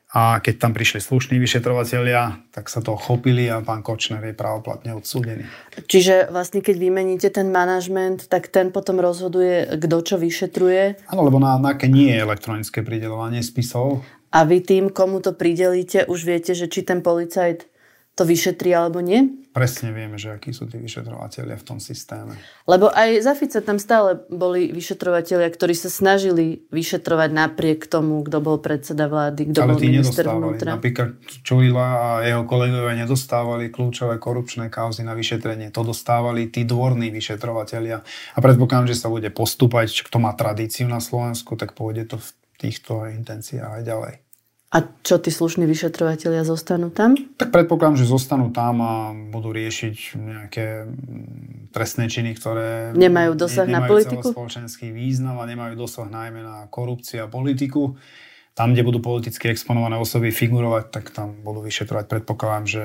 A 0.09 0.41
keď 0.41 0.55
tam 0.57 0.73
prišli 0.73 1.05
slušní 1.05 1.37
vyšetrovatelia, 1.37 2.41
tak 2.49 2.73
sa 2.73 2.81
to 2.81 2.97
chopili 2.97 3.45
a 3.53 3.61
pán 3.61 3.85
Kočner 3.85 4.25
je 4.25 4.33
pravoplatne 4.33 4.97
odsúdený. 4.97 5.45
Čiže 5.85 6.33
vlastne 6.33 6.65
keď 6.65 6.81
vymeníte 6.81 7.29
ten 7.29 7.53
manažment, 7.53 8.25
tak 8.25 8.49
ten 8.49 8.73
potom 8.73 9.05
rozhoduje, 9.05 9.69
kto 9.77 9.97
čo 10.01 10.17
vyšetruje? 10.17 11.13
Áno, 11.13 11.29
lebo 11.29 11.37
na 11.37 11.61
NAKE 11.61 11.93
nie 11.93 12.17
je 12.17 12.25
elektronické 12.25 12.81
pridelovanie 12.81 13.45
spisov. 13.45 14.01
A 14.33 14.49
vy 14.49 14.65
tým, 14.65 14.89
komu 14.89 15.21
to 15.21 15.37
pridelíte, 15.37 16.09
už 16.09 16.25
viete, 16.25 16.57
že 16.57 16.73
či 16.73 16.89
ten 16.89 17.05
policajt 17.05 17.69
to 18.19 18.27
vyšetrí 18.27 18.75
alebo 18.75 18.99
nie? 18.99 19.47
Presne 19.55 19.95
vieme, 19.95 20.19
že 20.19 20.35
akí 20.35 20.51
sú 20.51 20.67
tí 20.67 20.79
vyšetrovateľia 20.79 21.55
v 21.55 21.65
tom 21.67 21.79
systéme. 21.79 22.35
Lebo 22.67 22.91
aj 22.91 23.23
za 23.23 23.35
Fica 23.39 23.63
tam 23.63 23.79
stále 23.79 24.19
boli 24.27 24.75
vyšetrovateľia, 24.75 25.47
ktorí 25.51 25.75
sa 25.79 25.87
snažili 25.87 26.67
vyšetrovať 26.75 27.31
napriek 27.31 27.87
tomu, 27.87 28.23
kto 28.27 28.39
bol 28.43 28.59
predseda 28.59 29.07
vlády, 29.07 29.55
kto 29.55 29.59
Ale 29.63 29.75
bol 29.75 29.83
minister 29.83 30.27
vnútra. 30.27 30.79
Napríklad 30.79 31.19
Čulila 31.47 32.21
a 32.21 32.27
jeho 32.27 32.43
kolegovia 32.47 33.07
nedostávali 33.07 33.71
kľúčové 33.71 34.19
korupčné 34.19 34.67
kauzy 34.67 35.07
na 35.07 35.15
vyšetrenie. 35.15 35.71
To 35.71 35.87
dostávali 35.87 36.51
tí 36.51 36.67
dvorní 36.67 37.15
vyšetrovateľia. 37.15 38.03
A 38.35 38.39
predpokladám, 38.39 38.91
že 38.91 38.99
sa 38.99 39.11
bude 39.11 39.31
postúpať, 39.31 39.91
kto 40.07 40.19
má 40.19 40.35
tradíciu 40.35 40.91
na 40.91 40.99
Slovensku, 40.99 41.55
tak 41.55 41.75
pôjde 41.75 42.15
to 42.15 42.17
v 42.19 42.29
týchto 42.59 43.07
intenciách 43.07 43.81
aj 43.81 43.85
ďalej. 43.87 44.28
A 44.69 44.85
čo 44.85 45.17
tí 45.17 45.33
slušní 45.33 45.65
vyšetrovateľia 45.65 46.45
zostanú 46.45 46.93
tam? 46.93 47.17
Tak 47.17 47.49
predpokladám, 47.57 48.05
že 48.05 48.05
zostanú 48.05 48.53
tam 48.53 48.85
a 48.85 49.17
budú 49.17 49.49
riešiť 49.57 49.97
nejaké 50.21 50.85
mm, 50.85 51.73
trestné 51.73 52.13
činy, 52.13 52.37
ktoré 52.37 52.93
nemajú 52.93 53.33
dosah 53.33 53.65
nemajú 53.65 53.73
na 53.73 53.89
politiku. 53.89 54.29
spoločenský 54.29 54.93
význam 54.93 55.41
a 55.41 55.49
nemajú 55.49 55.73
dosah 55.73 56.05
najmä 56.13 56.45
na 56.45 56.69
korupciu 56.69 57.25
a 57.25 57.33
politiku 57.33 57.97
tam, 58.59 58.75
kde 58.75 58.83
budú 58.83 58.99
politicky 58.99 59.55
exponované 59.55 59.95
osoby 60.03 60.35
figurovať, 60.35 60.91
tak 60.91 61.15
tam 61.15 61.39
budú 61.47 61.63
vyšetrovať. 61.63 62.11
Predpokladám, 62.11 62.67
že 62.67 62.83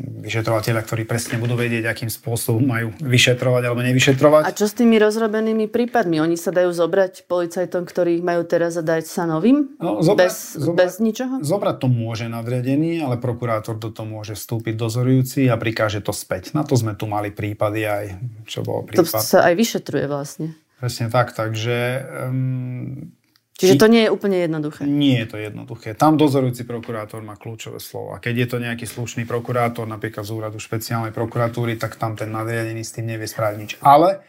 vyšetrovateľia, 0.00 0.80
ktorí 0.80 1.04
presne 1.04 1.36
budú 1.36 1.60
vedieť, 1.60 1.84
akým 1.84 2.08
spôsobom 2.08 2.64
majú 2.64 2.88
vyšetrovať 3.04 3.62
alebo 3.68 3.84
nevyšetrovať. 3.84 4.48
A 4.48 4.56
čo 4.56 4.64
s 4.64 4.72
tými 4.72 4.96
rozrobenými 4.96 5.68
prípadmi? 5.68 6.24
Oni 6.24 6.40
sa 6.40 6.56
dajú 6.56 6.72
zobrať 6.72 7.28
policajtom, 7.28 7.84
ktorých 7.84 8.24
majú 8.24 8.48
teraz 8.48 8.80
a 8.80 8.82
dať 8.82 9.04
sa 9.04 9.28
novým? 9.28 9.76
No, 9.76 10.00
zobrať, 10.00 10.24
bez, 10.24 10.36
zobrať, 10.56 10.76
bez 10.80 10.92
ničoho? 11.04 11.34
Zobrať 11.44 11.76
to 11.84 11.88
môže 11.92 12.24
nadriadený, 12.32 13.04
ale 13.04 13.20
prokurátor 13.20 13.76
do 13.76 13.92
toho 13.92 14.08
môže 14.08 14.32
vstúpiť 14.32 14.72
dozorujúci 14.72 15.52
a 15.52 15.60
prikáže 15.60 16.00
to 16.00 16.16
späť. 16.16 16.56
Na 16.56 16.64
to 16.64 16.80
sme 16.80 16.96
tu 16.96 17.04
mali 17.04 17.28
prípady 17.28 17.84
aj, 17.84 18.04
čo 18.48 18.64
bolo 18.64 18.88
prípad. 18.88 19.04
To 19.04 19.20
sa 19.20 19.44
aj 19.44 19.52
vyšetruje 19.52 20.08
vlastne. 20.08 20.56
Presne 20.80 21.12
tak, 21.12 21.36
takže 21.36 21.76
um, 22.32 23.12
Čiže 23.54 23.78
to 23.78 23.86
nie 23.86 24.02
je 24.02 24.10
úplne 24.10 24.34
jednoduché. 24.34 24.82
Nie 24.82 25.22
je 25.22 25.28
to 25.30 25.38
jednoduché. 25.38 25.94
Tam 25.94 26.18
dozorujúci 26.18 26.66
prokurátor 26.66 27.22
má 27.22 27.38
kľúčové 27.38 27.78
slovo. 27.78 28.10
A 28.10 28.18
keď 28.18 28.34
je 28.34 28.48
to 28.50 28.56
nejaký 28.58 28.82
slušný 28.82 29.30
prokurátor, 29.30 29.86
napríklad 29.86 30.26
z 30.26 30.34
úradu 30.34 30.58
špeciálnej 30.58 31.14
prokuratúry, 31.14 31.78
tak 31.78 31.94
tam 31.94 32.18
ten 32.18 32.34
nadriadený 32.34 32.82
s 32.82 32.98
tým 32.98 33.06
nevie 33.06 33.30
spraviť 33.30 33.56
nič. 33.62 33.72
Ale 33.78 34.26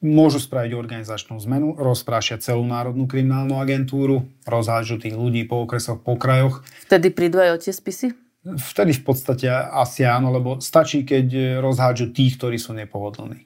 môžu 0.00 0.40
spraviť 0.40 0.72
organizačnú 0.72 1.36
zmenu, 1.44 1.76
rozprášia 1.76 2.40
celú 2.40 2.64
Národnú 2.64 3.04
kriminálnu 3.04 3.60
agentúru, 3.60 4.28
rozhážu 4.48 4.96
tých 4.96 5.12
ľudí 5.12 5.44
po 5.44 5.64
okresoch, 5.64 6.00
po 6.00 6.16
krajoch. 6.16 6.64
Vtedy 6.88 7.12
prídu 7.12 7.44
aj 7.44 7.50
o 7.56 7.58
tie 7.60 7.72
spisy? 7.72 8.16
Vtedy 8.44 8.92
v 8.96 9.02
podstate 9.04 9.48
asi 9.52 10.04
áno, 10.04 10.32
lebo 10.32 10.60
stačí, 10.60 11.04
keď 11.04 11.60
rozhádžu 11.60 12.12
tých, 12.12 12.36
ktorí 12.40 12.56
sú 12.60 12.76
nepohodlní. 12.76 13.44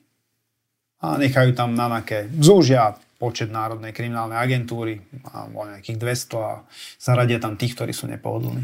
A 0.98 1.14
nechajú 1.14 1.54
tam 1.54 1.78
na 1.78 1.86
naké. 1.86 2.26
Zúžia 2.38 2.98
počet 3.18 3.50
Národnej 3.50 3.90
kriminálnej 3.90 4.38
agentúry, 4.38 5.02
o 5.34 5.66
nejakých 5.66 5.98
200 5.98 6.38
a 6.38 6.62
zaradia 7.02 7.42
tam 7.42 7.58
tých, 7.58 7.74
ktorí 7.74 7.90
sú 7.90 8.06
nepohodlní. 8.06 8.62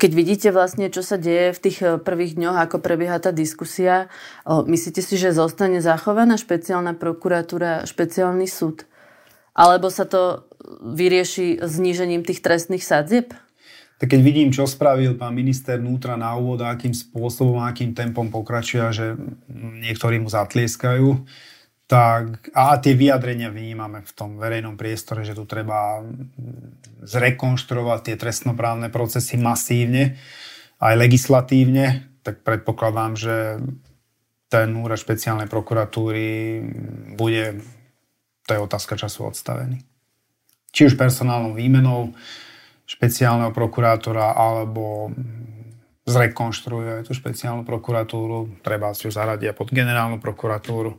Keď 0.00 0.10
vidíte 0.16 0.48
vlastne, 0.48 0.88
čo 0.88 1.04
sa 1.04 1.20
deje 1.20 1.52
v 1.52 1.60
tých 1.60 1.78
e, 1.84 2.00
prvých 2.00 2.40
dňoch, 2.40 2.56
ako 2.56 2.80
prebieha 2.80 3.20
tá 3.20 3.36
diskusia, 3.36 4.08
myslíte 4.48 5.04
si, 5.04 5.20
že 5.20 5.36
zostane 5.36 5.84
zachovaná 5.84 6.40
špeciálna 6.40 6.96
prokuratúra, 6.96 7.84
špeciálny 7.84 8.48
súd? 8.48 8.88
Alebo 9.52 9.92
sa 9.92 10.08
to 10.08 10.48
vyrieši 10.80 11.60
znížením 11.60 12.24
tých 12.24 12.40
trestných 12.40 12.80
sadzieb? 12.80 13.36
Tak 14.00 14.18
keď 14.18 14.20
vidím, 14.24 14.48
čo 14.50 14.66
spravil 14.66 15.14
pán 15.14 15.36
minister 15.36 15.78
vnútra 15.78 16.18
na 16.18 16.34
úvod 16.34 16.64
a 16.64 16.74
akým 16.74 16.90
spôsobom, 16.90 17.62
akým 17.62 17.94
tempom 17.94 18.32
pokračuje, 18.32 18.82
že 18.90 19.06
niektorí 19.52 20.18
mu 20.18 20.26
zatlieskajú, 20.26 21.22
tak, 21.90 22.48
a 22.56 22.78
tie 22.80 22.96
vyjadrenia 22.96 23.52
vnímame 23.52 24.00
v 24.00 24.12
tom 24.16 24.40
verejnom 24.40 24.80
priestore, 24.80 25.26
že 25.26 25.36
tu 25.36 25.44
treba 25.44 26.00
zrekonštruovať 27.04 28.00
tie 28.08 28.16
trestnoprávne 28.16 28.88
procesy 28.88 29.36
masívne, 29.36 30.16
aj 30.82 30.94
legislatívne, 30.98 32.08
tak 32.26 32.42
predpokladám, 32.42 33.12
že 33.14 33.36
ten 34.50 34.68
úrad 34.76 34.98
špeciálnej 34.98 35.48
prokuratúry 35.48 36.60
bude, 37.14 37.62
to 38.44 38.50
je 38.52 38.60
otázka 38.60 38.98
času, 38.98 39.30
odstavený. 39.30 39.80
Či 40.72 40.92
už 40.92 40.94
personálnou 40.96 41.56
výmenou 41.56 42.12
špeciálneho 42.84 43.52
prokurátora, 43.52 44.32
alebo 44.32 45.12
zrekonštruuje 46.04 47.06
tú 47.06 47.12
špeciálnu 47.14 47.62
prokuratúru, 47.62 48.58
treba 48.60 48.90
si 48.92 49.06
ju 49.06 49.12
zaradia 49.14 49.54
pod 49.54 49.70
generálnu 49.70 50.18
prokuratúru 50.18 50.98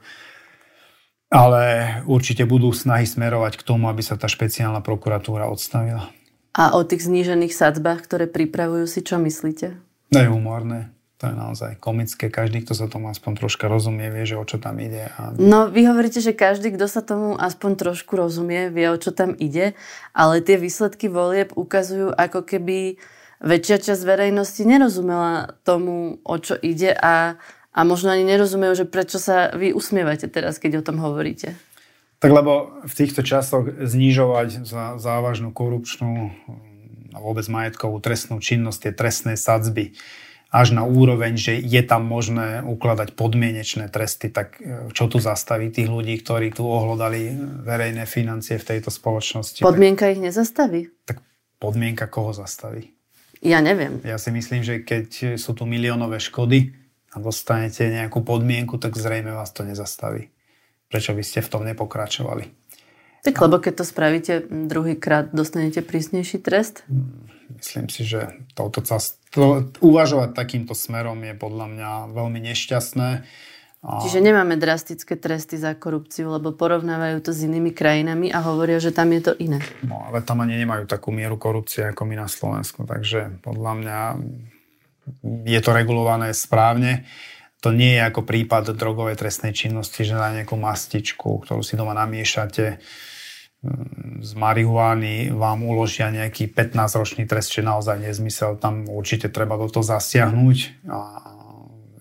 ale 1.34 1.64
určite 2.06 2.46
budú 2.46 2.70
snahy 2.70 3.10
smerovať 3.10 3.58
k 3.58 3.66
tomu, 3.66 3.90
aby 3.90 4.06
sa 4.06 4.14
tá 4.14 4.30
špeciálna 4.30 4.86
prokuratúra 4.86 5.50
odstavila. 5.50 6.14
A 6.54 6.78
o 6.78 6.86
tých 6.86 7.10
znížených 7.10 7.50
sadzbách, 7.50 8.06
ktoré 8.06 8.30
pripravujú 8.30 8.86
si, 8.86 9.02
čo 9.02 9.18
myslíte? 9.18 9.74
To 10.14 10.20
je 10.22 10.30
humorné. 10.30 10.94
To 11.18 11.32
je 11.32 11.40
naozaj 11.40 11.72
komické. 11.82 12.30
Každý, 12.30 12.62
kto 12.62 12.78
sa 12.78 12.86
tomu 12.86 13.10
aspoň 13.10 13.42
troška 13.42 13.66
rozumie, 13.66 14.12
vie, 14.14 14.28
že 14.28 14.38
o 14.38 14.46
čo 14.46 14.62
tam 14.62 14.78
ide. 14.78 15.10
A... 15.18 15.34
No, 15.40 15.72
vy 15.72 15.90
hovoríte, 15.90 16.22
že 16.22 16.38
každý, 16.38 16.76
kto 16.76 16.86
sa 16.86 17.02
tomu 17.02 17.40
aspoň 17.40 17.80
trošku 17.80 18.14
rozumie, 18.14 18.70
vie, 18.70 18.86
o 18.92 18.98
čo 19.00 19.10
tam 19.10 19.34
ide, 19.34 19.74
ale 20.14 20.44
tie 20.46 20.60
výsledky 20.60 21.10
volieb 21.10 21.56
ukazujú, 21.56 22.14
ako 22.14 22.46
keby 22.46 23.02
väčšia 23.40 23.92
časť 23.92 24.02
verejnosti 24.04 24.62
nerozumela 24.68 25.56
tomu, 25.66 26.22
o 26.22 26.36
čo 26.38 26.60
ide 26.60 26.92
a, 26.92 27.40
a 27.74 27.80
možno 27.82 28.13
ani 28.13 28.21
nerozumejú, 28.24 28.86
že 28.86 28.86
prečo 28.86 29.17
sa 29.17 29.49
vy 29.57 29.74
usmievate 29.74 30.30
teraz, 30.30 30.61
keď 30.61 30.80
o 30.80 30.86
tom 30.86 31.01
hovoríte. 31.01 31.57
Tak 32.21 32.32
lebo 32.32 32.80
v 32.88 32.93
týchto 32.93 33.26
časoch 33.26 33.67
znižovať 33.84 34.63
za 34.63 34.95
závažnú 34.95 35.51
korupčnú 35.51 36.32
a 37.11 37.17
vôbec 37.19 37.43
majetkovú 37.51 37.99
trestnú 37.99 38.39
činnosť, 38.39 38.80
tie 38.88 38.93
trestné 38.95 39.34
sadzby, 39.36 39.91
až 40.53 40.78
na 40.78 40.86
úroveň, 40.86 41.34
že 41.34 41.57
je 41.57 41.82
tam 41.82 42.05
možné 42.05 42.61
ukladať 42.61 43.17
podmienečné 43.17 43.89
tresty, 43.89 44.30
tak 44.30 44.61
e, 44.61 44.93
čo 44.93 45.09
tu 45.09 45.17
zastaví 45.17 45.74
tých 45.74 45.89
ľudí, 45.89 46.21
ktorí 46.21 46.53
tu 46.53 46.69
ohlodali 46.69 47.34
verejné 47.65 48.05
financie 48.05 48.61
v 48.61 48.78
tejto 48.78 48.93
spoločnosti? 48.93 49.65
Podmienka 49.65 50.05
tak, 50.05 50.13
ich 50.13 50.21
nezastaví? 50.21 50.93
Tak 51.09 51.26
podmienka 51.57 52.05
koho 52.05 52.38
zastaví? 52.38 52.93
Ja 53.41 53.65
neviem. 53.65 53.97
Ja 54.05 54.21
si 54.21 54.30
myslím, 54.30 54.61
že 54.61 54.86
keď 54.86 55.36
sú 55.41 55.57
tu 55.57 55.65
miliónové 55.65 56.21
škody 56.21 56.83
a 57.14 57.22
dostanete 57.22 57.86
nejakú 57.88 58.26
podmienku, 58.26 58.82
tak 58.82 58.97
zrejme 58.97 59.32
vás 59.32 59.53
to 59.53 59.61
nezastaví. 59.61 60.34
Prečo 60.89 61.14
by 61.14 61.24
ste 61.26 61.45
v 61.45 61.49
tom 61.49 61.61
nepokračovali? 61.66 62.49
Tak 63.24 63.39
lebo 63.39 63.55
keď 63.64 63.74
to 63.80 63.86
spravíte 63.88 64.34
druhýkrát, 64.51 65.32
dostanete 65.32 65.80
prísnejší 65.80 66.43
trest? 66.43 66.84
Myslím 67.55 67.88
si, 67.88 68.03
že 68.03 68.43
touto 68.51 68.84
to, 68.84 69.72
uvažovať 69.80 70.36
takýmto 70.36 70.76
smerom 70.76 71.24
je 71.24 71.32
podľa 71.32 71.66
mňa 71.72 71.89
veľmi 72.11 72.39
nešťastné. 72.51 73.09
A... 73.84 73.99
Čiže 74.03 74.24
nemáme 74.24 74.59
drastické 74.59 75.16
tresty 75.16 75.55
za 75.55 75.76
korupciu, 75.76 76.32
lebo 76.36 76.55
porovnávajú 76.55 77.20
to 77.24 77.32
s 77.36 77.43
inými 77.47 77.72
krajinami 77.72 78.32
a 78.32 78.43
hovoria, 78.43 78.80
že 78.80 78.95
tam 78.95 79.11
je 79.11 79.32
to 79.32 79.34
iné. 79.39 79.59
No, 79.84 80.03
ale 80.07 80.24
tam 80.24 80.43
ani 80.43 80.59
nemajú 80.59 80.88
takú 80.88 81.11
mieru 81.11 81.36
korupcie 81.36 81.91
ako 81.91 82.07
my 82.07 82.16
na 82.16 82.28
Slovensku, 82.28 82.88
takže 82.88 83.39
podľa 83.43 83.74
mňa 83.80 83.99
je 85.43 85.60
to 85.60 85.72
regulované 85.76 86.32
správne. 86.32 87.08
To 87.64 87.72
nie 87.72 87.95
je 87.95 88.04
ako 88.04 88.28
prípad 88.28 88.76
drogovej 88.76 89.16
trestnej 89.16 89.56
činnosti, 89.56 90.04
že 90.04 90.20
na 90.20 90.36
nejakú 90.36 90.60
mastičku, 90.60 91.43
ktorú 91.47 91.64
si 91.64 91.80
doma 91.80 91.95
namiešate, 91.95 92.84
z 94.20 94.32
marihuány 94.36 95.32
vám 95.32 95.64
uložia 95.64 96.12
nejaký 96.12 96.51
15-ročný 96.51 97.24
trest, 97.24 97.56
čo 97.56 97.64
je 97.64 97.72
naozaj 97.72 97.95
nezmysel. 97.95 98.60
Tam 98.60 98.84
určite 98.91 99.32
treba 99.32 99.56
do 99.56 99.72
toho 99.72 99.88
zasiahnuť 99.88 100.84
a 100.91 100.99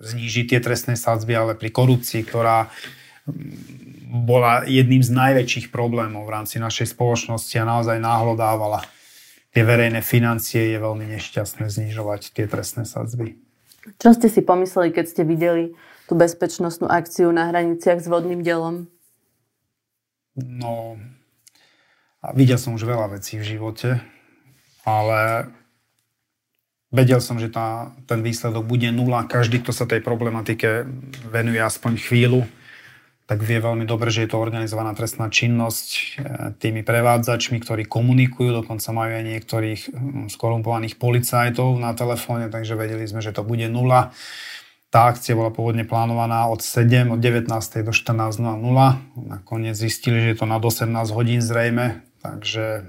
znížiť 0.02 0.46
tie 0.50 0.58
trestné 0.58 0.98
sadzby, 0.98 1.38
ale 1.38 1.54
pri 1.54 1.70
korupcii, 1.70 2.26
ktorá 2.26 2.66
bola 4.10 4.66
jedným 4.66 5.06
z 5.06 5.14
najväčších 5.14 5.70
problémov 5.70 6.26
v 6.26 6.34
rámci 6.34 6.58
našej 6.58 6.98
spoločnosti 6.98 7.54
a 7.62 7.70
naozaj 7.70 8.02
náhlo 8.02 8.34
dávala 8.34 8.82
tie 9.52 9.62
verejné 9.62 10.00
financie, 10.00 10.72
je 10.72 10.78
veľmi 10.80 11.06
nešťastné 11.16 11.68
znižovať 11.68 12.32
tie 12.32 12.48
trestné 12.48 12.88
sadzby. 12.88 13.36
Čo 14.00 14.16
ste 14.16 14.32
si 14.32 14.40
pomysleli, 14.40 14.94
keď 14.94 15.04
ste 15.06 15.22
videli 15.28 15.76
tú 16.08 16.16
bezpečnostnú 16.16 16.88
akciu 16.88 17.30
na 17.30 17.52
hraniciach 17.52 18.00
s 18.00 18.06
vodným 18.08 18.40
delom? 18.40 18.88
No, 20.38 20.96
a 22.22 22.32
videl 22.32 22.56
som 22.56 22.78
už 22.78 22.88
veľa 22.88 23.18
vecí 23.18 23.36
v 23.36 23.58
živote, 23.58 24.00
ale 24.86 25.50
vedel 26.88 27.18
som, 27.18 27.36
že 27.36 27.52
tá, 27.52 27.92
ten 28.08 28.22
výsledok 28.24 28.64
bude 28.64 28.88
nula. 28.94 29.28
Každý, 29.28 29.60
kto 29.60 29.74
sa 29.74 29.84
tej 29.84 30.00
problematike 30.00 30.86
venuje 31.28 31.60
aspoň 31.60 31.98
chvíľu, 31.98 32.46
tak 33.32 33.48
vie 33.48 33.64
veľmi 33.64 33.88
dobre, 33.88 34.12
že 34.12 34.28
je 34.28 34.36
to 34.36 34.44
organizovaná 34.44 34.92
trestná 34.92 35.32
činnosť 35.32 35.88
e, 35.88 36.00
tými 36.60 36.84
prevádzačmi, 36.84 37.56
ktorí 37.64 37.88
komunikujú, 37.88 38.60
dokonca 38.60 38.92
majú 38.92 39.12
aj 39.16 39.24
niektorých 39.24 39.80
hm, 39.88 40.28
skorumpovaných 40.28 41.00
policajtov 41.00 41.80
na 41.80 41.96
telefóne, 41.96 42.52
takže 42.52 42.76
vedeli 42.76 43.08
sme, 43.08 43.24
že 43.24 43.32
to 43.32 43.40
bude 43.40 43.64
nula. 43.72 44.12
Tá 44.92 45.08
akcia 45.08 45.32
bola 45.32 45.48
pôvodne 45.48 45.88
plánovaná 45.88 46.52
od 46.52 46.60
7, 46.60 47.08
od 47.08 47.20
19. 47.24 47.48
do 47.80 47.96
14.00. 47.96 48.60
Nakoniec 49.16 49.72
zistili, 49.72 50.20
že 50.20 50.36
je 50.36 50.38
to 50.44 50.44
nad 50.44 50.60
18 50.60 50.92
hodín 51.16 51.40
zrejme, 51.40 52.04
Takže 52.22 52.86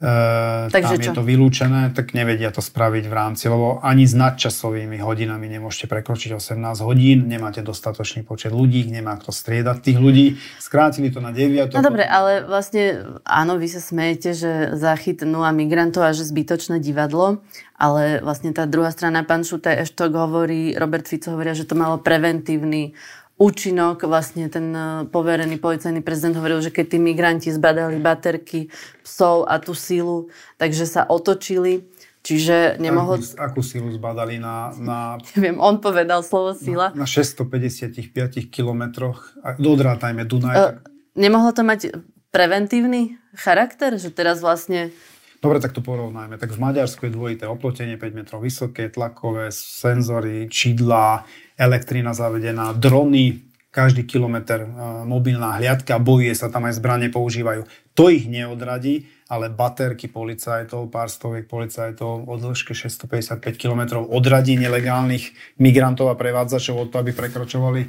E, 0.00 0.72
Takže 0.72 0.96
tam 0.96 1.04
čo? 1.04 1.10
je 1.12 1.18
to 1.20 1.24
vylúčené, 1.28 1.92
tak 1.92 2.16
nevedia 2.16 2.48
to 2.48 2.64
spraviť 2.64 3.04
v 3.04 3.12
rámci, 3.12 3.52
lebo 3.52 3.84
ani 3.84 4.08
s 4.08 4.16
nadčasovými 4.16 4.96
hodinami 4.96 5.44
nemôžete 5.44 5.92
prekročiť 5.92 6.40
18 6.40 6.56
hodín, 6.80 7.28
nemáte 7.28 7.60
dostatočný 7.60 8.24
počet 8.24 8.48
ľudí, 8.48 8.88
nemá 8.88 9.20
kto 9.20 9.28
striedať 9.28 9.76
tých 9.84 10.00
ľudí. 10.00 10.40
Skrátili 10.56 11.12
to 11.12 11.20
na 11.20 11.36
9. 11.36 11.76
No 11.76 11.84
dobre, 11.84 12.08
ale 12.08 12.48
vlastne 12.48 13.12
áno, 13.28 13.60
vy 13.60 13.68
sa 13.68 13.84
smejete, 13.84 14.32
že 14.32 14.52
zachyt 14.80 15.20
nula 15.20 15.52
migrantov 15.52 16.08
a 16.08 16.16
že 16.16 16.24
zbytočné 16.24 16.80
divadlo, 16.80 17.44
ale 17.76 18.24
vlastne 18.24 18.56
tá 18.56 18.64
druhá 18.64 18.88
strana, 18.96 19.20
pán 19.20 19.44
Šutaj 19.44 19.84
Eštok 19.84 20.16
hovorí, 20.16 20.72
Robert 20.80 21.04
Fico 21.12 21.36
hovoria, 21.36 21.52
že 21.52 21.68
to 21.68 21.76
malo 21.76 22.00
preventívny 22.00 22.96
účinok, 23.40 24.04
vlastne 24.04 24.52
ten 24.52 24.68
e, 24.68 25.08
poverený 25.08 25.56
policajný 25.56 26.04
prezident 26.04 26.36
hovoril, 26.36 26.60
že 26.60 26.68
keď 26.68 26.86
tí 26.92 26.98
migranti 27.00 27.48
zbadali 27.48 27.96
baterky 27.96 28.68
psov 29.00 29.48
a 29.48 29.56
tú 29.56 29.72
sílu, 29.72 30.28
takže 30.60 30.84
sa 30.84 31.08
otočili. 31.08 31.88
Čiže 32.20 32.76
nemohol... 32.76 33.16
Akú, 33.40 33.64
sílu 33.64 33.88
zbadali 33.96 34.36
na... 34.36 34.76
na... 34.76 34.98
Neviem, 35.40 35.56
on 35.56 35.80
povedal 35.80 36.20
slovo 36.20 36.52
síla. 36.52 36.92
Na, 36.92 37.02
na 37.02 37.06
655 37.08 38.12
kilometroch. 38.52 39.32
Dodrátajme 39.56 40.28
Dunaj. 40.28 40.52
Uh, 40.52 40.60
tak... 40.60 40.92
Nemohlo 41.16 41.56
to 41.56 41.64
mať 41.64 41.96
preventívny 42.28 43.16
charakter? 43.32 43.96
Že 43.96 44.12
teraz 44.12 44.44
vlastne... 44.44 44.92
Dobre, 45.40 45.56
tak 45.56 45.72
to 45.72 45.80
porovnajme. 45.80 46.36
Tak 46.36 46.52
v 46.52 46.60
Maďarsku 46.60 47.08
je 47.08 47.16
dvojité 47.16 47.48
oplotenie, 47.48 47.96
5 47.96 48.12
metrov 48.12 48.44
vysoké, 48.44 48.92
tlakové, 48.92 49.48
senzory, 49.52 50.52
čidlá, 50.52 51.24
elektrina 51.56 52.12
zavedená, 52.12 52.76
drony, 52.76 53.40
každý 53.70 54.04
kilometr 54.04 54.66
e, 54.66 54.68
mobilná 55.08 55.56
hliadka, 55.56 56.02
bojuje 56.02 56.34
sa 56.36 56.52
tam 56.52 56.68
aj 56.68 56.76
zbranie 56.76 57.08
používajú. 57.08 57.64
To 57.96 58.10
ich 58.12 58.26
neodradí, 58.26 59.08
ale 59.30 59.48
baterky 59.48 60.10
policajtov, 60.10 60.90
pár 60.90 61.06
stoviek 61.06 61.46
policajtov 61.46 62.26
o 62.26 62.34
dĺžke 62.34 62.74
655 62.74 63.40
km 63.56 64.02
odradí 64.02 64.58
nelegálnych 64.58 65.56
migrantov 65.62 66.10
a 66.10 66.18
prevádzačov 66.18 66.76
od 66.76 66.88
toho, 66.90 67.00
aby 67.00 67.14
prekročovali 67.14 67.86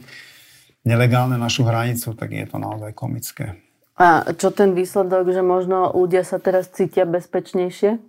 nelegálne 0.85 1.35
našu 1.35 1.65
hranicu, 1.65 2.13
tak 2.13 2.29
je 2.31 2.45
to 2.45 2.61
naozaj 2.61 2.93
komické. 2.93 3.57
A 4.01 4.33
čo 4.33 4.49
ten 4.49 4.73
výsledok, 4.73 5.29
že 5.29 5.45
možno 5.45 5.93
ľudia 5.93 6.25
sa 6.25 6.41
teraz 6.41 6.73
cítia 6.73 7.05
bezpečnejšie? 7.05 8.01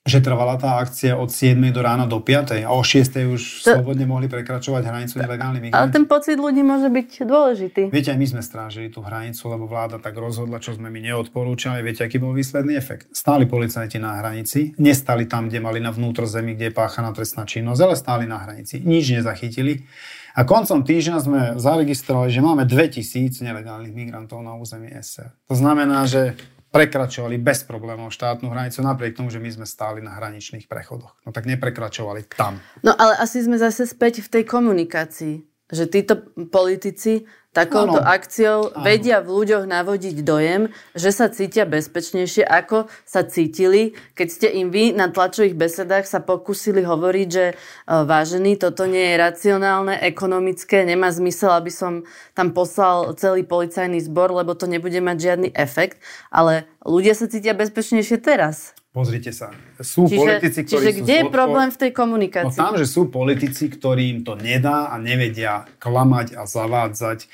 Že 0.00 0.24
trvala 0.24 0.56
tá 0.56 0.80
akcia 0.80 1.12
od 1.12 1.28
7 1.28 1.60
do 1.76 1.84
rána 1.84 2.08
do 2.08 2.24
5 2.24 2.64
a 2.64 2.72
o 2.72 2.80
6 2.80 3.20
už 3.36 3.40
to... 3.60 3.76
slobodne 3.76 4.08
mohli 4.08 4.32
prekračovať 4.32 4.82
hranicu 4.88 5.20
nelegálni 5.20 5.60
migranti. 5.60 5.76
Ale 5.76 5.92
ten 5.92 6.08
pocit 6.08 6.40
ľudí 6.40 6.64
môže 6.64 6.88
byť 6.88 7.08
dôležitý. 7.28 7.82
Viete, 7.92 8.08
aj 8.08 8.18
my 8.18 8.26
sme 8.32 8.40
strážili 8.40 8.88
tú 8.88 9.04
hranicu, 9.04 9.44
lebo 9.52 9.68
vláda 9.68 10.00
tak 10.00 10.16
rozhodla, 10.16 10.56
čo 10.56 10.72
sme 10.72 10.88
mi 10.88 11.04
neodporúčali. 11.04 11.84
Viete, 11.84 12.08
aký 12.08 12.16
bol 12.16 12.32
výsledný 12.32 12.80
efekt? 12.80 13.12
Stáli 13.12 13.44
policajti 13.44 14.00
na 14.00 14.16
hranici, 14.24 14.72
nestali 14.80 15.28
tam, 15.28 15.52
kde 15.52 15.60
mali 15.60 15.84
na 15.84 15.92
vnútrozemí, 15.92 16.56
kde 16.56 16.72
je 16.72 16.74
páchaná 16.74 17.12
trestná 17.12 17.44
činnosť, 17.44 17.80
ale 17.84 17.94
stáli 17.94 18.24
na 18.24 18.40
hranici. 18.40 18.80
Nič 18.80 19.12
nezachytili. 19.12 19.84
A 20.32 20.48
koncom 20.48 20.80
týždňa 20.80 21.16
sme 21.20 21.40
zaregistrovali, 21.60 22.32
že 22.32 22.40
máme 22.40 22.64
2000 22.64 23.44
nelegálnych 23.44 23.92
migrantov 23.92 24.40
na 24.40 24.56
území 24.56 24.88
SR. 24.88 25.34
To 25.50 25.54
znamená, 25.58 26.06
že 26.08 26.38
prekračovali 26.70 27.36
bez 27.42 27.66
problémov 27.66 28.14
štátnu 28.14 28.46
hranicu, 28.46 28.78
napriek 28.80 29.18
tomu, 29.18 29.28
že 29.28 29.42
my 29.42 29.50
sme 29.50 29.66
stáli 29.66 29.98
na 29.98 30.14
hraničných 30.14 30.70
prechodoch. 30.70 31.18
No 31.26 31.34
tak 31.34 31.50
neprekračovali 31.50 32.30
tam. 32.30 32.62
No 32.86 32.94
ale 32.94 33.18
asi 33.18 33.42
sme 33.42 33.58
zase 33.58 33.90
späť 33.90 34.22
v 34.22 34.40
tej 34.40 34.44
komunikácii, 34.46 35.34
že 35.70 35.84
títo 35.90 36.30
politici 36.50 37.26
takouto 37.50 37.98
ano. 37.98 38.06
akciou 38.06 38.70
ano. 38.70 38.86
vedia 38.86 39.18
v 39.18 39.42
ľuďoch 39.42 39.66
navodiť 39.66 40.16
dojem, 40.22 40.70
že 40.94 41.10
sa 41.10 41.26
cítia 41.26 41.66
bezpečnejšie, 41.66 42.46
ako 42.46 42.86
sa 43.02 43.26
cítili, 43.26 43.98
keď 44.14 44.28
ste 44.30 44.48
im 44.54 44.70
vy 44.70 44.94
na 44.94 45.10
tlačových 45.10 45.58
besedách 45.58 46.06
sa 46.06 46.22
pokúsili 46.22 46.86
hovoriť, 46.86 47.28
že 47.28 47.44
e, 47.50 47.54
vážený, 47.86 48.54
toto 48.54 48.86
nie 48.86 49.02
je 49.02 49.16
racionálne, 49.18 49.98
ekonomické, 49.98 50.86
nemá 50.86 51.10
zmysel, 51.10 51.50
aby 51.50 51.74
som 51.74 52.06
tam 52.38 52.54
poslal 52.54 53.18
celý 53.18 53.42
policajný 53.42 53.98
zbor, 54.06 54.30
lebo 54.30 54.54
to 54.54 54.70
nebude 54.70 54.98
mať 55.02 55.16
žiadny 55.18 55.48
efekt, 55.58 55.98
ale 56.30 56.70
ľudia 56.86 57.18
sa 57.18 57.26
cítia 57.26 57.58
bezpečnejšie 57.58 58.22
teraz. 58.22 58.78
Pozrite 58.90 59.30
sa. 59.30 59.54
Sú 59.78 60.10
čiže, 60.10 60.18
politici, 60.18 60.60
ktorí 60.66 60.82
čiže 60.82 60.92
sú 60.98 61.00
kde 61.06 61.14
je 61.14 61.24
problém 61.30 61.68
v 61.70 61.78
tej 61.78 61.90
komunikácii? 61.94 62.58
No 62.58 62.64
tam, 62.66 62.74
že 62.74 62.90
sú 62.90 63.06
politici, 63.06 63.70
ktorým 63.70 64.26
to 64.26 64.34
nedá 64.34 64.90
a 64.90 64.98
nevedia 64.98 65.70
klamať 65.78 66.34
a 66.34 66.42
zavádzať 66.42 67.30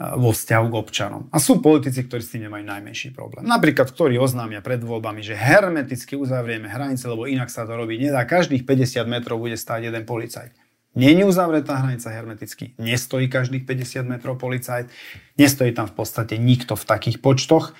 vo 0.00 0.32
vzťahu 0.32 0.66
k 0.72 0.74
občanom. 0.80 1.28
A 1.28 1.36
sú 1.36 1.60
politici, 1.60 2.00
ktorí 2.02 2.24
s 2.24 2.32
tým 2.32 2.48
nemajú 2.48 2.64
najmenší 2.64 3.12
problém. 3.12 3.44
Napríklad, 3.44 3.92
ktorí 3.92 4.16
oznámia 4.16 4.64
pred 4.64 4.80
voľbami, 4.80 5.20
že 5.20 5.36
hermeticky 5.36 6.16
uzavrieme 6.16 6.72
hranice, 6.72 7.04
lebo 7.04 7.28
inak 7.28 7.52
sa 7.52 7.68
to 7.68 7.76
robiť 7.76 8.08
nedá. 8.08 8.24
Každých 8.24 8.64
50 8.64 9.04
metrov 9.04 9.36
bude 9.36 9.60
stáť 9.60 9.92
jeden 9.92 10.08
policajt. 10.08 10.56
Není 10.96 11.22
uzavretá 11.22 11.78
hranica 11.78 12.10
hermeticky, 12.10 12.74
nestojí 12.80 13.30
každých 13.30 13.62
50 13.62 14.10
metrov 14.10 14.42
policajt, 14.42 14.90
nestojí 15.38 15.70
tam 15.70 15.86
v 15.86 15.94
podstate 15.94 16.34
nikto 16.34 16.74
v 16.74 16.82
takých 16.82 17.22
počtoch. 17.22 17.76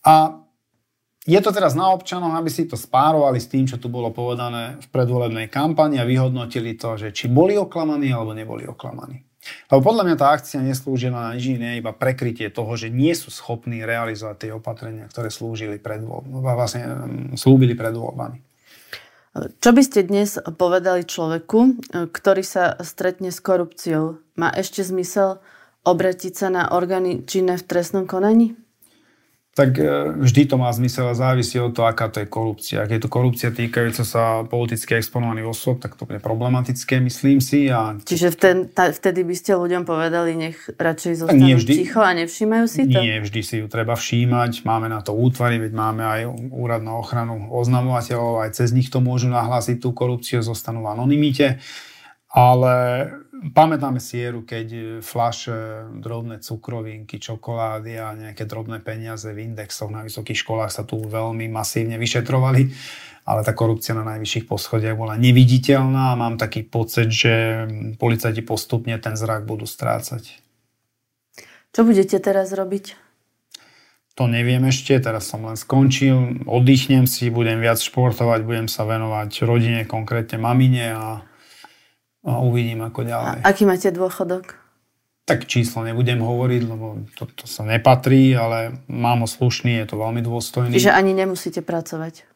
A 0.00 0.43
je 1.24 1.40
to 1.40 1.50
teraz 1.56 1.72
na 1.72 1.88
občanoch, 1.88 2.36
aby 2.36 2.52
si 2.52 2.68
to 2.68 2.76
spárovali 2.76 3.40
s 3.40 3.48
tým, 3.48 3.64
čo 3.64 3.80
tu 3.80 3.88
bolo 3.88 4.12
povedané 4.12 4.76
v 4.76 4.86
predvolebnej 4.92 5.48
kampani 5.48 5.96
a 5.96 6.04
vyhodnotili 6.04 6.76
to, 6.76 7.00
že 7.00 7.16
či 7.16 7.32
boli 7.32 7.56
oklamaní 7.56 8.12
alebo 8.12 8.36
neboli 8.36 8.68
oklamaní. 8.68 9.24
Lebo 9.68 9.92
podľa 9.92 10.04
mňa 10.08 10.16
tá 10.20 10.32
akcia 10.32 10.60
neslúži 10.64 11.12
na 11.12 11.32
nič 11.36 11.56
iné, 11.56 11.80
iba 11.80 11.92
prekrytie 11.92 12.48
toho, 12.48 12.76
že 12.76 12.88
nie 12.88 13.12
sú 13.12 13.28
schopní 13.28 13.84
realizovať 13.84 14.36
tie 14.36 14.50
opatrenia, 14.52 15.08
ktoré 15.08 15.28
slúžili 15.28 15.76
pred 15.76 16.00
voľbami, 16.00 16.40
vlastne 16.44 16.82
mm, 16.84 17.40
slúbili 17.40 17.76
pred 17.76 17.92
voľbami. 17.92 18.40
Čo 19.34 19.74
by 19.74 19.82
ste 19.82 20.06
dnes 20.06 20.38
povedali 20.38 21.02
človeku, 21.02 21.90
ktorý 22.14 22.42
sa 22.46 22.78
stretne 22.86 23.34
s 23.34 23.42
korupciou? 23.42 24.22
Má 24.38 24.54
ešte 24.54 24.86
zmysel 24.86 25.42
obratiť 25.82 26.32
sa 26.38 26.48
na 26.54 26.70
orgány 26.70 27.26
činné 27.26 27.58
v 27.58 27.66
trestnom 27.66 28.06
konaní? 28.06 28.54
Tak 29.54 29.78
e, 29.78 29.86
vždy 30.18 30.50
to 30.50 30.58
má 30.58 30.66
zmysel 30.74 31.06
a 31.06 31.14
závisí 31.14 31.62
od 31.62 31.70
toho, 31.70 31.86
aká 31.86 32.10
to 32.10 32.18
je 32.18 32.26
korupcia. 32.26 32.82
Ak 32.82 32.90
je 32.90 32.98
to 32.98 33.06
korupcia 33.06 33.54
týkajúca 33.54 34.02
sa 34.02 34.42
politicky 34.42 34.98
exponovaných 34.98 35.46
osôb, 35.46 35.78
tak 35.78 35.94
to 35.94 36.10
bude 36.10 36.18
problematické, 36.18 36.98
myslím 36.98 37.38
si. 37.38 37.70
A... 37.70 37.94
Čiže 38.02 38.34
vtedy, 38.34 38.66
vtedy 38.74 39.22
by 39.22 39.34
ste 39.38 39.54
ľuďom 39.54 39.86
povedali, 39.86 40.34
nech 40.34 40.58
radšej 40.74 41.22
zostanú 41.22 41.38
nie 41.38 41.54
vždy, 41.54 41.72
ticho 41.86 42.02
a 42.02 42.10
nevšímajú 42.18 42.66
si 42.66 42.82
to? 42.90 42.98
Nie, 42.98 43.22
vždy 43.22 43.40
si 43.46 43.54
ju 43.62 43.66
treba 43.70 43.94
všímať. 43.94 44.66
Máme 44.66 44.90
na 44.90 45.06
to 45.06 45.14
útvary, 45.14 45.62
veď 45.62 45.70
máme 45.70 46.02
aj 46.02 46.20
úrad 46.50 46.82
na 46.82 46.98
ochranu 46.98 47.46
oznamovateľov, 47.54 48.42
aj 48.42 48.58
cez 48.58 48.74
nich 48.74 48.90
to 48.90 48.98
môžu 48.98 49.30
nahlásiť 49.30 49.78
tú 49.78 49.94
korupciu, 49.94 50.42
zostanú 50.42 50.82
v 50.82 50.98
anonimite. 50.98 51.62
Ale 52.34 53.06
pamätáme 53.52 53.98
si 53.98 54.22
éru, 54.22 54.46
keď 54.46 54.98
flaše, 55.02 55.88
drobné 55.98 56.38
cukrovinky, 56.38 57.18
čokolády 57.18 57.98
a 57.98 58.14
nejaké 58.14 58.46
drobné 58.46 58.80
peniaze 58.80 59.26
v 59.30 59.44
indexoch 59.44 59.90
na 59.90 60.06
vysokých 60.06 60.38
školách 60.38 60.70
sa 60.70 60.82
tu 60.86 61.02
veľmi 61.02 61.50
masívne 61.50 61.98
vyšetrovali, 61.98 62.70
ale 63.24 63.40
tá 63.42 63.52
korupcia 63.56 63.96
na 63.96 64.04
najvyšších 64.04 64.46
poschodiach 64.46 64.96
bola 64.96 65.16
neviditeľná 65.16 66.14
a 66.14 66.18
mám 66.18 66.36
taký 66.36 66.62
pocit, 66.62 67.08
že 67.10 67.64
policajti 67.96 68.44
postupne 68.44 68.94
ten 69.00 69.16
zrak 69.16 69.48
budú 69.48 69.64
strácať. 69.64 70.40
Čo 71.74 71.80
budete 71.82 72.22
teraz 72.22 72.54
robiť? 72.54 72.94
To 74.14 74.30
neviem 74.30 74.62
ešte, 74.70 74.94
teraz 75.02 75.26
som 75.26 75.42
len 75.42 75.58
skončil, 75.58 76.46
oddychnem 76.46 77.02
si, 77.10 77.34
budem 77.34 77.58
viac 77.58 77.82
športovať, 77.82 78.46
budem 78.46 78.70
sa 78.70 78.86
venovať 78.86 79.42
rodine, 79.42 79.82
konkrétne 79.82 80.38
mamine 80.38 80.94
a 80.94 81.26
a 82.24 82.40
uvidím 82.40 82.80
ako 82.80 83.04
ďalej. 83.04 83.44
A 83.44 83.52
aký 83.52 83.68
máte 83.68 83.92
dôchodok? 83.92 84.56
Tak 85.24 85.48
číslo 85.48 85.84
nebudem 85.84 86.20
hovoriť, 86.20 86.62
lebo 86.68 87.04
to, 87.16 87.24
to 87.32 87.44
sa 87.48 87.64
nepatrí, 87.64 88.36
ale 88.36 88.84
mám 88.88 89.24
ho 89.24 89.28
slušný, 89.28 89.80
je 89.84 89.86
to 89.92 89.96
veľmi 89.96 90.20
dôstojný. 90.20 90.72
Čiže 90.72 90.92
ani 90.92 91.16
nemusíte 91.16 91.64
pracovať? 91.64 92.28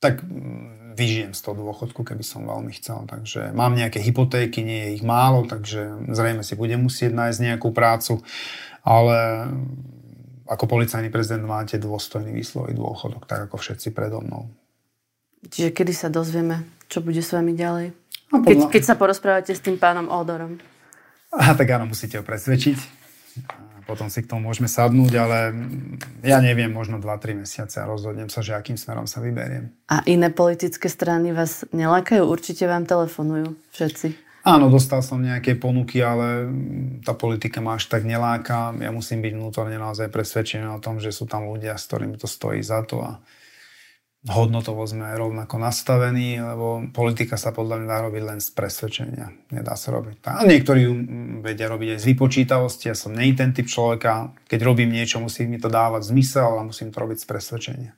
Tak 0.00 0.20
mm, 0.20 0.96
vyžijem 0.96 1.32
z 1.32 1.40
toho 1.40 1.56
dôchodku, 1.56 2.04
keby 2.04 2.20
som 2.20 2.44
veľmi 2.44 2.72
chcel. 2.76 3.08
Takže 3.08 3.56
mám 3.56 3.72
nejaké 3.72 4.04
hypotéky, 4.04 4.60
nie 4.60 4.80
je 4.88 4.90
ich 5.00 5.04
málo, 5.04 5.48
takže 5.48 6.12
zrejme 6.12 6.44
si 6.44 6.56
budem 6.56 6.84
musieť 6.84 7.16
nájsť 7.16 7.38
nejakú 7.40 7.72
prácu, 7.72 8.20
ale 8.84 9.48
ako 10.44 10.64
policajný 10.68 11.08
prezident 11.08 11.48
máte 11.48 11.80
dôstojný 11.80 12.36
výslový 12.36 12.76
dôchodok, 12.76 13.24
tak 13.24 13.48
ako 13.48 13.56
všetci 13.56 13.96
predo 13.96 14.20
mnou. 14.20 14.52
Čiže 15.48 15.72
kedy 15.72 15.92
sa 15.96 16.12
dozvieme, 16.12 16.68
čo 16.92 17.00
bude 17.00 17.24
s 17.24 17.32
vami 17.32 17.56
ďalej? 17.56 18.01
No, 18.32 18.40
keď, 18.40 18.72
keď 18.72 18.82
sa 18.82 18.94
porozprávate 18.96 19.52
s 19.52 19.60
tým 19.60 19.76
pánom 19.76 20.08
Odorom. 20.08 20.56
A 21.32 21.52
tak 21.52 21.68
áno, 21.68 21.84
musíte 21.84 22.16
ho 22.16 22.24
presvedčiť. 22.24 22.78
A 23.76 23.84
potom 23.84 24.08
si 24.08 24.24
k 24.24 24.28
tomu 24.32 24.48
môžeme 24.48 24.68
sadnúť, 24.68 25.12
ale 25.20 25.38
ja 26.24 26.40
neviem, 26.40 26.72
možno 26.72 26.96
2-3 26.96 27.44
mesiace 27.44 27.80
a 27.80 27.88
rozhodnem 27.88 28.32
sa, 28.32 28.40
že 28.40 28.56
akým 28.56 28.80
smerom 28.80 29.04
sa 29.04 29.20
vyberiem. 29.20 29.68
A 29.92 30.00
iné 30.08 30.32
politické 30.32 30.88
strany 30.88 31.36
vás 31.36 31.68
nelákajú? 31.76 32.24
Určite 32.24 32.64
vám 32.64 32.88
telefonujú 32.88 33.52
všetci. 33.76 34.32
Áno, 34.42 34.66
dostal 34.66 35.06
som 35.06 35.22
nejaké 35.22 35.54
ponuky, 35.54 36.02
ale 36.02 36.50
tá 37.06 37.14
politika 37.14 37.62
ma 37.62 37.78
až 37.78 37.86
tak 37.86 38.02
neláka. 38.02 38.74
Ja 38.74 38.90
musím 38.90 39.22
byť 39.22 39.38
vnútorne 39.38 39.78
naozaj 39.78 40.10
presvedčený 40.10 40.66
o 40.66 40.82
tom, 40.82 40.98
že 40.98 41.14
sú 41.14 41.30
tam 41.30 41.46
ľudia, 41.46 41.78
s 41.78 41.86
ktorými 41.86 42.18
to 42.18 42.26
stojí 42.26 42.58
za 42.58 42.82
to. 42.82 43.06
A 43.06 43.22
hodnotovo 44.30 44.86
sme 44.86 45.10
rovnako 45.18 45.58
nastavení, 45.58 46.38
lebo 46.38 46.86
politika 46.94 47.34
sa 47.34 47.50
podľa 47.50 47.82
mňa 47.82 47.88
dá 47.90 47.98
robiť 48.06 48.22
len 48.22 48.38
z 48.38 48.48
presvedčenia. 48.54 49.26
Nedá 49.50 49.74
sa 49.74 49.90
robiť. 49.90 50.22
A 50.30 50.46
niektorí 50.46 50.86
ju 50.86 50.94
vedia 51.42 51.66
robiť 51.66 51.98
aj 51.98 51.98
z 51.98 52.08
vypočítavosti. 52.14 52.86
Ja 52.86 52.94
som 52.94 53.10
nej 53.10 53.34
ten 53.34 53.50
typ 53.50 53.66
človeka. 53.66 54.30
Keď 54.46 54.60
robím 54.62 54.94
niečo, 54.94 55.18
musí 55.18 55.42
mi 55.50 55.58
to 55.58 55.66
dávať 55.66 56.14
zmysel 56.14 56.62
a 56.62 56.62
musím 56.62 56.94
to 56.94 57.02
robiť 57.02 57.18
z 57.18 57.26
presvedčenia. 57.26 57.90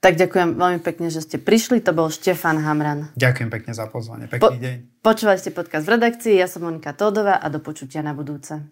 Tak 0.00 0.16
ďakujem 0.16 0.56
veľmi 0.56 0.80
pekne, 0.80 1.12
že 1.12 1.20
ste 1.20 1.36
prišli. 1.36 1.84
To 1.84 1.92
bol 1.92 2.08
Štefan 2.08 2.56
Hamran. 2.64 3.12
Ďakujem 3.20 3.48
pekne 3.52 3.72
za 3.76 3.84
pozvanie. 3.84 4.32
Pekný 4.32 4.40
po- 4.40 4.56
deň. 4.56 4.76
Počúvali 5.04 5.36
ste 5.36 5.52
podcast 5.52 5.84
v 5.84 6.00
redakcii. 6.00 6.40
Ja 6.40 6.48
som 6.48 6.64
Monika 6.64 6.96
Tódová 6.96 7.36
a 7.36 7.46
do 7.52 7.60
počutia 7.60 8.00
na 8.00 8.16
budúce. 8.16 8.64